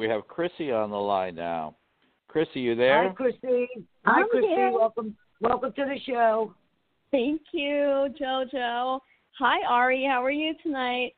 We 0.00 0.08
have 0.08 0.26
Chrissy 0.28 0.72
on 0.72 0.88
the 0.88 0.96
line 0.96 1.34
now. 1.34 1.76
Chrissy, 2.26 2.60
you 2.60 2.74
there? 2.74 3.08
Hi, 3.08 3.14
Christine. 3.14 3.68
Hi, 4.06 4.22
I'm 4.22 4.30
Christine. 4.30 4.50
here. 4.50 4.72
Welcome, 4.72 5.14
welcome 5.42 5.74
to 5.74 5.84
the 5.84 5.98
show. 6.06 6.54
Thank 7.10 7.42
you, 7.52 8.08
JoJo. 8.18 9.00
Hi, 9.38 9.56
Ari. 9.68 10.06
How 10.10 10.24
are 10.24 10.30
you 10.30 10.54
tonight? 10.62 11.12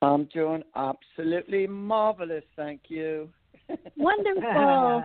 I'm 0.00 0.24
doing 0.32 0.62
absolutely 0.76 1.66
marvelous, 1.66 2.44
thank 2.56 2.84
you. 2.88 3.28
Wonderful. 3.98 5.02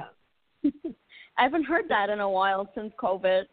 I 0.65 1.43
haven't 1.43 1.65
heard 1.65 1.89
that 1.89 2.09
in 2.09 2.21
a 2.21 2.29
while 2.29 2.71
since 2.73 2.93
COVID. 2.97 3.43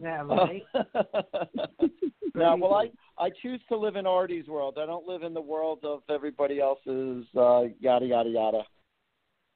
Yeah, 0.00 0.22
right. 0.22 0.62
yeah, 2.34 2.54
well, 2.54 2.74
I 2.74 2.90
I 3.18 3.30
choose 3.42 3.60
to 3.68 3.76
live 3.76 3.96
in 3.96 4.06
Artie's 4.06 4.48
world. 4.48 4.78
I 4.80 4.86
don't 4.86 5.06
live 5.06 5.22
in 5.22 5.34
the 5.34 5.40
world 5.40 5.80
of 5.84 6.00
everybody 6.08 6.60
else's 6.60 7.26
uh, 7.36 7.64
yada 7.80 8.06
yada 8.06 8.30
yada. 8.30 8.62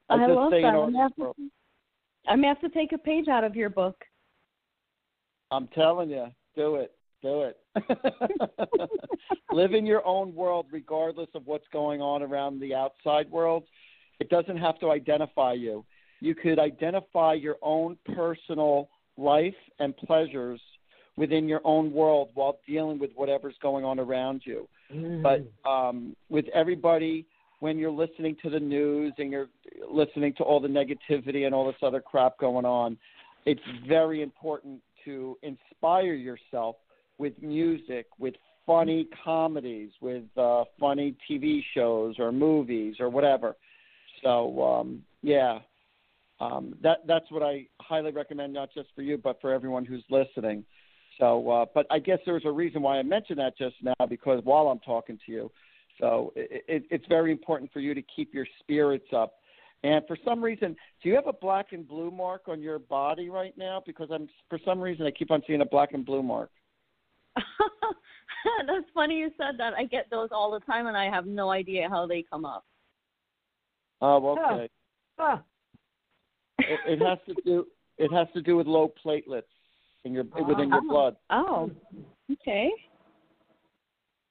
I, 0.09 0.15
I 0.15 0.17
just 0.19 0.31
love 0.31 0.51
that. 0.51 0.65
I'm 0.65 0.93
gonna, 0.93 1.09
to, 1.17 1.33
I'm 2.27 2.37
gonna 2.41 2.47
have 2.47 2.61
to 2.61 2.69
take 2.69 2.91
a 2.91 2.97
page 2.97 3.27
out 3.27 3.43
of 3.43 3.55
your 3.55 3.69
book. 3.69 3.95
I'm 5.51 5.67
telling 5.69 6.09
you, 6.09 6.27
do 6.55 6.75
it, 6.75 6.91
do 7.21 7.43
it. 7.43 7.57
Live 9.51 9.73
in 9.73 9.85
your 9.85 10.05
own 10.05 10.33
world, 10.33 10.67
regardless 10.71 11.29
of 11.33 11.45
what's 11.45 11.67
going 11.71 12.01
on 12.01 12.21
around 12.21 12.59
the 12.59 12.75
outside 12.75 13.29
world. 13.29 13.63
It 14.19 14.29
doesn't 14.29 14.57
have 14.57 14.79
to 14.79 14.91
identify 14.91 15.53
you. 15.53 15.85
You 16.21 16.35
could 16.35 16.59
identify 16.59 17.33
your 17.33 17.57
own 17.61 17.97
personal 18.15 18.89
life 19.17 19.55
and 19.79 19.95
pleasures 19.97 20.59
within 21.17 21.47
your 21.47 21.61
own 21.63 21.93
world 21.93 22.29
while 22.33 22.59
dealing 22.67 22.99
with 22.99 23.11
whatever's 23.15 23.55
going 23.61 23.85
on 23.85 23.99
around 23.99 24.41
you. 24.45 24.67
But 25.23 25.69
um, 25.69 26.15
with 26.29 26.45
everybody, 26.53 27.25
when 27.59 27.77
you're 27.77 27.91
listening 27.91 28.35
to 28.43 28.49
the 28.49 28.59
news 28.59 29.13
and 29.17 29.31
you're 29.31 29.47
listening 29.89 30.33
to 30.37 30.43
all 30.43 30.59
the 30.59 30.67
negativity 30.67 31.45
and 31.45 31.55
all 31.55 31.65
this 31.65 31.75
other 31.81 32.01
crap 32.01 32.37
going 32.37 32.65
on, 32.65 32.97
it's 33.45 33.61
very 33.87 34.21
important 34.21 34.81
to 35.05 35.37
inspire 35.41 36.13
yourself 36.13 36.75
with 37.17 37.33
music, 37.41 38.07
with 38.19 38.33
funny 38.65 39.07
comedies, 39.23 39.91
with 40.01 40.23
uh, 40.37 40.63
funny 40.79 41.15
TV 41.29 41.61
shows 41.73 42.15
or 42.19 42.31
movies 42.31 42.95
or 42.99 43.09
whatever. 43.09 43.55
So 44.23 44.61
um, 44.63 45.03
yeah, 45.21 45.59
um, 46.39 46.75
that 46.81 46.99
that's 47.07 47.29
what 47.31 47.43
I 47.43 47.67
highly 47.81 48.11
recommend, 48.11 48.53
not 48.53 48.69
just 48.73 48.89
for 48.95 49.01
you, 49.01 49.17
but 49.17 49.39
for 49.41 49.53
everyone 49.53 49.85
who's 49.85 50.03
listening. 50.09 50.65
So, 51.19 51.49
uh, 51.49 51.65
but 51.73 51.85
I 51.89 51.99
guess 51.99 52.19
there's 52.25 52.43
a 52.45 52.51
reason 52.51 52.81
why 52.81 52.97
I 52.97 53.03
mentioned 53.03 53.39
that 53.39 53.57
just 53.57 53.75
now 53.81 54.05
because 54.09 54.41
while 54.43 54.67
I'm 54.67 54.79
talking 54.79 55.17
to 55.25 55.31
you, 55.31 55.51
so 55.99 56.33
it, 56.35 56.65
it, 56.67 56.83
it's 56.91 57.05
very 57.07 57.31
important 57.31 57.71
for 57.71 57.79
you 57.79 57.93
to 57.93 58.01
keep 58.01 58.33
your 58.33 58.45
spirits 58.59 59.07
up. 59.15 59.35
And 59.83 60.03
for 60.07 60.17
some 60.25 60.43
reason, 60.43 60.75
do 61.01 61.09
you 61.09 61.15
have 61.15 61.27
a 61.27 61.33
black 61.33 61.67
and 61.71 61.87
blue 61.87 62.11
mark 62.11 62.43
on 62.47 62.61
your 62.61 62.79
body 62.79 63.29
right 63.29 63.57
now? 63.57 63.81
Because 63.85 64.09
I'm 64.11 64.27
for 64.49 64.59
some 64.65 64.81
reason 64.81 65.05
I 65.05 65.11
keep 65.11 65.31
on 65.31 65.41
seeing 65.47 65.61
a 65.61 65.65
black 65.65 65.93
and 65.93 66.05
blue 66.05 66.23
mark. 66.23 66.49
That's 68.67 68.85
funny 68.93 69.15
you 69.15 69.31
said 69.37 69.57
that. 69.57 69.73
I 69.73 69.85
get 69.85 70.07
those 70.09 70.29
all 70.31 70.51
the 70.51 70.59
time, 70.61 70.87
and 70.87 70.97
I 70.97 71.05
have 71.05 71.25
no 71.25 71.51
idea 71.51 71.87
how 71.89 72.07
they 72.07 72.25
come 72.29 72.45
up. 72.45 72.65
Oh, 74.01 74.37
okay. 74.37 74.69
Huh. 75.17 75.37
It, 76.69 76.79
it 76.93 77.05
has 77.05 77.17
to 77.27 77.41
do 77.43 77.67
it 77.97 78.11
has 78.11 78.27
to 78.33 78.41
do 78.41 78.57
with 78.57 78.67
low 78.67 78.91
platelets 79.03 79.43
in 80.03 80.13
your 80.13 80.25
within 80.47 80.69
your 80.69 80.81
blood. 80.81 81.15
Oh, 81.29 81.71
okay. 82.31 82.71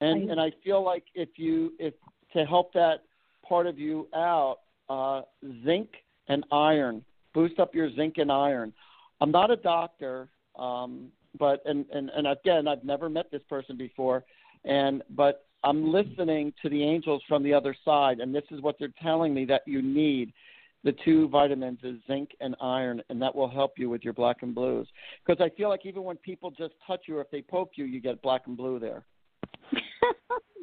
And 0.01 0.28
I- 0.28 0.32
and 0.32 0.41
I 0.41 0.51
feel 0.62 0.82
like 0.85 1.05
if 1.14 1.30
you 1.37 1.72
if 1.78 1.95
to 2.32 2.45
help 2.45 2.72
that 2.74 3.05
part 3.47 3.66
of 3.66 3.78
you 3.78 4.09
out, 4.14 4.59
uh, 4.89 5.22
zinc 5.64 5.89
and 6.28 6.45
iron 6.51 7.05
boost 7.35 7.59
up 7.59 7.74
your 7.74 7.91
zinc 7.95 8.14
and 8.18 8.30
iron. 8.32 8.72
I'm 9.20 9.30
not 9.30 9.51
a 9.51 9.57
doctor, 9.57 10.28
um, 10.57 11.09
but 11.39 11.61
and, 11.66 11.85
and 11.93 12.11
and 12.11 12.26
again 12.26 12.66
I've 12.68 12.85
never 12.85 13.09
met 13.09 13.30
this 13.30 13.43
person 13.49 13.76
before, 13.76 14.24
and 14.64 15.03
but 15.11 15.47
I'm 15.62 15.91
listening 15.91 16.53
to 16.62 16.68
the 16.68 16.82
angels 16.82 17.22
from 17.26 17.43
the 17.43 17.53
other 17.55 17.74
side, 17.85 18.20
and 18.20 18.35
this 18.35 18.45
is 18.51 18.61
what 18.61 18.76
they're 18.78 18.93
telling 19.03 19.32
me 19.35 19.45
that 19.47 19.62
you 19.66 19.82
need. 19.82 20.32
The 20.85 20.95
two 21.05 21.28
vitamins 21.28 21.78
is 21.82 21.97
zinc 22.07 22.30
and 22.41 22.55
iron, 22.61 23.03
and 23.09 23.20
that 23.22 23.35
will 23.35 23.49
help 23.49 23.72
you 23.78 23.89
with 23.89 24.05
your 24.05 24.12
black 24.12 24.43
and 24.43 24.55
blues. 24.55 24.87
Because 25.26 25.43
I 25.43 25.49
feel 25.57 25.70
like 25.70 25.87
even 25.87 26.03
when 26.05 26.18
people 26.18 26.51
just 26.51 26.74
touch 26.87 27.01
you, 27.09 27.16
or 27.16 27.22
if 27.22 27.30
they 27.30 27.41
poke 27.41 27.72
you, 27.76 27.87
you 27.87 28.01
get 28.01 28.20
black 28.20 28.43
and 28.47 28.57
blue 28.57 28.78
there. 28.78 29.05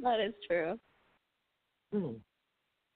that 0.03 0.19
is 0.19 0.33
true. 0.47 0.79
Hmm. 1.91 2.11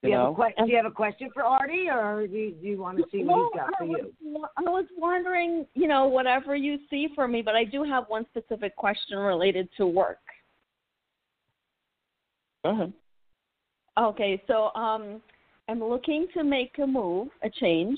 Do 0.04 0.12
you, 0.12 0.18
have 0.18 0.34
a 0.34 0.36
que- 0.36 0.66
do 0.66 0.72
you 0.72 0.78
have 0.78 0.86
a 0.86 0.92
question 0.92 1.32
for 1.34 1.44
Artie, 1.44 1.90
or 1.90 2.28
do 2.28 2.38
you, 2.38 2.52
do 2.52 2.68
you 2.68 2.80
want 2.80 2.98
to 3.00 3.06
see 3.12 3.24
what 3.24 3.38
Well, 3.38 3.50
he's 3.52 3.60
got 3.60 3.70
I 3.70 3.78
for 3.80 3.86
was, 3.86 4.02
you? 4.22 4.46
I 4.58 4.62
was 4.62 4.86
wondering, 4.96 5.66
you 5.74 5.88
know, 5.88 6.06
whatever 6.06 6.56
you 6.56 6.78
see 6.92 7.08
for 7.16 7.28
me, 7.28 7.42
but 7.42 7.56
I 7.56 7.64
do 7.64 7.84
have 7.84 8.04
one 8.08 8.28
specific 8.30 8.76
question 8.76 9.18
related 9.18 9.68
to 9.78 9.88
work. 9.88 10.20
Go 12.64 12.72
ahead. 12.72 12.94
Okay, 13.98 14.44
so 14.46 14.72
um, 14.76 15.22
I'm 15.68 15.84
looking 15.84 16.28
to 16.36 16.44
make 16.44 16.76
a 16.82 16.86
move, 16.86 17.30
a 17.44 17.50
change, 17.50 17.98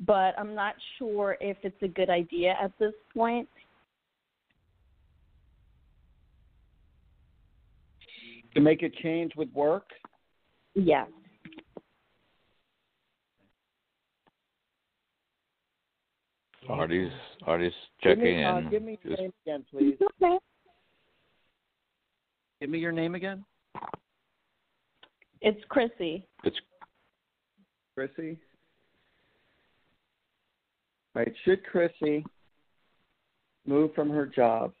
but 0.00 0.34
I'm 0.38 0.54
not 0.54 0.74
sure 0.98 1.36
if 1.40 1.56
it's 1.62 1.80
a 1.82 1.88
good 1.88 2.10
idea 2.10 2.54
at 2.60 2.72
this 2.78 2.92
point. 3.14 3.48
To 8.54 8.60
make 8.60 8.82
a 8.82 8.88
change 9.02 9.32
with 9.36 9.52
work, 9.52 9.84
Yes. 10.74 11.08
Artie's 16.68 17.12
Artie's 17.46 17.72
give 18.02 18.18
checking 18.18 18.36
me, 18.38 18.44
uh, 18.44 18.58
in. 18.58 18.70
give 18.70 18.82
me 18.82 18.98
your 19.02 19.10
Just- 19.12 19.20
name 19.22 19.32
again, 19.46 19.64
please. 19.70 19.98
Okay. 20.22 20.38
Give 22.60 22.70
me 22.70 22.78
your 22.78 22.92
name 22.92 23.14
again, 23.14 23.44
It's 25.42 25.62
Chrissy. 25.66 26.26
it's 26.44 26.58
Chrissy. 27.96 28.36
All 31.14 31.22
right, 31.22 31.32
should 31.46 31.64
Chrissy 31.64 32.26
move 33.66 33.94
from 33.94 34.10
her 34.10 34.26
job? 34.26 34.72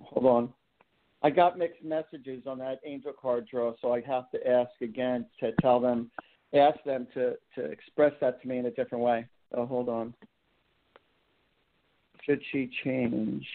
Hold 0.00 0.26
on. 0.26 0.52
I 1.22 1.28
got 1.28 1.58
mixed 1.58 1.84
messages 1.84 2.44
on 2.46 2.58
that 2.60 2.80
angel 2.86 3.12
card 3.20 3.46
draw, 3.50 3.74
so 3.82 3.92
I 3.92 4.00
have 4.00 4.30
to 4.30 4.48
ask 4.48 4.70
again 4.80 5.26
to 5.40 5.52
tell 5.60 5.78
them, 5.78 6.10
ask 6.54 6.82
them 6.84 7.06
to 7.12 7.34
to 7.54 7.64
express 7.66 8.14
that 8.22 8.40
to 8.40 8.48
me 8.48 8.56
in 8.56 8.64
a 8.64 8.70
different 8.70 9.04
way. 9.04 9.26
Oh, 9.54 9.66
hold 9.66 9.90
on. 9.90 10.14
Should 12.24 12.40
she 12.50 12.70
change? 12.82 13.46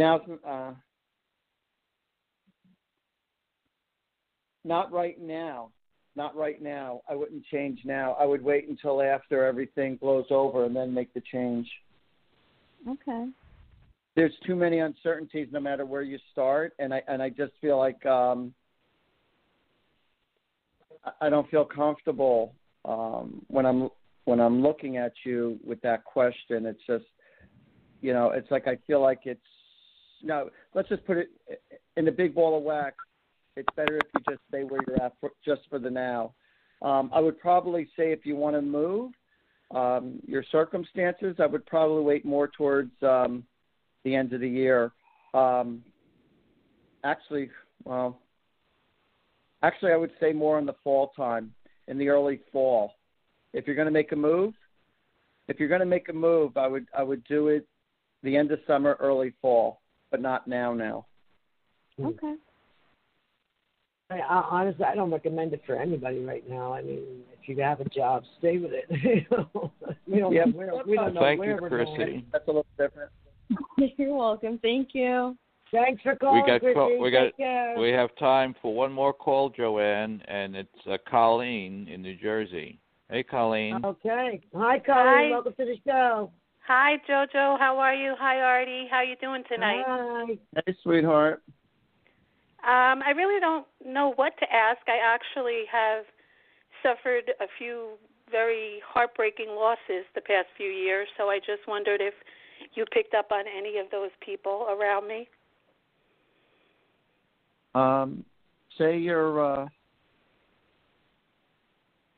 Now, 0.00 0.18
uh, 0.48 0.72
not 4.64 4.90
right 4.90 5.20
now. 5.20 5.72
Not 6.16 6.34
right 6.34 6.62
now. 6.62 7.02
I 7.06 7.14
wouldn't 7.14 7.44
change 7.52 7.80
now. 7.84 8.16
I 8.18 8.24
would 8.24 8.42
wait 8.42 8.66
until 8.66 9.02
after 9.02 9.44
everything 9.44 9.96
blows 9.96 10.24
over 10.30 10.64
and 10.64 10.74
then 10.74 10.94
make 10.94 11.12
the 11.12 11.20
change. 11.30 11.68
Okay. 12.88 13.26
There's 14.16 14.32
too 14.46 14.56
many 14.56 14.78
uncertainties 14.78 15.48
no 15.52 15.60
matter 15.60 15.84
where 15.84 16.00
you 16.00 16.18
start 16.32 16.72
and 16.78 16.94
I 16.94 17.02
and 17.06 17.22
I 17.22 17.28
just 17.28 17.52
feel 17.60 17.76
like 17.76 18.04
um 18.06 18.54
I- 21.20 21.28
don't 21.28 21.48
feel 21.50 21.66
comfortable 21.66 22.54
um 22.86 23.44
when 23.48 23.66
I'm 23.66 23.90
when 24.24 24.40
I'm 24.40 24.62
looking 24.62 24.96
at 24.96 25.12
you 25.26 25.60
with 25.62 25.82
that 25.82 26.04
question. 26.04 26.64
It's 26.64 26.80
just 26.86 27.04
you 28.00 28.14
know, 28.14 28.30
it's 28.30 28.50
like 28.50 28.66
I 28.66 28.78
feel 28.86 29.02
like 29.02 29.20
it's 29.26 29.40
no, 30.22 30.50
let's 30.74 30.88
just 30.88 31.04
put 31.06 31.16
it 31.16 31.28
in 31.96 32.04
the 32.04 32.12
big 32.12 32.34
ball 32.34 32.56
of 32.56 32.62
wax 32.62 32.96
it's 33.56 33.68
better 33.76 33.96
if 33.96 34.06
you 34.14 34.20
just 34.28 34.42
stay 34.48 34.64
where 34.64 34.80
you're 34.86 35.02
at 35.02 35.14
for, 35.20 35.30
just 35.44 35.62
for 35.68 35.78
the 35.78 35.90
now. 35.90 36.32
Um, 36.82 37.10
I 37.12 37.20
would 37.20 37.38
probably 37.38 37.88
say 37.96 38.12
if 38.12 38.24
you 38.24 38.36
want 38.36 38.56
to 38.56 38.62
move, 38.62 39.12
um, 39.70 40.18
your 40.26 40.44
circumstances, 40.50 41.36
I 41.38 41.46
would 41.46 41.66
probably 41.66 42.02
wait 42.02 42.24
more 42.24 42.48
towards 42.48 42.90
um, 43.02 43.44
the 44.04 44.14
end 44.14 44.32
of 44.32 44.40
the 44.40 44.48
year. 44.48 44.92
Um, 45.34 45.84
actually, 47.04 47.50
well, 47.84 48.18
actually, 49.62 49.92
I 49.92 49.96
would 49.96 50.12
say 50.20 50.32
more 50.32 50.58
in 50.58 50.66
the 50.66 50.74
fall 50.82 51.12
time, 51.16 51.52
in 51.86 51.98
the 51.98 52.08
early 52.08 52.40
fall. 52.52 52.94
If 53.52 53.66
you're 53.66 53.76
going 53.76 53.86
to 53.86 53.92
make 53.92 54.12
a 54.12 54.16
move, 54.16 54.54
if 55.48 55.58
you're 55.58 55.68
going 55.68 55.80
to 55.80 55.86
make 55.86 56.08
a 56.08 56.12
move, 56.12 56.56
I 56.56 56.66
would 56.66 56.86
I 56.96 57.02
would 57.02 57.24
do 57.24 57.48
it 57.48 57.66
the 58.22 58.36
end 58.36 58.52
of 58.52 58.60
summer, 58.66 58.96
early 59.00 59.34
fall, 59.42 59.79
but 60.10 60.20
not 60.20 60.46
now. 60.48 60.72
Now. 60.74 61.06
Okay. 62.02 62.34
I, 64.10 64.18
I, 64.18 64.42
honestly, 64.50 64.84
I 64.84 64.94
don't 64.94 65.10
recommend 65.12 65.52
it 65.52 65.62
for 65.66 65.76
anybody 65.76 66.24
right 66.24 66.48
now. 66.48 66.72
I 66.72 66.82
mean, 66.82 67.22
if 67.40 67.48
you 67.48 67.62
have 67.62 67.80
a 67.80 67.88
job, 67.90 68.24
stay 68.38 68.58
with 68.58 68.72
it. 68.72 68.88
we 70.06 70.18
don't, 70.18 70.32
Yeah. 70.32 70.44
we 70.46 70.64
don't, 70.66 70.86
we 70.86 70.96
don't 70.96 71.14
know 71.14 71.20
Thank 71.20 71.40
where 71.40 71.50
you, 71.54 71.58
we're 71.60 71.68
Chrissy. 71.68 71.96
going. 71.96 72.26
That's 72.32 72.44
a 72.48 72.50
little 72.50 72.66
different. 72.78 73.10
You're 73.96 74.14
welcome. 74.16 74.58
Thank 74.62 74.88
you. 74.94 75.36
Thanks 75.70 76.02
for 76.02 76.16
calling, 76.16 76.42
We 76.42 76.50
got 76.50 76.60
Chrissy. 76.60 76.74
call- 76.74 76.98
we 77.00 77.10
got- 77.12 77.36
care. 77.36 77.78
We 77.78 77.90
have 77.90 78.10
time 78.16 78.56
for 78.60 78.74
one 78.74 78.92
more 78.92 79.12
call, 79.12 79.50
Joanne, 79.50 80.20
and 80.26 80.56
it's 80.56 80.68
uh, 80.90 80.96
Colleen 81.08 81.86
in 81.88 82.02
New 82.02 82.16
Jersey. 82.16 82.80
Hey, 83.08 83.22
Colleen. 83.22 83.80
Okay. 83.84 84.40
Hi, 84.54 84.78
Colleen. 84.80 84.86
Hi. 84.88 85.30
Welcome 85.30 85.52
to 85.56 85.64
the 85.64 85.76
show. 85.86 86.32
Hi, 86.66 86.98
Jojo. 87.08 87.58
How 87.58 87.78
are 87.78 87.94
you? 87.94 88.14
Hi, 88.18 88.40
Artie. 88.40 88.86
How 88.90 89.02
you 89.02 89.16
doing 89.20 89.42
tonight? 89.48 89.82
Hi. 89.86 90.38
Hey, 90.66 90.76
sweetheart. 90.82 91.42
Um, 92.62 93.02
I 93.02 93.12
really 93.16 93.40
don't 93.40 93.66
know 93.84 94.12
what 94.16 94.36
to 94.38 94.52
ask. 94.52 94.80
I 94.86 94.98
actually 95.02 95.62
have 95.72 96.04
suffered 96.82 97.32
a 97.40 97.46
few 97.58 97.92
very 98.30 98.80
heartbreaking 98.86 99.48
losses 99.48 100.04
the 100.14 100.20
past 100.20 100.46
few 100.56 100.68
years, 100.68 101.08
so 101.16 101.30
I 101.30 101.38
just 101.38 101.66
wondered 101.66 102.00
if 102.00 102.14
you 102.74 102.84
picked 102.92 103.14
up 103.14 103.32
on 103.32 103.44
any 103.46 103.78
of 103.78 103.90
those 103.90 104.10
people 104.24 104.66
around 104.70 105.08
me. 105.08 105.28
Um, 107.74 108.24
say 108.76 108.98
your 108.98 109.62
uh, 109.62 109.68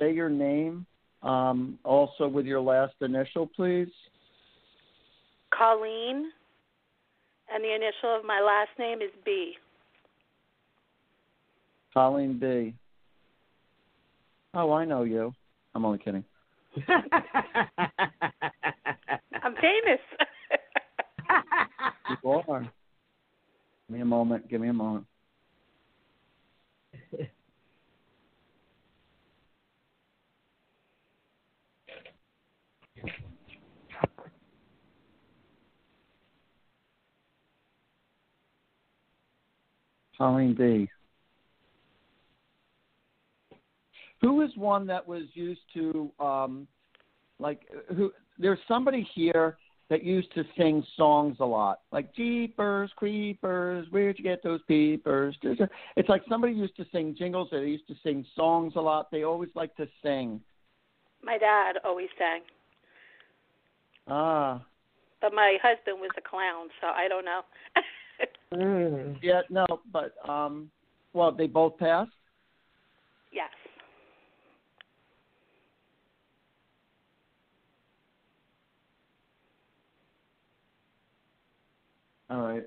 say 0.00 0.12
your 0.12 0.28
name. 0.28 0.86
Um, 1.22 1.78
also 1.84 2.26
with 2.26 2.46
your 2.46 2.60
last 2.60 2.94
initial, 3.00 3.46
please. 3.46 3.88
Colleen, 5.56 6.30
and 7.52 7.62
the 7.62 7.74
initial 7.74 8.16
of 8.16 8.24
my 8.24 8.40
last 8.40 8.70
name 8.78 9.02
is 9.02 9.10
B. 9.24 9.54
Colleen 11.92 12.38
B. 12.38 12.74
Oh, 14.54 14.72
I 14.72 14.84
know 14.84 15.02
you. 15.02 15.34
I'm 15.74 15.84
only 15.84 15.98
kidding. 15.98 16.24
I'm 19.42 19.54
famous. 19.54 20.00
You 22.22 22.30
are. 22.48 22.60
Give 22.60 22.70
me 23.90 24.00
a 24.00 24.04
moment. 24.04 24.48
Give 24.48 24.60
me 24.60 24.68
a 24.68 24.72
moment. 24.72 25.06
Colleen 40.22 40.54
B. 40.54 40.88
Who 44.20 44.42
is 44.42 44.50
one 44.56 44.86
that 44.86 45.04
was 45.04 45.24
used 45.34 45.62
to, 45.74 46.12
um, 46.20 46.68
like, 47.40 47.62
who? 47.96 48.12
There's 48.38 48.60
somebody 48.68 49.04
here 49.16 49.58
that 49.90 50.04
used 50.04 50.32
to 50.34 50.44
sing 50.56 50.86
songs 50.96 51.38
a 51.40 51.44
lot, 51.44 51.80
like 51.90 52.14
Jeepers 52.14 52.92
Creepers, 52.94 53.88
where'd 53.90 54.16
you 54.16 54.22
get 54.22 54.44
those 54.44 54.60
peepers? 54.68 55.36
It's 55.42 56.08
like 56.08 56.22
somebody 56.28 56.52
used 56.52 56.76
to 56.76 56.86
sing 56.92 57.16
jingles. 57.18 57.48
They 57.50 57.58
used 57.58 57.88
to 57.88 57.94
sing 58.04 58.24
songs 58.36 58.74
a 58.76 58.80
lot. 58.80 59.10
They 59.10 59.24
always 59.24 59.50
like 59.56 59.74
to 59.74 59.88
sing. 60.04 60.40
my 61.20 61.36
dad 61.36 61.78
always 61.84 62.10
sang, 62.16 62.42
Ah, 64.06 64.64
but 65.20 65.34
my 65.34 65.58
husband 65.60 65.98
was 66.00 66.10
a 66.16 66.22
clown, 66.22 66.68
so 66.80 66.86
I 66.86 67.08
don't 67.08 67.24
know. 67.24 67.40
Mm. 68.52 69.16
yeah, 69.22 69.40
no, 69.48 69.66
but 69.92 70.14
um, 70.28 70.70
well, 71.14 71.32
they 71.32 71.46
both 71.46 71.78
passed. 71.78 72.10
yes. 73.32 73.48
All 82.28 82.42
right. 82.42 82.64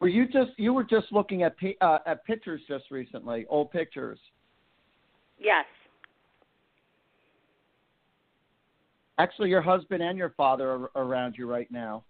Were 0.00 0.08
you 0.08 0.26
just 0.26 0.50
you 0.56 0.72
were 0.72 0.84
just 0.84 1.12
looking 1.12 1.42
at 1.42 1.58
pi- 1.58 1.76
uh, 1.80 1.98
at 2.06 2.24
pictures 2.24 2.60
just 2.66 2.90
recently, 2.90 3.46
old 3.48 3.70
pictures? 3.70 4.18
Yes. 5.38 5.66
Actually, 9.18 9.50
your 9.50 9.60
husband 9.60 10.02
and 10.02 10.16
your 10.16 10.30
father 10.30 10.70
are 10.70 10.90
around 10.96 11.34
you 11.36 11.46
right 11.46 11.70
now. 11.70 12.02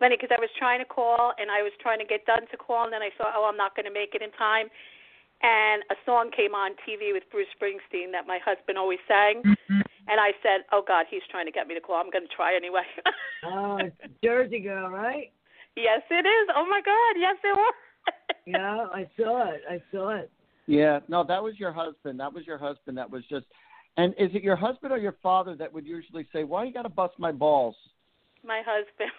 It's 0.00 0.08
funny 0.08 0.16
because 0.16 0.32
I 0.32 0.40
was 0.40 0.48
trying 0.56 0.80
to 0.80 0.88
call 0.88 1.36
and 1.36 1.52
I 1.52 1.60
was 1.60 1.76
trying 1.76 2.00
to 2.00 2.08
get 2.08 2.24
done 2.24 2.48
to 2.48 2.56
call, 2.56 2.88
and 2.88 2.92
then 2.92 3.04
I 3.04 3.12
thought, 3.20 3.36
oh, 3.36 3.44
I'm 3.44 3.58
not 3.60 3.76
going 3.76 3.84
to 3.84 3.92
make 3.92 4.16
it 4.16 4.22
in 4.24 4.32
time. 4.32 4.72
And 5.44 5.84
a 5.92 5.96
song 6.08 6.32
came 6.32 6.56
on 6.56 6.72
TV 6.88 7.12
with 7.12 7.24
Bruce 7.28 7.52
Springsteen 7.52 8.08
that 8.12 8.24
my 8.26 8.40
husband 8.40 8.78
always 8.78 8.98
sang. 9.04 9.44
Mm-hmm. 9.44 9.80
And 10.08 10.16
I 10.16 10.32
said, 10.40 10.64
oh, 10.72 10.80
God, 10.80 11.04
he's 11.10 11.20
trying 11.30 11.44
to 11.44 11.52
get 11.52 11.68
me 11.68 11.74
to 11.74 11.82
call. 11.84 12.00
I'm 12.00 12.08
going 12.08 12.24
to 12.24 12.34
try 12.34 12.56
anyway. 12.56 12.88
Oh, 13.44 13.76
it's 13.76 13.96
Jersey 14.24 14.60
girl, 14.60 14.88
right? 14.88 15.32
yes, 15.76 16.00
it 16.10 16.24
is. 16.24 16.48
Oh, 16.56 16.64
my 16.68 16.80
God. 16.80 17.20
Yes, 17.20 17.36
it 17.44 17.56
was. 17.56 17.74
Yeah, 18.46 18.86
I 18.92 19.06
saw 19.18 19.50
it. 19.52 19.60
I 19.68 19.82
saw 19.92 20.16
it. 20.16 20.30
Yeah, 20.66 21.00
no, 21.08 21.24
that 21.24 21.42
was 21.42 21.58
your 21.58 21.72
husband. 21.72 22.18
That 22.20 22.32
was 22.32 22.46
your 22.46 22.58
husband. 22.58 22.96
That 22.96 23.10
was 23.10 23.22
just. 23.28 23.46
And 23.98 24.14
is 24.18 24.30
it 24.34 24.42
your 24.42 24.56
husband 24.56 24.92
or 24.92 24.98
your 24.98 25.16
father 25.22 25.54
that 25.56 25.72
would 25.72 25.86
usually 25.86 26.26
say, 26.32 26.44
"Why 26.44 26.64
you 26.64 26.72
got 26.72 26.82
to 26.82 26.88
bust 26.88 27.14
my 27.18 27.32
balls"? 27.32 27.76
my 28.44 28.62
husband. 28.64 29.10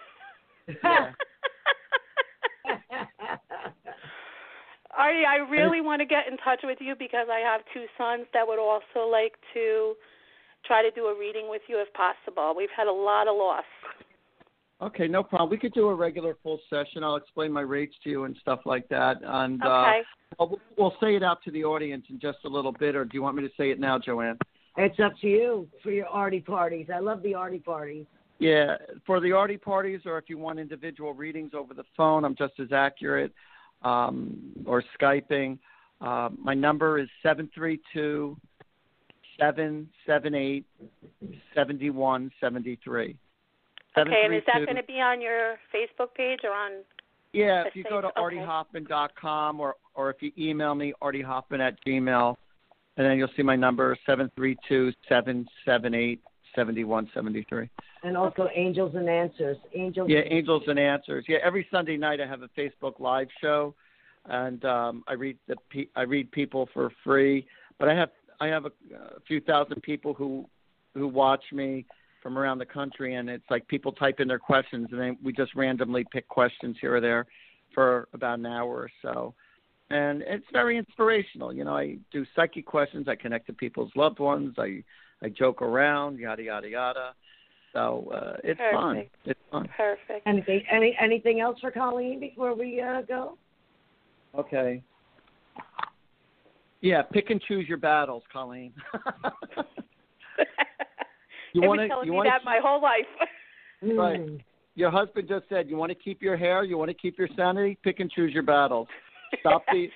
Yeah. 0.68 1.12
Artie, 4.96 5.24
I 5.28 5.36
really 5.50 5.80
want 5.80 6.00
to 6.00 6.06
get 6.06 6.28
in 6.30 6.36
touch 6.38 6.60
with 6.62 6.78
you 6.80 6.94
because 6.98 7.28
I 7.30 7.40
have 7.40 7.62
two 7.72 7.86
sons 7.98 8.26
that 8.32 8.46
would 8.46 8.58
also 8.58 9.08
like 9.10 9.34
to 9.54 9.94
try 10.66 10.82
to 10.82 10.90
do 10.90 11.06
a 11.06 11.18
reading 11.18 11.48
with 11.48 11.62
you 11.68 11.80
if 11.80 11.88
possible. 11.94 12.54
We've 12.56 12.68
had 12.76 12.86
a 12.86 12.92
lot 12.92 13.28
of 13.28 13.36
loss. 13.36 13.64
Okay, 14.80 15.06
no 15.06 15.22
problem. 15.22 15.50
We 15.50 15.58
could 15.58 15.74
do 15.74 15.88
a 15.88 15.94
regular 15.94 16.36
full 16.42 16.58
session. 16.68 17.04
I'll 17.04 17.16
explain 17.16 17.52
my 17.52 17.60
rates 17.60 17.94
to 18.04 18.10
you 18.10 18.24
and 18.24 18.36
stuff 18.40 18.60
like 18.64 18.88
that. 18.88 19.18
And 19.22 19.62
Okay. 19.62 20.02
uh, 20.40 20.44
we'll, 20.44 20.60
we'll 20.76 20.96
say 21.00 21.14
it 21.14 21.22
out 21.22 21.42
to 21.44 21.52
the 21.52 21.64
audience 21.64 22.04
in 22.10 22.18
just 22.18 22.38
a 22.44 22.48
little 22.48 22.72
bit, 22.72 22.96
or 22.96 23.04
do 23.04 23.10
you 23.14 23.22
want 23.22 23.36
me 23.36 23.42
to 23.44 23.54
say 23.56 23.70
it 23.70 23.78
now, 23.78 23.98
Joanne? 23.98 24.38
It's 24.76 24.98
up 24.98 25.12
to 25.20 25.28
you 25.28 25.68
for 25.82 25.90
your 25.90 26.08
arty 26.08 26.40
parties. 26.40 26.88
I 26.92 26.98
love 26.98 27.22
the 27.22 27.34
arty 27.34 27.58
parties. 27.58 28.06
Yeah, 28.38 28.76
for 29.06 29.20
the 29.20 29.32
arty 29.32 29.56
parties, 29.56 30.00
or 30.04 30.18
if 30.18 30.24
you 30.28 30.36
want 30.36 30.58
individual 30.58 31.14
readings 31.14 31.52
over 31.54 31.74
the 31.74 31.84
phone, 31.96 32.24
I'm 32.24 32.34
just 32.34 32.54
as 32.58 32.72
accurate. 32.72 33.32
Um, 33.82 34.52
or 34.64 34.84
skyping. 35.00 35.58
Uh, 36.00 36.28
my 36.38 36.54
number 36.54 37.00
is 37.00 37.08
seven 37.20 37.50
three 37.52 37.80
two 37.92 38.36
seven 39.40 39.88
seven 40.06 40.34
eight 40.34 40.64
seventy 41.54 41.90
one 41.90 42.30
seventy 42.40 42.78
three. 42.84 43.16
Okay, 43.96 44.22
and 44.24 44.34
is 44.34 44.42
that 44.46 44.64
going 44.64 44.76
to 44.76 44.82
be 44.84 45.00
on 45.00 45.20
your 45.20 45.56
Facebook 45.74 46.14
page 46.16 46.40
or 46.44 46.50
on? 46.50 46.82
Yeah, 47.32 47.64
if 47.66 47.76
you 47.76 47.84
go 47.84 48.00
to 48.00 48.08
okay. 48.08 48.20
artiehoffman.com 48.20 49.60
or 49.60 49.74
or 49.94 50.10
if 50.10 50.16
you 50.20 50.32
email 50.38 50.74
me 50.74 50.92
artiehoffman 51.02 51.60
at 51.60 51.76
gmail, 51.84 52.36
and 52.96 53.06
then 53.06 53.18
you'll 53.18 53.28
see 53.36 53.42
my 53.42 53.56
number 53.56 53.96
seven 54.06 54.30
three 54.34 54.56
two 54.68 54.92
seven 55.08 55.46
seven 55.64 55.94
eight 55.94 56.20
seventy 56.54 56.84
one 56.84 57.08
seventy 57.14 57.44
three. 57.48 57.68
and 58.02 58.16
also 58.16 58.48
Angels 58.54 58.92
and 58.94 59.08
Answers. 59.08 59.56
Angels. 59.74 60.08
Yeah, 60.10 60.20
Angels 60.26 60.62
and 60.66 60.78
Answers. 60.78 61.24
Yeah, 61.28 61.38
every 61.42 61.66
Sunday 61.70 61.96
night 61.96 62.20
I 62.20 62.26
have 62.26 62.42
a 62.42 62.48
Facebook 62.58 63.00
Live 63.00 63.28
show, 63.40 63.74
and 64.26 64.64
um, 64.64 65.04
I 65.06 65.14
read 65.14 65.38
the 65.48 65.56
pe- 65.70 65.88
I 65.96 66.02
read 66.02 66.30
people 66.32 66.68
for 66.74 66.90
free. 67.04 67.46
But 67.78 67.88
I 67.88 67.94
have 67.94 68.10
I 68.40 68.46
have 68.48 68.64
a, 68.66 68.72
a 68.96 69.20
few 69.26 69.40
thousand 69.40 69.82
people 69.82 70.14
who 70.14 70.46
who 70.94 71.08
watch 71.08 71.44
me 71.52 71.86
from 72.22 72.38
around 72.38 72.58
the 72.58 72.66
country, 72.66 73.16
and 73.16 73.28
it's 73.28 73.44
like 73.50 73.66
people 73.66 73.92
type 73.92 74.20
in 74.20 74.28
their 74.28 74.38
questions, 74.38 74.88
and 74.92 75.00
then 75.00 75.18
we 75.24 75.32
just 75.32 75.54
randomly 75.54 76.04
pick 76.12 76.28
questions 76.28 76.76
here 76.80 76.94
or 76.96 77.00
there 77.00 77.26
for 77.74 78.06
about 78.12 78.38
an 78.38 78.46
hour 78.46 78.70
or 78.70 78.90
so. 79.00 79.34
And 79.90 80.22
it's 80.22 80.44
very 80.52 80.78
inspirational. 80.78 81.52
You 81.52 81.64
know, 81.64 81.76
I 81.76 81.98
do 82.12 82.24
psychic 82.34 82.64
questions. 82.64 83.08
I 83.08 83.16
connect 83.16 83.46
to 83.48 83.52
people's 83.52 83.90
loved 83.96 84.20
ones. 84.20 84.54
I 84.56 84.84
I 85.22 85.28
joke 85.28 85.62
around, 85.62 86.18
yada 86.18 86.42
yada 86.42 86.68
yada. 86.68 87.14
So 87.72 88.12
uh, 88.14 88.36
it's 88.44 88.60
fun. 88.72 89.04
It's 89.24 89.40
fun. 89.50 89.68
Perfect. 89.76 90.26
Anything 90.26 90.62
any 90.70 90.96
anything 91.00 91.40
else 91.40 91.58
for 91.60 91.70
Colleen 91.70 92.20
before 92.20 92.54
we 92.54 92.80
uh, 92.80 93.02
go? 93.02 93.36
Okay. 94.36 94.82
Yeah, 96.80 97.02
pick 97.02 97.30
and 97.30 97.40
choose 97.42 97.68
your 97.68 97.78
battles, 97.78 98.24
Colleen. 98.32 98.72
You 101.54 101.60
wanna- 101.68 101.86
you 102.04 102.14
wanna 102.14 102.30
that 102.30 102.38
keep- 102.40 102.46
my 102.46 102.60
whole 102.62 102.80
life. 102.80 103.06
Right. 103.82 104.20
Mm. 104.20 104.40
your 104.76 104.90
husband 104.92 105.26
just 105.28 105.48
said 105.48 105.68
you 105.68 105.76
want 105.76 105.90
to 105.90 105.96
keep 105.96 106.22
your 106.22 106.36
hair, 106.36 106.62
you 106.62 106.78
want 106.78 106.88
to 106.88 106.94
keep 106.94 107.18
your 107.18 107.26
sanity. 107.36 107.76
Pick 107.82 107.98
and 107.98 108.08
choose 108.10 108.32
your 108.32 108.44
battles. 108.44 108.86
Stop 109.40 109.64
be, 109.72 109.90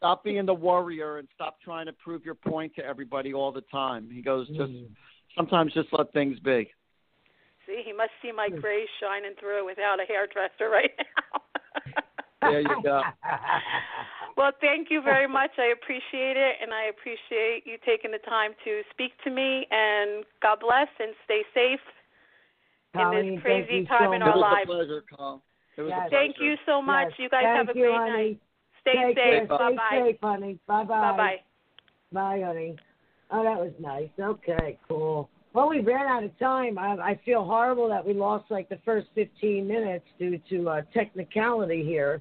stop 0.00 0.24
being 0.24 0.46
the 0.46 0.54
warrior 0.54 1.18
and 1.18 1.28
stop 1.34 1.60
trying 1.62 1.84
to 1.84 1.92
prove 1.92 2.24
your 2.24 2.34
point 2.34 2.74
to 2.74 2.82
everybody 2.84 3.34
all 3.34 3.52
the 3.52 3.60
time. 3.70 4.08
He 4.10 4.22
goes, 4.22 4.48
just 4.48 4.72
Mm. 4.72 4.88
sometimes 5.36 5.74
just 5.74 5.92
let 5.92 6.10
things 6.14 6.38
be. 6.40 6.72
See, 7.66 7.82
he 7.84 7.92
must 7.92 8.10
see 8.22 8.32
my 8.32 8.48
gray 8.48 8.88
shining 8.98 9.34
through 9.34 9.66
without 9.66 10.00
a 10.00 10.06
hairdresser 10.06 10.70
right 10.70 10.90
now. 10.98 11.42
There 12.42 12.60
you 12.62 12.82
go. 12.82 13.02
Well, 14.36 14.52
thank 14.62 14.90
you 14.90 15.02
very 15.02 15.26
much. 15.28 15.50
I 15.58 15.66
appreciate 15.76 16.38
it, 16.38 16.56
and 16.62 16.72
I 16.72 16.84
appreciate 16.84 17.66
you 17.66 17.76
taking 17.84 18.10
the 18.10 18.18
time 18.24 18.52
to 18.64 18.80
speak 18.90 19.12
to 19.24 19.30
me. 19.30 19.66
And 19.70 20.24
God 20.40 20.60
bless 20.60 20.88
and 20.98 21.12
stay 21.26 21.42
safe 21.52 21.80
in 22.94 23.10
this 23.10 23.42
crazy 23.42 23.84
time 23.84 24.08
so 24.08 24.12
in 24.14 24.22
It 24.22 24.28
our 24.28 24.36
was 24.36 24.40
lives. 24.40 24.62
a 24.64 24.72
pleasure, 24.72 25.02
Colin. 25.14 25.42
It 25.76 25.82
was 25.82 25.90
Yes. 25.90 25.98
a 25.98 26.08
pleasure. 26.08 26.16
Thank 26.16 26.40
you 26.40 26.56
so 26.64 26.80
much. 26.80 27.08
Yes. 27.10 27.18
You 27.18 27.28
guys 27.28 27.44
Thank 27.44 27.56
have 27.58 27.76
a 27.76 27.78
you, 27.78 27.84
great 27.84 27.96
honey. 27.98 28.40
Night. 28.86 28.92
Stay 28.92 29.04
Take 29.06 29.16
safe. 29.16 29.48
care. 29.48 29.58
Bye 29.58 29.68
Stay 29.68 29.76
bye. 29.76 30.06
safe, 30.06 30.16
honey. 30.22 30.58
Bye 30.66 30.84
bye. 30.84 31.10
Bye 31.12 31.16
bye. 31.16 31.36
Bye, 32.12 32.42
honey. 32.44 32.76
Oh, 33.30 33.44
that 33.44 33.58
was 33.58 33.72
nice. 33.78 34.08
Okay, 34.18 34.78
cool. 34.88 35.28
Well, 35.52 35.68
we 35.68 35.80
ran 35.80 36.06
out 36.06 36.24
of 36.24 36.36
time. 36.38 36.78
I, 36.78 36.94
I 36.96 37.20
feel 37.24 37.44
horrible 37.44 37.88
that 37.88 38.04
we 38.04 38.12
lost 38.14 38.50
like 38.50 38.68
the 38.68 38.78
first 38.84 39.08
15 39.14 39.66
minutes 39.66 40.04
due 40.18 40.38
to 40.50 40.68
uh, 40.68 40.82
technicality 40.94 41.84
here 41.84 42.20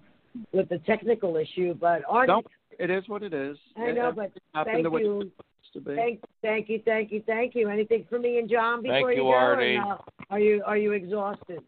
with 0.52 0.70
the 0.70 0.80
technical 0.80 1.36
issue. 1.38 1.74
But 1.76 2.02
Artie, 2.10 2.28
Don't. 2.28 2.48
It 2.80 2.90
is 2.90 3.04
what 3.10 3.24
it 3.24 3.34
is. 3.34 3.58
I 3.78 3.92
know, 3.92 4.10
It 4.10 4.16
but 4.16 4.32
thank 4.66 4.84
the 4.84 4.90
you. 5.00 5.22
it's 5.22 5.32
supposed 5.36 5.74
to 5.74 5.80
be. 5.82 5.96
Thank, 5.96 6.22
thank 6.42 6.70
you, 6.70 6.82
thank 6.86 7.12
you, 7.12 7.22
thank 7.28 7.54
you. 7.56 7.68
Anything 7.70 8.06
for 8.10 8.18
me 8.20 8.38
and 8.40 8.50
John 8.50 8.82
before 8.82 9.02
Thank 9.10 9.18
you, 9.18 9.24
go? 9.24 9.28
or 9.28 9.36
Artie. 9.36 9.78
no? 9.78 10.02
Are 10.30 10.40
you 10.40 10.64
are 10.66 10.78
you 10.78 10.94
exhausted? 10.94 11.60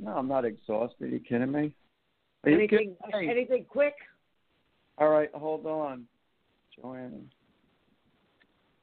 No, 0.00 0.12
I'm 0.12 0.26
not 0.28 0.44
exhausted. 0.44 1.04
Are 1.04 1.08
you 1.08 1.20
kidding 1.20 1.52
me? 1.52 1.74
Are 2.44 2.50
you 2.50 2.58
anything 2.58 2.96
kidding 3.10 3.30
anything 3.30 3.64
quick? 3.68 3.94
All 4.98 5.08
right, 5.08 5.30
hold 5.34 5.66
on, 5.66 6.04
Joanne. 6.76 7.30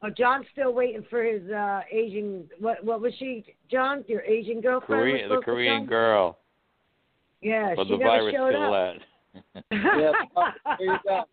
Oh, 0.03 0.09
John's 0.09 0.45
still 0.51 0.73
waiting 0.73 1.05
for 1.09 1.23
his 1.23 1.49
uh 1.51 1.81
Asian. 1.91 2.49
What 2.59 2.83
what 2.83 3.01
was 3.01 3.13
she? 3.19 3.45
John, 3.69 4.03
your 4.07 4.21
Asian 4.21 4.61
girlfriend? 4.61 5.01
was 5.01 5.11
Korean, 5.11 5.29
the 5.29 5.41
Korean 5.41 5.85
girl, 5.85 6.39
Yeah, 7.41 7.73
but 7.75 7.85
she 7.85 7.93
the 7.93 7.97
never 7.97 8.09
virus 8.09 8.35
showed 8.35 8.51
still 8.51 8.73
up. 8.73 8.95
at. 8.95 9.01
Yeah, 9.71 10.11
there 10.77 10.87
you 10.87 10.97
go. 11.05 11.23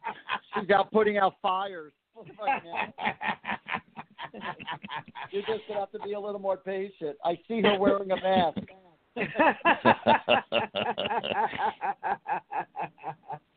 She's 0.54 0.70
out 0.70 0.92
putting 0.92 1.18
out 1.18 1.34
fires 1.42 1.92
right. 2.40 2.62
You're 5.30 5.42
just 5.42 5.62
gonna 5.68 5.80
have 5.80 5.92
to 5.92 5.98
be 6.00 6.12
a 6.12 6.20
little 6.20 6.40
more 6.40 6.56
patient. 6.56 7.16
I 7.24 7.38
see 7.46 7.60
her 7.62 7.78
wearing 7.78 8.10
a 8.10 8.16
mask. 8.16 8.58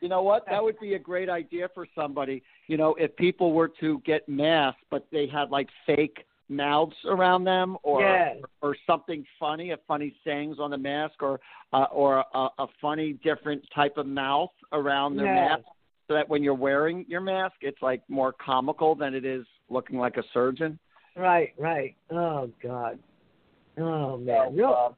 You 0.02 0.10
know 0.10 0.24
what? 0.24 0.46
That 0.50 0.64
would 0.64 0.80
be 0.80 0.96
a 0.96 1.00
great 1.00 1.30
idea 1.30 1.70
for 1.74 1.86
somebody. 1.94 2.42
You 2.68 2.78
know, 2.78 2.96
if 2.96 3.16
people 3.18 3.54
were 3.54 3.70
to 3.80 4.00
get 4.06 4.28
masks, 4.28 4.82
but 4.90 5.06
they 5.12 5.28
had 5.28 5.52
like 5.52 5.70
fake 5.86 6.26
mouths 6.50 6.96
around 7.06 7.44
them, 7.44 7.78
or 7.84 8.02
Yeah. 8.02 8.34
or 8.62 8.76
something 8.88 9.26
funny, 9.40 9.72
a 9.72 9.78
funny 9.88 10.16
sayings 10.24 10.60
on 10.60 10.72
the 10.72 10.78
mask, 10.78 11.22
or 11.22 11.40
uh, 11.72 11.86
or 11.92 12.26
a, 12.34 12.50
a 12.58 12.68
funny 12.82 13.14
different 13.14 13.64
type 13.74 13.98
of 13.98 14.08
mouth 14.08 14.52
around 14.72 15.16
their 15.18 15.28
Yeah. 15.28 15.50
mask, 15.50 15.66
so 16.08 16.16
that 16.16 16.28
when 16.28 16.44
you're 16.44 16.56
wearing 16.56 17.06
your 17.08 17.22
mask, 17.22 17.56
it's 17.62 17.82
like 17.82 18.02
more 18.10 18.34
comical 18.34 18.96
than 18.96 19.14
it 19.14 19.24
is 19.24 19.46
looking 19.70 19.98
like 20.00 20.18
a 20.18 20.24
surgeon. 20.34 20.80
right, 21.16 21.54
right. 21.58 21.96
Oh 22.10 22.50
God. 22.62 22.98
Oh 23.78 24.18
man. 24.18 24.56
So, 24.58 24.74
uh, 24.74 24.94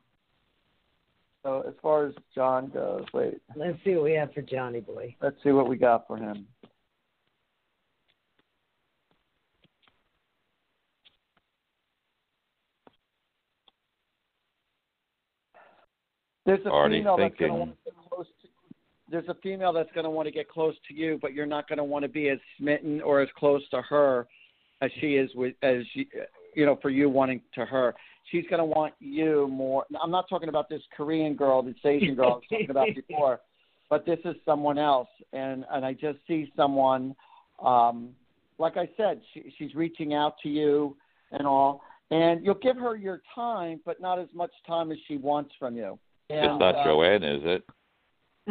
so 1.44 1.64
as 1.68 1.74
far 1.82 2.06
as 2.08 2.14
John 2.34 2.70
goes, 2.70 3.04
wait, 3.14 3.42
let's 3.56 3.78
see 3.84 3.96
what 3.96 4.04
we 4.06 4.14
have 4.14 4.34
for 4.34 4.42
Johnny 4.42 4.80
Boy. 4.80 5.16
let's 5.22 5.36
see 5.44 5.52
what 5.52 5.68
we 5.68 5.76
got 5.76 6.08
for 6.08 6.18
him. 6.18 6.48
There's 16.46 16.66
a 16.66 16.70
Already 16.70 17.00
female 17.00 17.18
that's 17.18 17.36
going 17.38 17.52
to 17.52 17.58
want 17.58 17.72
to 17.72 17.84
get 17.86 18.10
close 18.10 18.26
to. 18.42 18.48
There's 19.10 19.28
a 19.30 19.36
female 19.42 19.74
that's 19.74 19.92
going 19.94 20.04
to 20.04 20.10
want 20.10 20.28
to 20.28 20.32
get 20.32 20.50
close 20.50 20.76
to 20.88 20.94
you, 20.94 21.20
but 21.22 21.34
you're 21.34 21.46
not 21.46 21.68
going 21.70 21.78
to 21.78 21.84
want 21.84 22.04
to 22.04 22.10
be 22.10 22.30
as 22.30 22.40
smitten 22.58 23.02
or 23.02 23.22
as 23.22 23.30
close 23.38 23.62
to 23.70 23.82
her 23.82 24.28
as 24.82 24.92
she 25.00 25.16
is 25.16 25.30
with 25.36 25.56
as 25.62 25.84
you, 25.94 26.06
you 26.56 26.66
know 26.66 26.78
for 26.82 26.90
you 26.90 27.10
wanting 27.10 27.42
to 27.56 27.66
her. 27.66 27.96
She's 28.32 28.46
going 28.50 28.60
to 28.60 28.66
want 28.66 28.94
you 29.00 29.48
more. 29.50 29.86
I'm 30.02 30.12
not 30.12 30.30
talking 30.30 30.50
about 30.50 30.70
this 30.70 30.82
Korean 30.96 31.36
girl, 31.36 31.62
this 31.62 31.76
Asian 31.84 32.16
girl 32.16 32.26
I 32.26 32.34
was 32.36 32.44
talking 32.50 32.70
about 32.70 32.88
before, 33.08 33.42
but 33.90 34.06
this 34.06 34.20
is 34.26 34.36
someone 34.46 34.78
else, 34.78 35.10
and 35.34 35.66
and 35.72 35.86
I 35.86 35.94
just 35.94 36.20
see 36.28 36.52
someone. 36.56 37.16
Um, 37.64 38.10
like 38.60 38.78
I 38.78 38.90
said, 38.98 39.22
she, 39.34 39.54
she's 39.58 39.76
reaching 39.76 40.14
out 40.14 40.36
to 40.44 40.50
you 40.50 40.96
and 41.32 41.46
all, 41.48 41.82
and 42.12 42.46
you'll 42.46 42.56
give 42.56 42.78
her 42.78 42.96
your 42.96 43.22
time, 43.34 43.80
but 43.86 44.00
not 44.00 44.20
as 44.20 44.28
much 44.34 44.52
time 44.66 44.92
as 44.92 44.98
she 45.08 45.18
wants 45.18 45.52
from 45.60 45.76
you. 45.76 45.98
It's 46.30 46.60
not 46.60 46.76
uh, 46.76 46.84
Joanne, 46.84 47.24
is 47.24 47.42
it? 47.44 47.64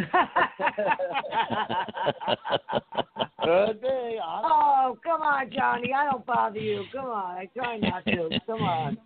Could 3.43 3.81
be. 3.83 4.19
Oh, 4.25 4.97
come 5.03 5.23
on, 5.23 5.51
Johnny. 5.51 5.93
I 5.93 6.11
don't 6.11 6.25
bother 6.25 6.59
you. 6.59 6.85
Come 6.93 7.07
on. 7.07 7.37
I 7.37 7.47
try 7.57 7.79
not 7.79 8.05
to. 8.07 8.31
Come 8.47 8.63
on. 8.63 8.97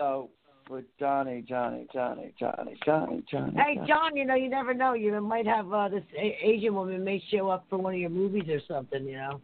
Know. 0.00 0.30
With 0.68 0.84
Johnny, 1.00 1.42
Johnny, 1.48 1.88
Johnny, 1.92 2.32
Johnny, 2.38 2.78
Johnny, 2.86 3.24
Johnny. 3.28 3.52
Hey, 3.56 3.74
Johnny. 3.74 3.88
John, 3.88 4.16
you 4.16 4.24
know, 4.24 4.36
you 4.36 4.48
never 4.48 4.72
know. 4.72 4.92
You 4.92 5.20
might 5.20 5.44
have 5.44 5.72
uh, 5.72 5.88
this 5.88 6.04
a- 6.16 6.38
Asian 6.46 6.76
woman 6.76 7.02
may 7.02 7.20
show 7.28 7.48
up 7.48 7.66
for 7.68 7.76
one 7.76 7.94
of 7.94 7.98
your 7.98 8.10
movies 8.10 8.48
or 8.48 8.60
something, 8.68 9.04
you 9.04 9.16
know. 9.16 9.40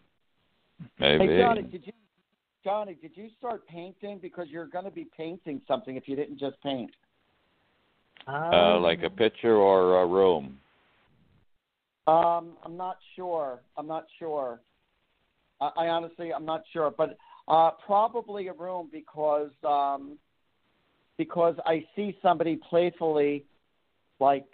Maybe. 1.01 1.27
Hey, 1.27 1.39
Johnny, 1.41 1.63
did 1.63 1.85
you? 1.85 1.93
Johnny, 2.63 2.97
did 3.03 3.17
you 3.17 3.29
start 3.39 3.67
painting? 3.67 4.21
Because 4.23 4.47
you're 4.51 4.67
going 4.67 4.85
to 4.85 4.91
be 4.93 5.09
painting 5.17 5.61
something 5.67 5.97
if 5.97 6.07
you 6.07 6.15
didn't 6.15 6.39
just 6.39 6.63
paint. 6.63 6.93
uh, 8.29 8.79
like 8.79 9.03
a 9.03 9.11
picture 9.11 9.57
or 9.57 10.03
a 10.03 10.07
room. 10.07 10.59
Um, 12.07 12.53
I'm 12.65 12.77
not 12.77 12.99
sure. 13.17 13.61
I'm 13.77 13.89
not 13.89 14.05
sure. 14.21 14.61
I, 15.61 15.71
I 15.77 15.89
honestly, 15.89 16.33
I'm 16.33 16.45
not 16.45 16.63
sure, 16.73 16.93
but 16.97 17.17
uh, 17.49 17.71
probably 17.85 18.47
a 18.47 18.53
room 18.53 18.89
because 18.93 19.51
um, 19.65 20.19
because 21.19 21.55
I 21.65 21.85
see 21.95 22.17
somebody 22.23 22.59
playfully, 22.69 23.45
like, 24.21 24.47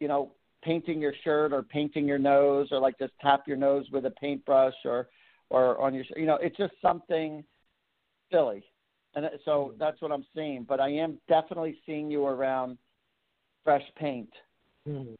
you 0.00 0.08
know, 0.08 0.32
painting 0.62 1.00
your 1.00 1.14
shirt 1.22 1.52
or 1.52 1.62
painting 1.62 2.06
your 2.06 2.18
nose 2.18 2.68
or 2.70 2.80
like 2.80 2.98
just 2.98 3.12
tap 3.20 3.46
your 3.46 3.56
nose 3.56 3.86
with 3.92 4.04
a 4.06 4.10
paintbrush 4.10 4.74
or 4.84 5.08
or 5.48 5.80
on 5.80 5.94
your, 5.94 6.04
you 6.16 6.26
know, 6.26 6.38
it's 6.42 6.56
just 6.56 6.72
something 6.82 7.44
silly, 8.32 8.64
and 9.14 9.26
so 9.44 9.74
that's 9.78 10.02
what 10.02 10.10
I'm 10.10 10.26
seeing. 10.34 10.64
But 10.68 10.80
I 10.80 10.88
am 10.90 11.18
definitely 11.28 11.78
seeing 11.86 12.10
you 12.10 12.26
around 12.26 12.78
fresh 13.62 13.84
paint. 13.96 14.30
Hmm. 14.86 15.14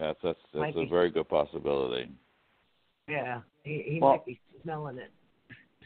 That's 0.00 0.18
that's, 0.22 0.38
that's 0.52 0.76
a 0.76 0.80
be. 0.80 0.88
very 0.90 1.10
good 1.10 1.28
possibility. 1.28 2.10
Yeah, 3.08 3.40
he, 3.62 3.84
he 3.86 3.98
Well- 4.00 4.12
might 4.12 4.26
be 4.26 4.40
smelling 4.62 4.98
it. 4.98 5.10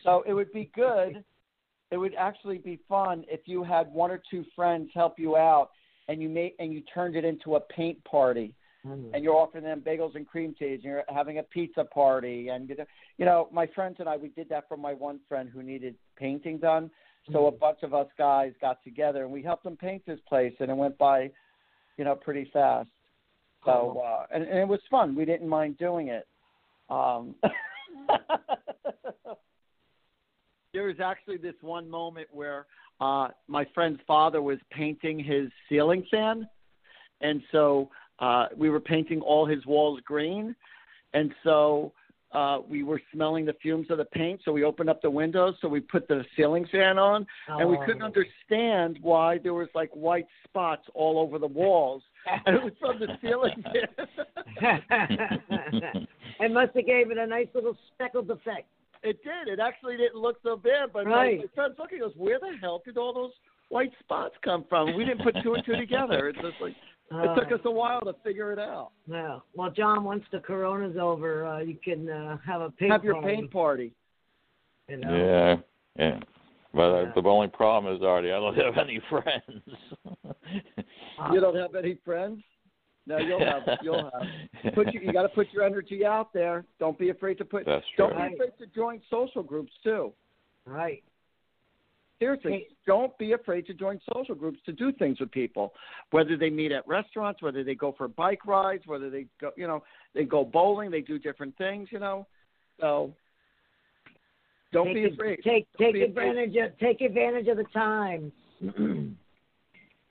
So 0.04 0.22
it 0.26 0.32
would 0.32 0.52
be 0.52 0.70
good. 0.74 1.22
It 1.90 1.96
would 1.96 2.14
actually 2.14 2.58
be 2.58 2.80
fun 2.88 3.24
if 3.28 3.40
you 3.46 3.62
had 3.62 3.92
one 3.92 4.10
or 4.10 4.20
two 4.30 4.44
friends 4.54 4.90
help 4.94 5.18
you 5.18 5.36
out, 5.36 5.70
and 6.08 6.20
you 6.20 6.28
made 6.28 6.52
and 6.58 6.72
you 6.72 6.82
turned 6.92 7.16
it 7.16 7.24
into 7.24 7.56
a 7.56 7.60
paint 7.60 8.02
party, 8.04 8.54
Mm. 8.86 9.10
and 9.14 9.24
you're 9.24 9.34
offering 9.34 9.64
them 9.64 9.80
bagels 9.80 10.14
and 10.14 10.28
cream 10.28 10.54
cheese, 10.56 10.80
and 10.82 10.84
you're 10.84 11.04
having 11.08 11.38
a 11.38 11.42
pizza 11.42 11.84
party, 11.84 12.48
and 12.48 12.68
you 13.18 13.24
know, 13.24 13.48
my 13.50 13.66
friends 13.66 13.96
and 13.98 14.08
I, 14.08 14.16
we 14.16 14.28
did 14.28 14.48
that 14.50 14.68
for 14.68 14.76
my 14.76 14.92
one 14.92 15.18
friend 15.28 15.50
who 15.52 15.62
needed 15.62 15.96
painting 16.16 16.58
done. 16.58 16.90
So 17.32 17.48
a 17.48 17.50
bunch 17.50 17.78
of 17.82 17.92
us 17.92 18.06
guys 18.16 18.52
got 18.60 18.84
together 18.84 19.24
and 19.24 19.32
we 19.32 19.42
helped 19.42 19.66
him 19.66 19.76
paint 19.76 20.06
this 20.06 20.20
place, 20.28 20.54
and 20.60 20.70
it 20.70 20.76
went 20.76 20.96
by, 20.96 21.32
you 21.96 22.04
know, 22.04 22.14
pretty 22.14 22.48
fast. 22.52 22.88
So 23.64 24.00
uh, 24.06 24.26
and, 24.32 24.44
and 24.44 24.58
it 24.60 24.68
was 24.68 24.78
fun. 24.88 25.16
We 25.16 25.24
didn't 25.24 25.48
mind 25.48 25.76
doing 25.78 26.06
it. 26.06 26.28
Um, 26.88 27.34
there 30.76 30.84
was 30.84 31.00
actually 31.00 31.38
this 31.38 31.54
one 31.62 31.88
moment 31.88 32.28
where 32.30 32.66
uh, 33.00 33.28
my 33.48 33.64
friend's 33.74 33.98
father 34.06 34.42
was 34.42 34.58
painting 34.70 35.18
his 35.18 35.48
ceiling 35.70 36.06
fan, 36.10 36.46
and 37.22 37.40
so 37.50 37.88
uh, 38.18 38.48
we 38.54 38.68
were 38.68 38.78
painting 38.80 39.22
all 39.22 39.46
his 39.46 39.64
walls 39.64 40.00
green, 40.04 40.54
and 41.14 41.32
so 41.42 41.94
uh, 42.32 42.58
we 42.68 42.82
were 42.82 43.00
smelling 43.10 43.46
the 43.46 43.54
fumes 43.54 43.90
of 43.90 43.96
the 43.96 44.04
paint. 44.04 44.38
So 44.44 44.52
we 44.52 44.64
opened 44.64 44.90
up 44.90 45.00
the 45.00 45.08
windows, 45.10 45.54
so 45.62 45.68
we 45.68 45.80
put 45.80 46.06
the 46.08 46.22
ceiling 46.36 46.66
fan 46.70 46.98
on, 46.98 47.26
and 47.48 47.66
we 47.70 47.78
couldn't 47.86 48.02
Oh. 48.02 48.12
understand 48.12 48.98
why 49.00 49.38
there 49.38 49.54
was 49.54 49.68
like 49.74 49.90
white 49.92 50.26
spots 50.44 50.82
all 50.92 51.18
over 51.18 51.38
the 51.38 51.46
walls, 51.46 52.02
and 52.44 52.54
it 52.54 52.62
was 52.62 52.74
from 52.78 52.98
the 52.98 53.16
ceiling 53.22 53.64
fan. 53.72 53.88
it 56.40 56.50
must 56.52 56.74
have 56.76 56.84
gave 56.84 57.10
it 57.10 57.16
a 57.16 57.26
nice 57.26 57.48
little 57.54 57.78
speckled 57.94 58.30
effect. 58.30 58.66
It 59.06 59.22
did. 59.22 59.52
It 59.52 59.60
actually 59.60 59.96
didn't 59.96 60.20
look 60.20 60.36
so 60.42 60.56
bad. 60.56 60.92
But 60.92 61.06
Right. 61.06 61.38
my, 61.38 61.44
my 61.44 61.50
friend's 61.54 61.78
looking. 61.78 61.98
He 61.98 62.02
goes, 62.02 62.16
"Where 62.16 62.38
the 62.40 62.56
hell 62.60 62.82
did 62.84 62.98
all 62.98 63.12
those 63.12 63.32
white 63.68 63.92
spots 64.00 64.34
come 64.42 64.64
from?" 64.68 64.94
We 64.96 65.04
didn't 65.04 65.22
put 65.22 65.36
two 65.42 65.54
and 65.54 65.64
two 65.64 65.76
together. 65.76 66.28
It's 66.28 66.38
just 66.40 66.60
like 66.60 66.74
it 67.12 67.34
took 67.40 67.52
us 67.52 67.60
a 67.64 67.70
while 67.70 68.00
to 68.00 68.14
figure 68.24 68.52
it 68.52 68.58
out. 68.58 68.90
Yeah. 69.06 69.38
Well, 69.54 69.70
John, 69.70 70.02
once 70.02 70.24
the 70.32 70.40
corona's 70.40 70.96
over, 70.96 71.46
uh, 71.46 71.60
you 71.60 71.76
can 71.82 72.08
uh, 72.10 72.38
have 72.44 72.60
a 72.60 72.70
paint 72.70 72.90
Have 72.90 73.04
your 73.04 73.14
party, 73.14 73.36
paint 73.36 73.50
party. 73.52 73.92
You 74.88 74.96
know? 74.98 75.16
Yeah, 75.16 75.56
yeah. 76.04 76.20
But 76.74 76.82
uh, 76.82 77.02
Yeah. 77.02 77.12
the 77.14 77.28
only 77.28 77.48
problem 77.48 77.94
is, 77.94 78.02
Artie, 78.02 78.32
I 78.32 78.40
don't 78.40 78.56
have 78.56 78.76
any 78.76 79.00
friends. 79.08 79.62
You 81.32 81.40
don't 81.40 81.56
have 81.56 81.74
any 81.74 81.94
friends? 82.04 82.42
No, 83.06 83.18
you'll 83.18 83.38
have. 83.40 83.62
it. 83.66 83.78
You'll 83.82 84.10
have. 84.12 84.74
Put 84.74 84.92
you. 84.92 85.00
You 85.00 85.12
got 85.12 85.22
to 85.22 85.28
put 85.28 85.46
your 85.52 85.62
energy 85.64 86.04
out 86.04 86.32
there. 86.32 86.64
Don't 86.80 86.98
be 86.98 87.10
afraid 87.10 87.38
to 87.38 87.44
put. 87.44 87.64
That's 87.64 87.84
true. 87.94 88.08
Don't 88.08 88.16
be 88.30 88.34
afraid 88.34 88.52
to 88.58 88.66
join 88.74 89.00
social 89.10 89.42
groups 89.42 89.72
too. 89.84 90.12
Right. 90.64 91.02
Seriously, 92.18 92.50
Hey. 92.52 92.66
don't 92.86 93.16
be 93.18 93.32
afraid 93.32 93.66
to 93.66 93.74
join 93.74 94.00
social 94.14 94.34
groups 94.34 94.58
to 94.64 94.72
do 94.72 94.90
things 94.92 95.20
with 95.20 95.30
people, 95.30 95.74
whether 96.12 96.36
they 96.36 96.48
meet 96.48 96.72
at 96.72 96.86
restaurants, 96.88 97.42
whether 97.42 97.62
they 97.62 97.74
go 97.74 97.92
for 97.96 98.08
bike 98.08 98.46
rides, 98.46 98.82
whether 98.86 99.10
they 99.10 99.26
go, 99.40 99.50
you 99.56 99.66
know, 99.66 99.84
they 100.14 100.24
go 100.24 100.42
bowling, 100.42 100.90
they 100.90 101.02
do 101.02 101.18
different 101.18 101.56
things, 101.58 101.88
you 101.92 101.98
know. 101.98 102.26
So 102.80 103.12
don't 104.72 104.86
take 104.86 104.94
be 104.94 105.04
ad- 105.04 105.12
afraid. 105.12 105.40
Take 105.44 105.66
Don't 105.78 105.86
take 105.86 105.92
be 105.94 106.02
afraid. 106.04 106.28
advantage 106.38 106.56
of 106.72 106.78
take 106.78 107.00
advantage 107.02 107.48
of 107.48 107.56
the 107.58 107.64
times. 107.64 108.32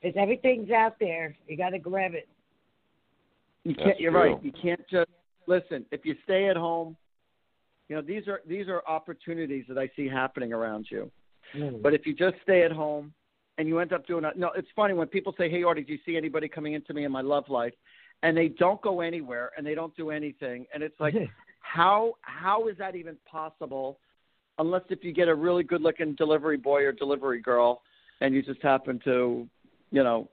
Because 0.01 0.21
everything's 0.21 0.69
out 0.69 0.97
there. 0.99 1.35
You 1.47 1.57
got 1.57 1.69
to 1.71 1.79
grab 1.79 2.13
it. 2.13 2.27
You 3.65 3.75
can't. 3.75 3.99
You're 3.99 4.11
true. 4.11 4.33
right. 4.33 4.43
You 4.43 4.51
can't 4.51 4.81
just 4.89 5.09
listen. 5.47 5.85
If 5.91 6.05
you 6.05 6.15
stay 6.23 6.47
at 6.49 6.55
home, 6.55 6.95
you 7.89 7.95
know 7.95 8.01
these 8.01 8.27
are 8.27 8.41
these 8.47 8.67
are 8.67 8.81
opportunities 8.87 9.65
that 9.67 9.77
I 9.77 9.89
see 9.95 10.07
happening 10.07 10.53
around 10.53 10.87
you. 10.89 11.11
Hmm. 11.53 11.81
But 11.81 11.93
if 11.93 12.05
you 12.05 12.13
just 12.13 12.35
stay 12.43 12.63
at 12.63 12.71
home 12.71 13.13
and 13.57 13.67
you 13.67 13.79
end 13.79 13.91
up 13.91 14.07
doing 14.07 14.23
it, 14.23 14.37
no, 14.37 14.51
it's 14.55 14.67
funny 14.75 14.93
when 14.93 15.07
people 15.07 15.33
say, 15.37 15.49
"Hey, 15.49 15.63
Artie, 15.63 15.83
do 15.83 15.91
you 15.93 15.99
see 16.05 16.15
anybody 16.15 16.47
coming 16.47 16.73
into 16.73 16.93
me 16.93 17.03
in 17.03 17.11
my 17.11 17.21
love 17.21 17.49
life?" 17.49 17.73
and 18.23 18.35
they 18.35 18.47
don't 18.47 18.81
go 18.81 19.01
anywhere 19.01 19.51
and 19.57 19.65
they 19.65 19.75
don't 19.75 19.95
do 19.95 20.09
anything, 20.09 20.65
and 20.73 20.81
it's 20.81 20.99
like, 20.99 21.13
how 21.59 22.13
how 22.21 22.67
is 22.67 22.77
that 22.77 22.95
even 22.95 23.17
possible? 23.29 23.99
Unless 24.57 24.83
if 24.89 25.03
you 25.03 25.11
get 25.11 25.27
a 25.27 25.35
really 25.35 25.63
good 25.63 25.81
looking 25.81 26.15
delivery 26.15 26.57
boy 26.57 26.83
or 26.83 26.91
delivery 26.91 27.41
girl, 27.41 27.81
and 28.21 28.33
you 28.33 28.41
just 28.41 28.61
happen 28.61 28.99
to, 29.03 29.47
you 29.91 30.01
know, 30.03 30.29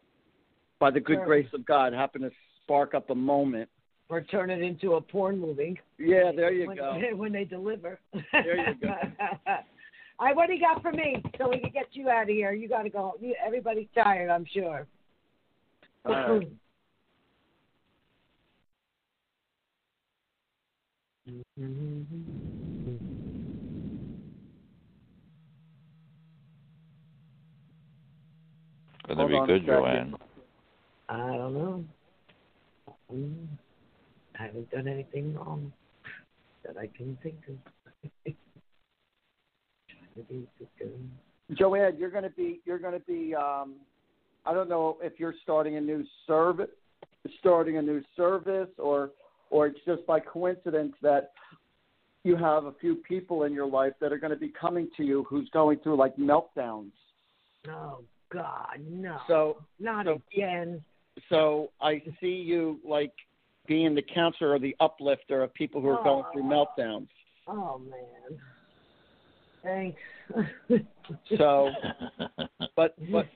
by 0.79 0.91
the 0.91 1.01
good 1.01 1.17
Sure. 1.17 1.27
grace 1.27 1.49
of 1.53 1.65
God, 1.67 1.93
happen 1.93 2.23
to 2.23 2.31
spark 2.73 2.95
up 2.95 3.11
a 3.11 3.15
moment. 3.15 3.69
or 4.09 4.23
turn 4.23 4.51
it 4.51 4.63
into 4.63 4.95
a 4.95 5.01
porn 5.01 5.39
movie. 5.39 5.79
Yeah, 5.99 6.33
there 6.35 6.53
you 6.53 6.67
when, 6.67 6.77
go. 6.77 7.01
When 7.15 7.33
they 7.33 7.45
deliver. 7.45 7.99
There 8.33 8.69
you 8.69 8.75
go. 8.75 8.89
All 10.19 10.27
right, 10.27 10.37
what 10.37 10.47
do 10.49 10.55
you 10.55 10.61
got 10.61 10.83
for 10.83 10.93
me 10.93 11.23
so 11.39 11.49
we 11.49 11.59
can 11.61 11.71
get 11.71 11.87
you 11.93 12.09
out 12.09 12.25
of 12.25 12.29
here? 12.29 12.53
You 12.53 12.69
got 12.69 12.83
to 12.83 12.91
go. 12.91 13.15
You, 13.21 13.35
everybody's 13.45 13.89
tired, 13.95 14.31
I'm 14.31 14.47
sure. 14.53 14.87
All 16.05 16.13
right. 16.13 16.49
Gonna 29.09 29.29
be 29.29 29.47
good. 29.47 29.67
Joanne. 29.67 30.15
I 31.09 31.17
don't 31.17 31.55
know. 31.55 31.85
I 34.39 34.47
haven't 34.47 34.71
done 34.71 34.89
anything 34.89 35.35
wrong 35.35 35.73
that 36.65 36.77
I 36.77 36.89
can 36.97 37.19
think 37.23 37.37
of. 37.49 37.55
Trying 38.25 38.37
to 40.17 40.23
be 40.33 40.49
good. 40.79 41.11
Joanne, 41.59 41.97
you're 41.99 42.11
going 42.11 42.25
to 42.25 42.31
be 42.31 42.61
you're 42.65 42.79
going 42.79 42.99
to 42.99 43.07
be 43.07 43.35
um, 43.35 43.75
I 44.47 44.55
don't 44.55 44.69
know 44.69 44.99
if 45.03 45.19
you're 45.19 45.35
starting 45.43 45.77
a 45.77 45.81
new 45.81 46.05
service, 46.27 46.71
starting 47.41 47.77
a 47.79 47.83
new 47.83 48.03
service, 48.17 48.71
or 48.79 49.11
or 49.51 49.67
it's 49.67 49.79
just 49.87 50.07
by 50.07 50.21
coincidence 50.21 50.95
that 51.03 51.33
you 52.25 52.37
have 52.37 52.65
a 52.65 52.73
few 52.81 52.97
people 52.97 53.45
in 53.45 53.53
your 53.53 53.67
life 53.67 53.93
that 54.01 54.13
are 54.13 54.19
going 54.19 54.33
to 54.33 54.39
be 54.39 54.49
coming 54.49 54.89
to 54.97 55.03
you 55.05 55.25
who's 55.29 55.49
going 55.51 55.79
through 55.81 55.97
like 55.97 56.17
meltdowns. 56.17 56.93
Oh 57.69 58.01
God, 58.33 58.79
no. 58.89 59.19
So 59.29 59.59
not 59.79 60.07
so- 60.07 60.21
again. 60.33 60.83
So 61.29 61.71
I 61.81 62.03
see 62.21 62.35
you 62.35 62.81
like 62.85 63.13
being 63.67 63.95
the 63.95 64.03
counselor 64.03 64.51
or 64.51 64.59
the 64.59 64.77
uplifter 64.81 65.43
of 65.43 65.53
people 65.55 65.81
who 65.81 65.89
are 65.89 66.01
oh. 66.01 66.05
going 66.05 66.25
through 66.33 66.43
meltdowns. 66.45 67.09
Oh 67.47 67.79
man. 67.79 68.39
Thanks. 69.63 70.01
So, 71.37 71.71
but 72.77 72.95
but 73.11 73.27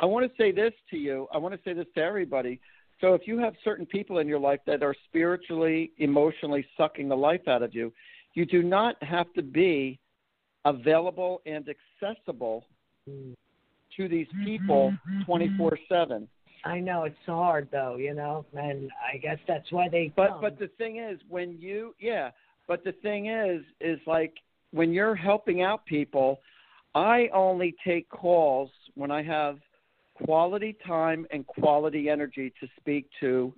I 0.00 0.04
want 0.04 0.30
to 0.30 0.42
say 0.42 0.52
this 0.52 0.72
to 0.90 0.96
you. 0.96 1.26
I 1.32 1.38
want 1.38 1.54
to 1.54 1.60
say 1.64 1.72
this 1.72 1.86
to 1.94 2.02
everybody. 2.02 2.60
So 3.00 3.14
if 3.14 3.22
you 3.26 3.38
have 3.38 3.54
certain 3.62 3.86
people 3.86 4.18
in 4.18 4.28
your 4.28 4.38
life 4.38 4.60
that 4.66 4.82
are 4.82 4.94
spiritually, 5.08 5.92
emotionally 5.98 6.66
sucking 6.76 7.08
the 7.08 7.16
life 7.16 7.46
out 7.48 7.62
of 7.62 7.74
you, 7.74 7.92
you 8.34 8.46
do 8.46 8.62
not 8.62 9.02
have 9.02 9.32
to 9.34 9.42
be 9.42 9.98
available 10.64 11.42
and 11.46 11.68
accessible 11.68 12.66
hmm. 13.08 13.32
To 13.96 14.08
these 14.08 14.26
mm-hmm, 14.28 14.44
people 14.44 14.94
mm-hmm. 15.08 15.30
24/7. 15.30 16.26
I 16.64 16.80
know 16.80 17.04
it's 17.04 17.16
hard 17.26 17.68
though, 17.70 17.96
you 17.96 18.14
know, 18.14 18.46
and 18.54 18.90
I 19.12 19.18
guess 19.18 19.38
that's 19.46 19.70
why 19.70 19.88
they. 19.88 20.12
But 20.14 20.30
come. 20.30 20.40
but 20.40 20.58
the 20.58 20.68
thing 20.78 20.98
is 20.98 21.20
when 21.28 21.58
you 21.60 21.94
yeah, 22.00 22.30
but 22.66 22.84
the 22.84 22.92
thing 22.92 23.26
is 23.26 23.62
is 23.80 23.98
like 24.06 24.34
when 24.70 24.92
you're 24.92 25.14
helping 25.14 25.62
out 25.62 25.84
people, 25.84 26.40
I 26.94 27.28
only 27.34 27.74
take 27.86 28.08
calls 28.08 28.70
when 28.94 29.10
I 29.10 29.22
have 29.22 29.58
quality 30.14 30.76
time 30.86 31.26
and 31.30 31.46
quality 31.46 32.08
energy 32.08 32.52
to 32.60 32.68
speak 32.78 33.08
to 33.20 33.52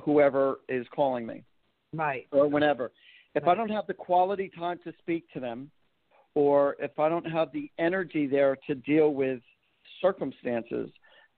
whoever 0.00 0.60
is 0.68 0.86
calling 0.94 1.26
me 1.26 1.44
right. 1.92 2.26
or 2.32 2.48
whenever. 2.48 2.90
If 3.34 3.46
I 3.46 3.54
don't 3.54 3.70
have 3.70 3.86
the 3.86 3.94
quality 3.94 4.50
time 4.56 4.78
to 4.84 4.92
speak 5.00 5.24
to 5.34 5.40
them 5.40 5.70
or 6.34 6.76
if 6.78 6.98
I 6.98 7.08
don't 7.08 7.30
have 7.30 7.52
the 7.52 7.70
energy 7.78 8.26
there 8.26 8.56
to 8.66 8.74
deal 8.74 9.12
with 9.12 9.40
circumstances, 10.00 10.90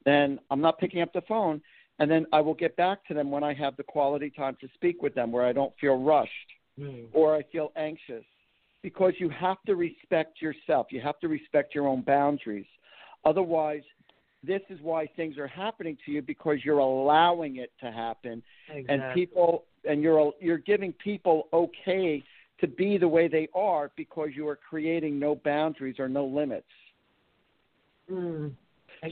then 0.05 0.39
I'm 0.51 0.61
not 0.61 0.79
picking 0.79 1.03
up 1.03 1.13
the 1.13 1.23
phone 1.23 1.61
and 1.99 2.11
then 2.11 2.27
I 2.33 2.41
will 2.41 2.55
get 2.55 2.77
back 2.77 3.05
to 3.07 3.15
them 3.15 3.31
when 3.31 3.45
I 3.45 3.53
have 3.55 3.77
the 3.77 3.83
quality 3.83 4.31
time 4.31 4.57
to 4.63 4.69
speak 4.75 5.03
with 5.03 5.15
them 5.15 5.31
where 5.31 5.45
I 5.45 5.53
don't 5.53 5.73
feel 5.81 6.03
rushed 6.03 6.31
Mm. 6.81 7.09
or 7.13 7.37
I 7.37 7.43
feel 7.53 7.73
anxious 7.77 8.25
because 8.83 9.13
you 9.19 9.29
have 9.29 9.59
to 9.67 9.77
respect 9.77 10.41
yourself. 10.41 10.87
You 10.91 11.01
have 11.01 11.19
to 11.21 11.29
respect 11.29 11.75
your 11.75 11.87
own 11.87 12.01
boundaries. 12.03 12.67
Otherwise, 13.25 13.83
this 14.43 14.63
is 14.71 14.81
why 14.81 15.07
things 15.17 15.37
are 15.37 15.47
happening 15.47 15.99
to 16.07 16.13
you 16.13 16.23
because 16.23 16.65
you're 16.65 16.79
allowing 16.79 17.57
it 17.57 17.73
to 17.81 17.91
happen 17.93 18.43
and 18.89 19.03
people 19.13 19.65
and 19.85 20.03
you're 20.03 20.33
you're 20.41 20.59
giving 20.59 20.93
people 20.95 21.49
okay 21.53 22.25
to 22.61 22.67
be 22.67 22.97
the 22.97 23.09
way 23.09 23.29
they 23.29 23.49
are 23.55 23.91
because 23.97 24.31
you 24.35 24.49
are 24.49 24.57
creating 24.57 25.19
no 25.19 25.35
boundaries 25.35 25.97
or 25.99 26.09
no 26.09 26.25
limits. 26.25 26.67
Mm. 28.11 28.53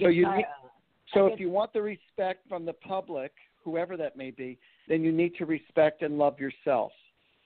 So 0.00 0.08
you 0.08 0.26
I, 0.26 0.36
need- 0.38 0.44
uh, 0.44 0.68
So 1.14 1.28
I 1.28 1.32
if 1.32 1.40
you 1.40 1.50
want 1.50 1.72
the 1.72 1.82
respect 1.82 2.48
from 2.48 2.64
the 2.64 2.72
public, 2.72 3.32
whoever 3.64 3.96
that 3.96 4.16
may 4.16 4.30
be, 4.30 4.58
then 4.88 5.02
you 5.02 5.12
need 5.12 5.34
to 5.36 5.46
respect 5.46 6.02
and 6.02 6.18
love 6.18 6.38
yourself. 6.38 6.92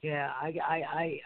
Yeah, 0.02 0.32
I, 0.40 0.54
I, 0.66 0.74
I, 0.74 1.20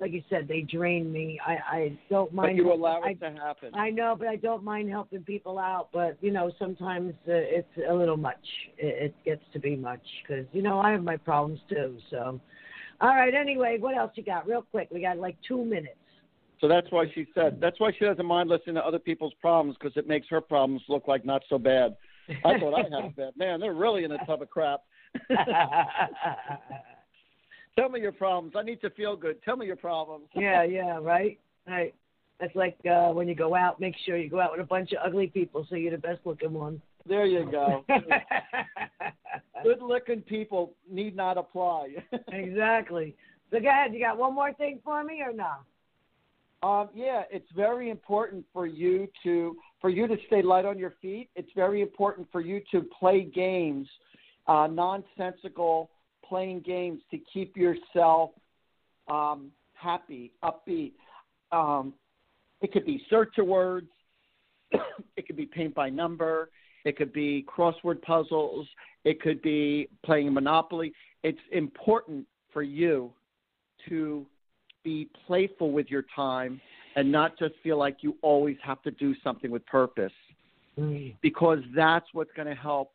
like 0.00 0.12
you 0.12 0.22
said, 0.28 0.48
they 0.48 0.62
drain 0.62 1.12
me. 1.12 1.38
I 1.46 1.52
I 1.52 1.98
don't 2.10 2.32
mind. 2.34 2.56
But 2.56 2.64
you 2.64 2.72
allow 2.72 3.02
I, 3.02 3.10
it 3.10 3.20
to 3.20 3.30
happen. 3.30 3.72
I 3.74 3.90
know, 3.90 4.16
but 4.18 4.26
I 4.26 4.36
don't 4.36 4.64
mind 4.64 4.90
helping 4.90 5.22
people 5.22 5.58
out. 5.58 5.88
But 5.92 6.18
you 6.20 6.32
know, 6.32 6.50
sometimes 6.58 7.14
uh, 7.28 7.32
it's 7.32 7.68
a 7.88 7.94
little 7.94 8.16
much. 8.16 8.44
It, 8.78 9.04
it 9.04 9.14
gets 9.24 9.42
to 9.52 9.60
be 9.60 9.76
much 9.76 10.02
because 10.22 10.46
you 10.52 10.62
know 10.62 10.80
I 10.80 10.90
have 10.90 11.04
my 11.04 11.16
problems 11.16 11.60
too. 11.68 11.98
So, 12.10 12.40
all 13.00 13.08
right. 13.14 13.34
Anyway, 13.34 13.76
what 13.78 13.96
else 13.96 14.10
you 14.16 14.24
got? 14.24 14.48
Real 14.48 14.66
quick, 14.70 14.88
we 14.90 15.00
got 15.00 15.18
like 15.18 15.36
two 15.46 15.64
minutes. 15.64 15.96
So 16.64 16.68
that's 16.68 16.90
why 16.90 17.04
she 17.14 17.26
said. 17.34 17.58
That's 17.60 17.78
why 17.78 17.92
she 17.92 18.06
doesn't 18.06 18.24
mind 18.24 18.48
listening 18.48 18.76
to 18.76 18.80
other 18.82 18.98
people's 18.98 19.34
problems 19.38 19.76
because 19.78 19.94
it 19.98 20.08
makes 20.08 20.26
her 20.30 20.40
problems 20.40 20.80
look 20.88 21.06
like 21.06 21.22
not 21.22 21.42
so 21.50 21.58
bad. 21.58 21.94
I 22.42 22.58
thought 22.58 22.72
I 22.72 22.84
had 22.84 23.04
it 23.04 23.16
bad. 23.16 23.32
Man, 23.36 23.60
they're 23.60 23.74
really 23.74 24.04
in 24.04 24.12
a 24.12 24.24
tub 24.24 24.40
of 24.40 24.48
crap. 24.48 24.80
Tell 27.78 27.90
me 27.90 28.00
your 28.00 28.12
problems. 28.12 28.54
I 28.56 28.62
need 28.62 28.80
to 28.80 28.88
feel 28.88 29.14
good. 29.14 29.42
Tell 29.42 29.58
me 29.58 29.66
your 29.66 29.76
problems. 29.76 30.28
yeah, 30.34 30.62
yeah, 30.62 30.98
right, 31.02 31.38
right. 31.68 31.94
That's 32.40 32.56
like 32.56 32.78
uh, 32.90 33.10
when 33.10 33.28
you 33.28 33.34
go 33.34 33.54
out. 33.54 33.78
Make 33.78 33.96
sure 34.06 34.16
you 34.16 34.30
go 34.30 34.40
out 34.40 34.52
with 34.52 34.62
a 34.62 34.64
bunch 34.66 34.92
of 34.92 35.00
ugly 35.04 35.26
people, 35.26 35.66
so 35.68 35.76
you're 35.76 35.90
the 35.90 35.98
best 35.98 36.20
looking 36.24 36.54
one. 36.54 36.80
There 37.06 37.26
you 37.26 37.44
go. 37.44 37.84
Good 39.62 39.82
looking 39.82 40.22
people 40.22 40.72
need 40.90 41.14
not 41.14 41.36
apply. 41.36 41.96
exactly. 42.28 43.14
So 43.50 43.60
go 43.60 43.68
ahead. 43.68 43.92
You 43.92 44.00
got 44.00 44.16
one 44.16 44.34
more 44.34 44.54
thing 44.54 44.80
for 44.82 45.04
me 45.04 45.20
or 45.20 45.34
no? 45.34 45.56
Um, 46.64 46.88
yeah, 46.94 47.24
it's 47.30 47.50
very 47.54 47.90
important 47.90 48.42
for 48.50 48.66
you 48.66 49.06
to 49.22 49.54
for 49.82 49.90
you 49.90 50.06
to 50.08 50.16
stay 50.28 50.40
light 50.40 50.64
on 50.64 50.78
your 50.78 50.94
feet. 51.02 51.28
It's 51.36 51.50
very 51.54 51.82
important 51.82 52.26
for 52.32 52.40
you 52.40 52.62
to 52.70 52.86
play 52.98 53.22
games, 53.22 53.86
uh, 54.46 54.66
nonsensical 54.70 55.90
playing 56.26 56.60
games 56.60 57.02
to 57.10 57.18
keep 57.30 57.54
yourself 57.54 58.30
um, 59.08 59.50
happy, 59.74 60.32
upbeat. 60.42 60.92
Um, 61.52 61.92
it 62.62 62.72
could 62.72 62.86
be 62.86 63.04
search 63.10 63.34
words. 63.36 63.90
it 64.72 65.26
could 65.26 65.36
be 65.36 65.44
paint 65.44 65.74
by 65.74 65.90
number. 65.90 66.48
It 66.86 66.96
could 66.96 67.12
be 67.12 67.44
crossword 67.46 68.00
puzzles. 68.00 68.66
It 69.04 69.20
could 69.20 69.42
be 69.42 69.90
playing 70.02 70.32
Monopoly. 70.32 70.94
It's 71.24 71.38
important 71.52 72.26
for 72.54 72.62
you 72.62 73.12
to 73.90 74.24
be 74.84 75.08
playful 75.26 75.72
with 75.72 75.90
your 75.90 76.04
time 76.14 76.60
and 76.96 77.10
not 77.10 77.36
just 77.38 77.54
feel 77.62 77.76
like 77.78 77.96
you 78.02 78.16
always 78.22 78.56
have 78.62 78.80
to 78.82 78.90
do 78.92 79.14
something 79.24 79.50
with 79.50 79.64
purpose 79.66 80.12
Mm. 80.78 81.14
because 81.22 81.60
that's 81.76 82.06
what's 82.14 82.32
going 82.32 82.48
to 82.48 82.54
help 82.54 82.90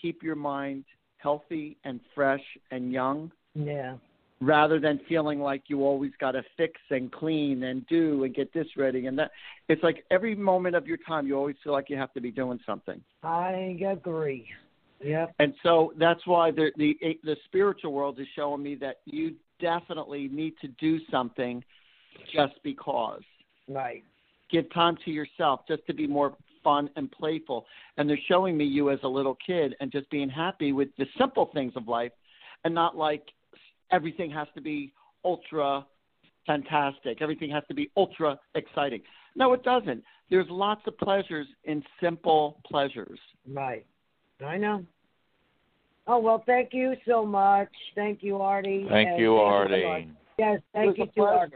keep 0.00 0.22
your 0.22 0.36
mind 0.36 0.84
healthy 1.18 1.76
and 1.84 2.00
fresh 2.14 2.42
and 2.70 2.90
young 2.90 3.30
Yeah. 3.54 3.96
rather 4.40 4.80
than 4.80 5.00
feeling 5.06 5.38
like 5.38 5.64
you 5.68 5.84
always 5.84 6.12
got 6.18 6.30
to 6.32 6.42
fix 6.56 6.80
and 6.88 7.12
clean 7.12 7.64
and 7.64 7.86
do 7.88 8.24
and 8.24 8.34
get 8.34 8.50
this 8.54 8.66
ready 8.74 9.04
and 9.06 9.18
that 9.18 9.32
it's 9.68 9.82
like 9.82 10.02
every 10.10 10.34
moment 10.34 10.74
of 10.74 10.86
your 10.86 10.96
time 11.06 11.26
you 11.26 11.36
always 11.36 11.56
feel 11.62 11.74
like 11.74 11.90
you 11.90 11.96
have 11.98 12.12
to 12.14 12.22
be 12.22 12.30
doing 12.30 12.58
something 12.64 13.02
I 13.22 13.76
agree. 13.86 14.48
Yep. 15.02 15.34
and 15.38 15.52
so 15.62 15.92
that's 15.98 16.26
why 16.26 16.50
the 16.50 16.72
the 16.78 16.96
the 17.22 17.36
spiritual 17.44 17.92
world 17.92 18.18
is 18.18 18.26
showing 18.34 18.62
me 18.62 18.76
that 18.76 19.00
you 19.04 19.34
definitely 19.60 20.28
need 20.28 20.54
to 20.60 20.68
do 20.68 20.98
something 21.10 21.62
just 22.32 22.54
because 22.62 23.22
Right. 23.68 24.02
give 24.50 24.70
time 24.72 24.96
to 25.04 25.10
yourself 25.10 25.60
just 25.68 25.86
to 25.86 25.94
be 25.94 26.06
more 26.06 26.36
fun 26.62 26.90
and 26.96 27.10
playful. 27.12 27.66
And 27.96 28.08
they're 28.08 28.18
showing 28.28 28.56
me 28.56 28.64
you 28.64 28.90
as 28.90 28.98
a 29.02 29.08
little 29.08 29.36
kid 29.36 29.76
and 29.80 29.92
just 29.92 30.10
being 30.10 30.28
happy 30.28 30.72
with 30.72 30.88
the 30.96 31.06
simple 31.16 31.46
things 31.46 31.72
of 31.76 31.88
life 31.88 32.12
and 32.64 32.74
not 32.74 32.96
like 32.96 33.22
everything 33.90 34.30
has 34.30 34.48
to 34.54 34.60
be 34.60 34.92
ultra 35.24 35.86
fantastic. 36.46 37.22
Everything 37.22 37.50
has 37.50 37.62
to 37.68 37.74
be 37.74 37.90
ultra 37.96 38.38
exciting. 38.54 39.02
No, 39.36 39.52
it 39.52 39.62
doesn't. 39.62 40.02
There's 40.30 40.48
lots 40.48 40.80
of 40.86 40.96
pleasures 40.98 41.46
in 41.64 41.82
simple 42.02 42.60
pleasures. 42.64 43.18
Right. 43.48 43.86
I 44.44 44.56
know. 44.56 44.84
Oh 46.06 46.18
well, 46.18 46.42
thank 46.46 46.70
you 46.72 46.94
so 47.06 47.24
much. 47.24 47.68
Thank 47.94 48.22
you, 48.22 48.40
Artie. 48.40 48.86
Thank 48.88 49.10
And 49.10 49.20
you, 49.20 49.36
thank 49.36 49.86
Artie. 49.86 50.12
Yes, 50.38 50.60
thank 50.72 50.98
you 50.98 51.04
was 51.04 51.08
a 51.16 51.20
to 51.20 51.26
our 51.26 51.48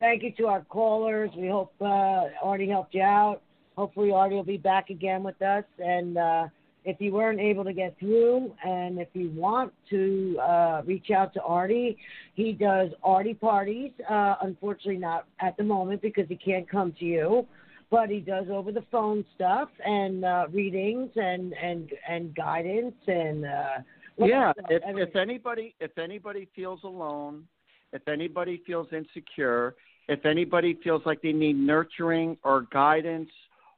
thank 0.00 0.22
you 0.22 0.32
to 0.38 0.46
our 0.46 0.62
callers. 0.64 1.30
We 1.36 1.48
hope 1.48 1.72
uh, 1.80 2.26
Artie 2.42 2.68
helped 2.68 2.94
you 2.94 3.02
out. 3.02 3.40
Hopefully, 3.76 4.12
Artie 4.12 4.34
will 4.34 4.44
be 4.44 4.56
back 4.56 4.90
again 4.90 5.22
with 5.22 5.40
us. 5.40 5.64
And 5.78 6.18
uh, 6.18 6.48
if 6.84 7.00
you 7.00 7.12
weren't 7.12 7.40
able 7.40 7.64
to 7.64 7.72
get 7.72 7.98
through, 7.98 8.54
and 8.64 8.98
if 8.98 9.08
you 9.12 9.30
want 9.30 9.72
to 9.90 10.38
uh, 10.42 10.82
reach 10.84 11.10
out 11.10 11.32
to 11.34 11.42
Artie, 11.42 11.96
he 12.34 12.52
does 12.52 12.90
Artie 13.02 13.34
parties. 13.34 13.92
Uh, 14.08 14.36
unfortunately, 14.42 14.96
not 14.96 15.26
at 15.40 15.56
the 15.56 15.64
moment 15.64 16.02
because 16.02 16.26
he 16.28 16.36
can't 16.36 16.68
come 16.68 16.92
to 16.98 17.04
you. 17.04 17.46
But 17.90 18.10
he 18.10 18.20
does 18.20 18.46
over 18.50 18.70
the 18.70 18.84
phone 18.90 19.24
stuff 19.34 19.70
and 19.84 20.24
uh, 20.24 20.46
readings 20.52 21.10
and 21.16 21.54
and 21.54 21.90
and 22.06 22.34
guidance 22.34 22.94
and 23.06 23.46
uh, 23.46 23.78
yeah, 24.18 24.52
if 24.68 24.82
Everything. 24.82 25.08
if 25.08 25.16
anybody 25.16 25.74
if 25.80 25.96
anybody 25.96 26.48
feels 26.54 26.80
alone, 26.84 27.44
if 27.92 28.06
anybody 28.08 28.62
feels 28.66 28.88
insecure, 28.92 29.74
if 30.08 30.24
anybody 30.26 30.78
feels 30.82 31.02
like 31.06 31.22
they 31.22 31.32
need 31.32 31.56
nurturing 31.56 32.36
or 32.42 32.66
guidance 32.72 33.30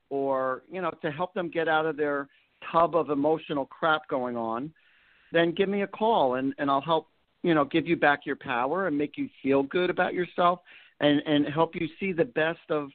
or, 0.08 0.62
you 0.70 0.80
know, 0.80 0.90
to 1.02 1.10
help 1.10 1.34
them 1.34 1.50
get 1.50 1.68
out 1.68 1.86
of 1.86 1.96
their 1.96 2.28
tub 2.72 2.96
of 2.96 3.10
emotional 3.10 3.66
crap 3.66 4.08
going 4.08 4.36
on, 4.36 4.72
then 5.32 5.52
give 5.52 5.68
me 5.68 5.82
a 5.82 5.86
call 5.86 6.34
and 6.36 6.54
and 6.58 6.70
I'll 6.70 6.80
help, 6.80 7.08
you 7.42 7.54
know, 7.54 7.64
give 7.64 7.86
you 7.86 7.96
back 7.96 8.20
your 8.24 8.36
power 8.36 8.86
and 8.86 8.96
make 8.96 9.18
you 9.18 9.28
feel 9.42 9.62
good 9.64 9.90
about 9.90 10.14
yourself 10.14 10.60
and 11.00 11.20
and 11.26 11.46
help 11.46 11.74
you 11.74 11.88
see 11.98 12.12
the 12.12 12.24
best 12.24 12.70
of 12.70 12.90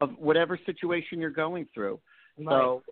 of 0.00 0.10
whatever 0.18 0.58
situation 0.66 1.20
you're 1.20 1.30
going 1.30 1.66
through. 1.72 1.98
Right. 2.38 2.48
So 2.50 2.82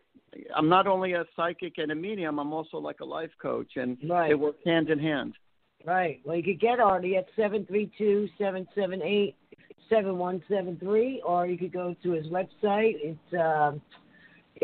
I'm 0.57 0.69
not 0.69 0.87
only 0.87 1.13
a 1.13 1.25
psychic 1.37 1.75
and 1.79 1.93
a 1.93 1.95
medium, 1.95 2.39
I'm 2.39 2.53
also 2.53 2.79
like 2.79 3.01
a 3.01 3.05
life 3.05 3.31
coach, 3.41 3.77
and 3.77 3.99
Right. 4.09 4.29
they 4.29 4.35
work 4.35 4.57
hand 4.65 4.91
in 4.91 4.99
hand. 4.99 5.35
Right. 5.85 6.21
Well, 6.25 6.37
you 6.37 6.43
could 6.43 6.61
get 6.61 6.81
Artie 6.81 7.17
at 7.17 7.27
seven 7.37 7.67
three 7.67 7.91
two 7.99 8.29
seven 8.39 8.67
seven 8.75 9.03
eight 9.03 9.37
seven 9.91 10.17
one 10.17 10.43
seven 10.49 10.77
three, 10.79 11.21
or 11.27 11.47
you 11.47 11.59
could 11.59 11.73
go 11.73 11.95
to 12.03 12.11
his 12.13 12.27
website. 12.29 12.95
It's 13.03 13.35
um, 13.35 13.83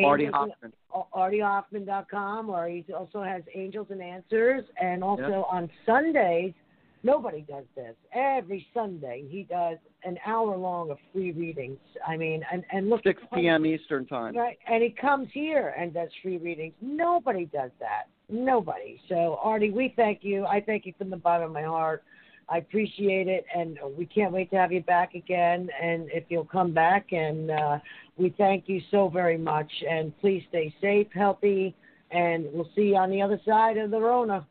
Artie 0.03 0.27
Hoffman. 0.27 0.73
ArtieHoffman.com, 1.15 2.51
or 2.51 2.69
he 2.69 2.85
also 2.93 3.23
has 3.23 3.43
Angels 3.55 3.89
and 3.91 4.03
Answers, 4.03 4.65
and 4.81 5.05
also 5.05 5.23
Yeah. 5.23 5.57
on 5.57 5.71
Sundays. 5.87 6.55
Nobody 7.03 7.43
does 7.49 7.65
this. 7.75 7.95
Every 8.13 8.67
Sunday 8.75 9.25
he 9.29 9.45
does 9.45 9.79
an 10.05 10.19
hour 10.27 10.57
long 10.57 10.91
of 10.91 10.99
free 11.13 11.33
readings. 11.33 11.79
I 12.07 12.17
mean, 12.17 12.43
and 12.53 12.65
and 12.73 12.91
look, 12.91 13.03
6 13.03 13.23
p.m. 13.35 13.65
Eastern 13.65 14.07
Time. 14.07 14.37
Right, 14.37 14.59
and 14.67 14.83
he 14.83 14.91
comes 14.91 15.29
here 15.33 15.75
and 15.79 15.95
does 15.95 16.11
free 16.23 16.37
readings. 16.37 16.75
Nobody 16.81 17.47
does 17.47 17.71
that. 17.81 18.09
Nobody. 18.29 19.01
So, 19.09 19.39
Artie, 19.43 19.71
we 19.71 19.93
thank 19.97 20.21
you. 20.23 20.45
I 20.47 20.61
thank 20.61 20.87
you 20.87 20.93
from 20.99 21.11
the 21.11 21.17
bottom 21.17 21.49
of 21.49 21.53
my 21.53 21.63
heart. 21.63 22.05
I 22.51 22.59
appreciate 22.59 23.29
it, 23.29 23.45
and 23.55 23.79
we 23.97 24.07
can't 24.07 24.33
wait 24.33 24.51
to 24.51 24.57
have 24.57 24.73
you 24.73 24.83
back 24.83 25.15
again. 25.15 25.69
And 25.81 26.09
if 26.13 26.25
you'll 26.29 26.45
come 26.45 26.73
back, 26.73 27.13
and 27.13 27.51
uh, 27.51 27.79
we 28.17 28.35
thank 28.37 28.69
you 28.69 28.83
so 28.91 29.09
very 29.09 29.39
much. 29.39 29.71
And 29.89 30.17
please 30.21 30.43
stay 30.49 30.75
safe, 30.81 31.07
healthy, 31.15 31.75
and 32.11 32.47
we'll 32.53 32.69
see 32.75 32.89
you 32.89 32.97
on 32.97 33.11
the 33.11 33.23
other 33.23 33.41
side 33.47 33.79
of 33.79 33.91
the 33.91 34.01
Rona. 34.01 34.47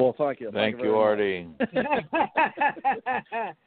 Well, 0.00 0.14
thank 0.16 0.40
you. 0.40 0.50
Thank 0.50 0.76
very 0.76 0.88
you, 0.88 0.94
much. 0.94 1.02
Artie. 1.02 1.48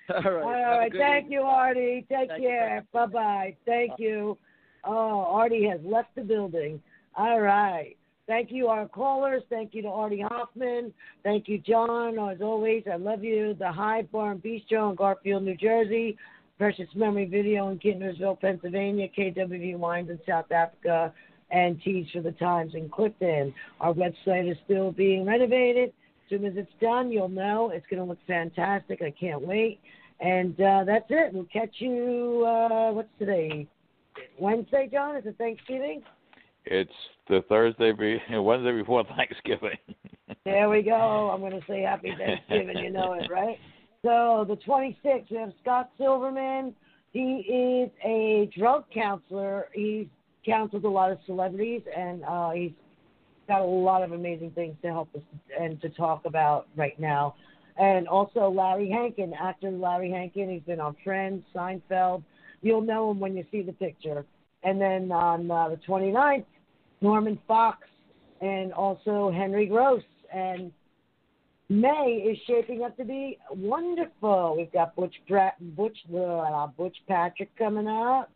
All 0.09 0.31
right. 0.31 0.43
All 0.43 0.51
right. 0.51 0.81
Have 0.81 0.87
a 0.87 0.89
good 0.89 0.99
Thank 0.99 1.25
evening. 1.25 1.31
you, 1.31 1.41
Artie. 1.41 2.05
Take 2.09 2.29
Thank 2.29 2.41
care. 2.41 2.85
Bye 2.91 3.05
bye. 3.05 3.55
Thank 3.65 3.99
you. 3.99 4.37
Oh, 4.83 5.21
Artie 5.21 5.67
has 5.67 5.79
left 5.83 6.13
the 6.15 6.21
building. 6.21 6.81
All 7.15 7.39
right. 7.39 7.95
Thank 8.25 8.51
you, 8.51 8.67
our 8.67 8.87
callers. 8.87 9.43
Thank 9.49 9.73
you 9.73 9.81
to 9.81 9.89
Artie 9.89 10.21
Hoffman. 10.21 10.93
Thank 11.23 11.47
you, 11.49 11.57
John. 11.59 12.17
As 12.17 12.41
always, 12.41 12.83
I 12.91 12.95
love 12.95 13.23
you. 13.23 13.53
The 13.53 13.71
Hive 13.71 14.09
Bar 14.11 14.31
and 14.31 14.41
Bistro 14.41 14.89
in 14.89 14.95
Garfield, 14.95 15.43
New 15.43 15.55
Jersey. 15.57 16.17
Precious 16.57 16.87
Memory 16.95 17.25
Video 17.25 17.69
in 17.69 17.79
Kintnersville, 17.79 18.39
Pennsylvania. 18.39 19.07
KWV 19.17 19.77
Wines 19.77 20.09
in 20.09 20.19
South 20.27 20.51
Africa. 20.51 21.13
And 21.51 21.81
Teas 21.81 22.07
for 22.13 22.21
the 22.21 22.31
Times 22.31 22.73
in 22.75 22.89
Clifton. 22.89 23.53
Our 23.81 23.93
website 23.93 24.49
is 24.49 24.57
still 24.65 24.91
being 24.91 25.25
renovated. 25.25 25.93
As 26.33 26.39
soon 26.39 26.47
as 26.47 26.57
it's 26.57 26.71
done, 26.81 27.11
you'll 27.11 27.29
know. 27.29 27.69
It's 27.69 27.85
going 27.91 28.01
to 28.01 28.09
look 28.09 28.17
fantastic. 28.25 29.03
I 29.03 29.11
can't 29.11 29.45
wait. 29.45 29.79
And 30.19 30.59
uh, 30.59 30.83
that's 30.83 31.05
it. 31.09 31.31
We'll 31.31 31.45
catch 31.45 31.75
you. 31.75 32.43
Uh, 32.43 32.91
what's 32.91 33.09
today? 33.19 33.67
Wednesday, 34.39 34.89
John? 34.91 35.15
Is 35.15 35.27
it 35.27 35.37
Thanksgiving? 35.37 36.01
It's 36.65 36.91
the 37.29 37.43
Thursday, 37.49 37.91
be, 37.91 38.17
Wednesday 38.39 38.71
before 38.71 39.03
Thanksgiving. 39.15 39.77
There 40.45 40.67
we 40.67 40.81
go. 40.81 41.29
I'm 41.33 41.39
going 41.39 41.53
to 41.53 41.65
say 41.69 41.81
Happy 41.81 42.11
Thanksgiving. 42.17 42.83
You 42.83 42.89
know 42.89 43.13
it, 43.13 43.29
right? 43.31 43.57
So 44.01 44.45
the 44.45 44.57
26th, 44.67 45.31
we 45.31 45.37
have 45.37 45.53
Scott 45.61 45.89
Silverman. 45.97 46.75
He 47.11 47.21
is 47.21 47.89
a 48.03 48.49
drug 48.57 48.83
counselor. 48.93 49.67
He's 49.73 50.07
counseled 50.45 50.83
a 50.83 50.89
lot 50.89 51.11
of 51.11 51.19
celebrities, 51.25 51.81
and 51.95 52.25
uh, 52.25 52.49
he's 52.49 52.71
got 53.47 53.61
a 53.61 53.65
lot 53.65 54.03
of 54.03 54.11
amazing 54.11 54.51
things 54.51 54.75
to 54.81 54.87
help 54.89 55.13
us 55.15 55.21
and 55.59 55.81
to 55.81 55.89
talk 55.89 56.25
about 56.25 56.67
right 56.75 56.99
now. 56.99 57.35
And 57.77 58.07
also 58.07 58.49
Larry 58.49 58.89
Hankin, 58.89 59.33
actor 59.33 59.71
Larry 59.71 60.11
Hankin. 60.11 60.49
He's 60.49 60.61
been 60.61 60.79
on 60.79 60.95
Friends, 61.03 61.43
Seinfeld. 61.55 62.23
You'll 62.61 62.81
know 62.81 63.11
him 63.11 63.19
when 63.19 63.35
you 63.35 63.43
see 63.51 63.61
the 63.61 63.73
picture. 63.73 64.25
And 64.63 64.79
then 64.79 65.11
on 65.11 65.49
uh, 65.49 65.69
the 65.69 65.77
29th, 65.87 66.45
Norman 67.01 67.37
Fox 67.47 67.79
and 68.41 68.71
also 68.73 69.31
Henry 69.31 69.65
Gross. 69.65 70.03
And 70.33 70.71
May 71.69 72.23
is 72.29 72.37
shaping 72.45 72.83
up 72.83 72.95
to 72.97 73.05
be 73.05 73.37
wonderful. 73.51 74.55
We've 74.57 74.71
got 74.71 74.95
Butch 74.95 75.15
Brat, 75.27 75.55
Butch 75.75 75.97
uh, 76.15 76.67
Butch 76.67 76.97
Patrick 77.07 77.55
coming 77.57 77.87
up. 77.87 78.31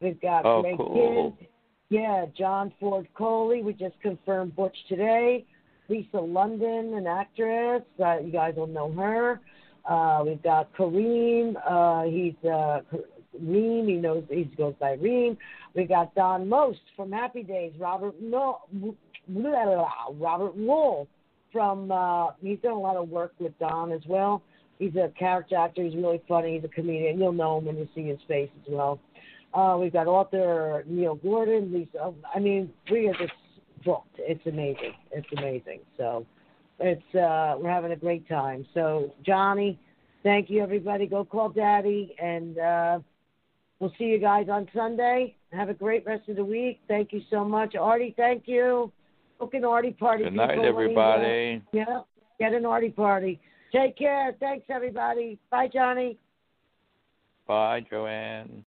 We've 0.00 0.20
got 0.20 0.44
Oh, 0.44 0.62
Greg 0.62 0.76
cool. 0.76 1.36
Kidd. 1.38 1.48
Yeah, 1.88 2.26
John 2.36 2.72
Ford 2.80 3.06
Coley. 3.14 3.62
We 3.62 3.72
just 3.72 3.98
confirmed 4.00 4.56
Butch 4.56 4.76
today. 4.88 5.44
Lisa 5.88 6.18
London, 6.18 6.94
an 6.94 7.06
actress. 7.06 7.82
Uh, 8.04 8.18
you 8.18 8.32
guys 8.32 8.54
will 8.56 8.66
know 8.66 8.90
her. 8.92 9.40
Uh, 9.88 10.24
we've 10.26 10.42
got 10.42 10.74
Kareem. 10.74 11.54
Uh, 11.64 12.02
he's 12.10 12.50
uh, 12.50 12.80
Reem. 13.40 13.86
He 13.86 13.94
knows 13.94 14.24
he 14.28 14.44
goes 14.56 14.74
by 14.80 14.94
Reem. 14.94 15.38
We've 15.74 15.88
got 15.88 16.12
Don 16.16 16.48
Most 16.48 16.80
from 16.96 17.12
Happy 17.12 17.44
Days. 17.44 17.72
Robert 17.78 18.20
no, 18.20 18.62
Robert 19.28 20.58
Wuhl 20.58 21.06
from. 21.52 21.92
Uh, 21.92 22.32
he's 22.42 22.58
done 22.64 22.72
a 22.72 22.80
lot 22.80 22.96
of 22.96 23.08
work 23.08 23.32
with 23.38 23.56
Don 23.60 23.92
as 23.92 24.02
well. 24.08 24.42
He's 24.80 24.96
a 24.96 25.12
character 25.16 25.56
actor. 25.56 25.84
He's 25.84 25.94
really 25.94 26.20
funny. 26.26 26.54
He's 26.54 26.64
a 26.64 26.68
comedian. 26.68 27.20
You'll 27.20 27.32
know 27.32 27.58
him 27.58 27.66
when 27.66 27.76
you 27.76 27.88
see 27.94 28.02
his 28.02 28.18
face 28.26 28.50
as 28.66 28.72
well. 28.72 28.98
Uh, 29.54 29.76
we've 29.80 29.92
got 29.92 30.06
author 30.06 30.84
Neil 30.86 31.14
Gordon. 31.14 31.72
Lisa. 31.72 32.12
I 32.34 32.38
mean, 32.38 32.70
we 32.90 33.08
are 33.08 33.14
just 33.14 33.32
booked. 33.84 34.16
It's 34.18 34.44
amazing. 34.46 34.92
It's 35.12 35.26
amazing. 35.36 35.80
So 35.96 36.26
it's 36.78 37.14
uh, 37.14 37.56
we're 37.58 37.70
having 37.70 37.92
a 37.92 37.96
great 37.96 38.28
time. 38.28 38.66
So 38.74 39.14
Johnny, 39.24 39.78
thank 40.22 40.50
you 40.50 40.62
everybody. 40.62 41.06
Go 41.06 41.24
call 41.24 41.48
Daddy, 41.48 42.14
and 42.20 42.58
uh, 42.58 42.98
we'll 43.78 43.92
see 43.98 44.04
you 44.04 44.18
guys 44.18 44.48
on 44.50 44.68
Sunday. 44.74 45.36
Have 45.52 45.68
a 45.68 45.74
great 45.74 46.04
rest 46.04 46.28
of 46.28 46.36
the 46.36 46.44
week. 46.44 46.80
Thank 46.88 47.12
you 47.12 47.22
so 47.30 47.44
much, 47.44 47.74
Artie. 47.76 48.14
Thank 48.16 48.44
you. 48.46 48.92
Book 49.38 49.54
an 49.54 49.64
Artie 49.64 49.92
party. 49.92 50.24
Good 50.24 50.34
night, 50.34 50.50
people. 50.50 50.66
everybody. 50.66 51.62
Yeah, 51.72 52.00
get 52.38 52.52
an 52.52 52.66
Artie 52.66 52.90
party. 52.90 53.40
Take 53.72 53.96
care. 53.96 54.34
Thanks 54.40 54.66
everybody. 54.68 55.38
Bye, 55.50 55.68
Johnny. 55.72 56.18
Bye, 57.46 57.84
Joanne. 57.88 58.64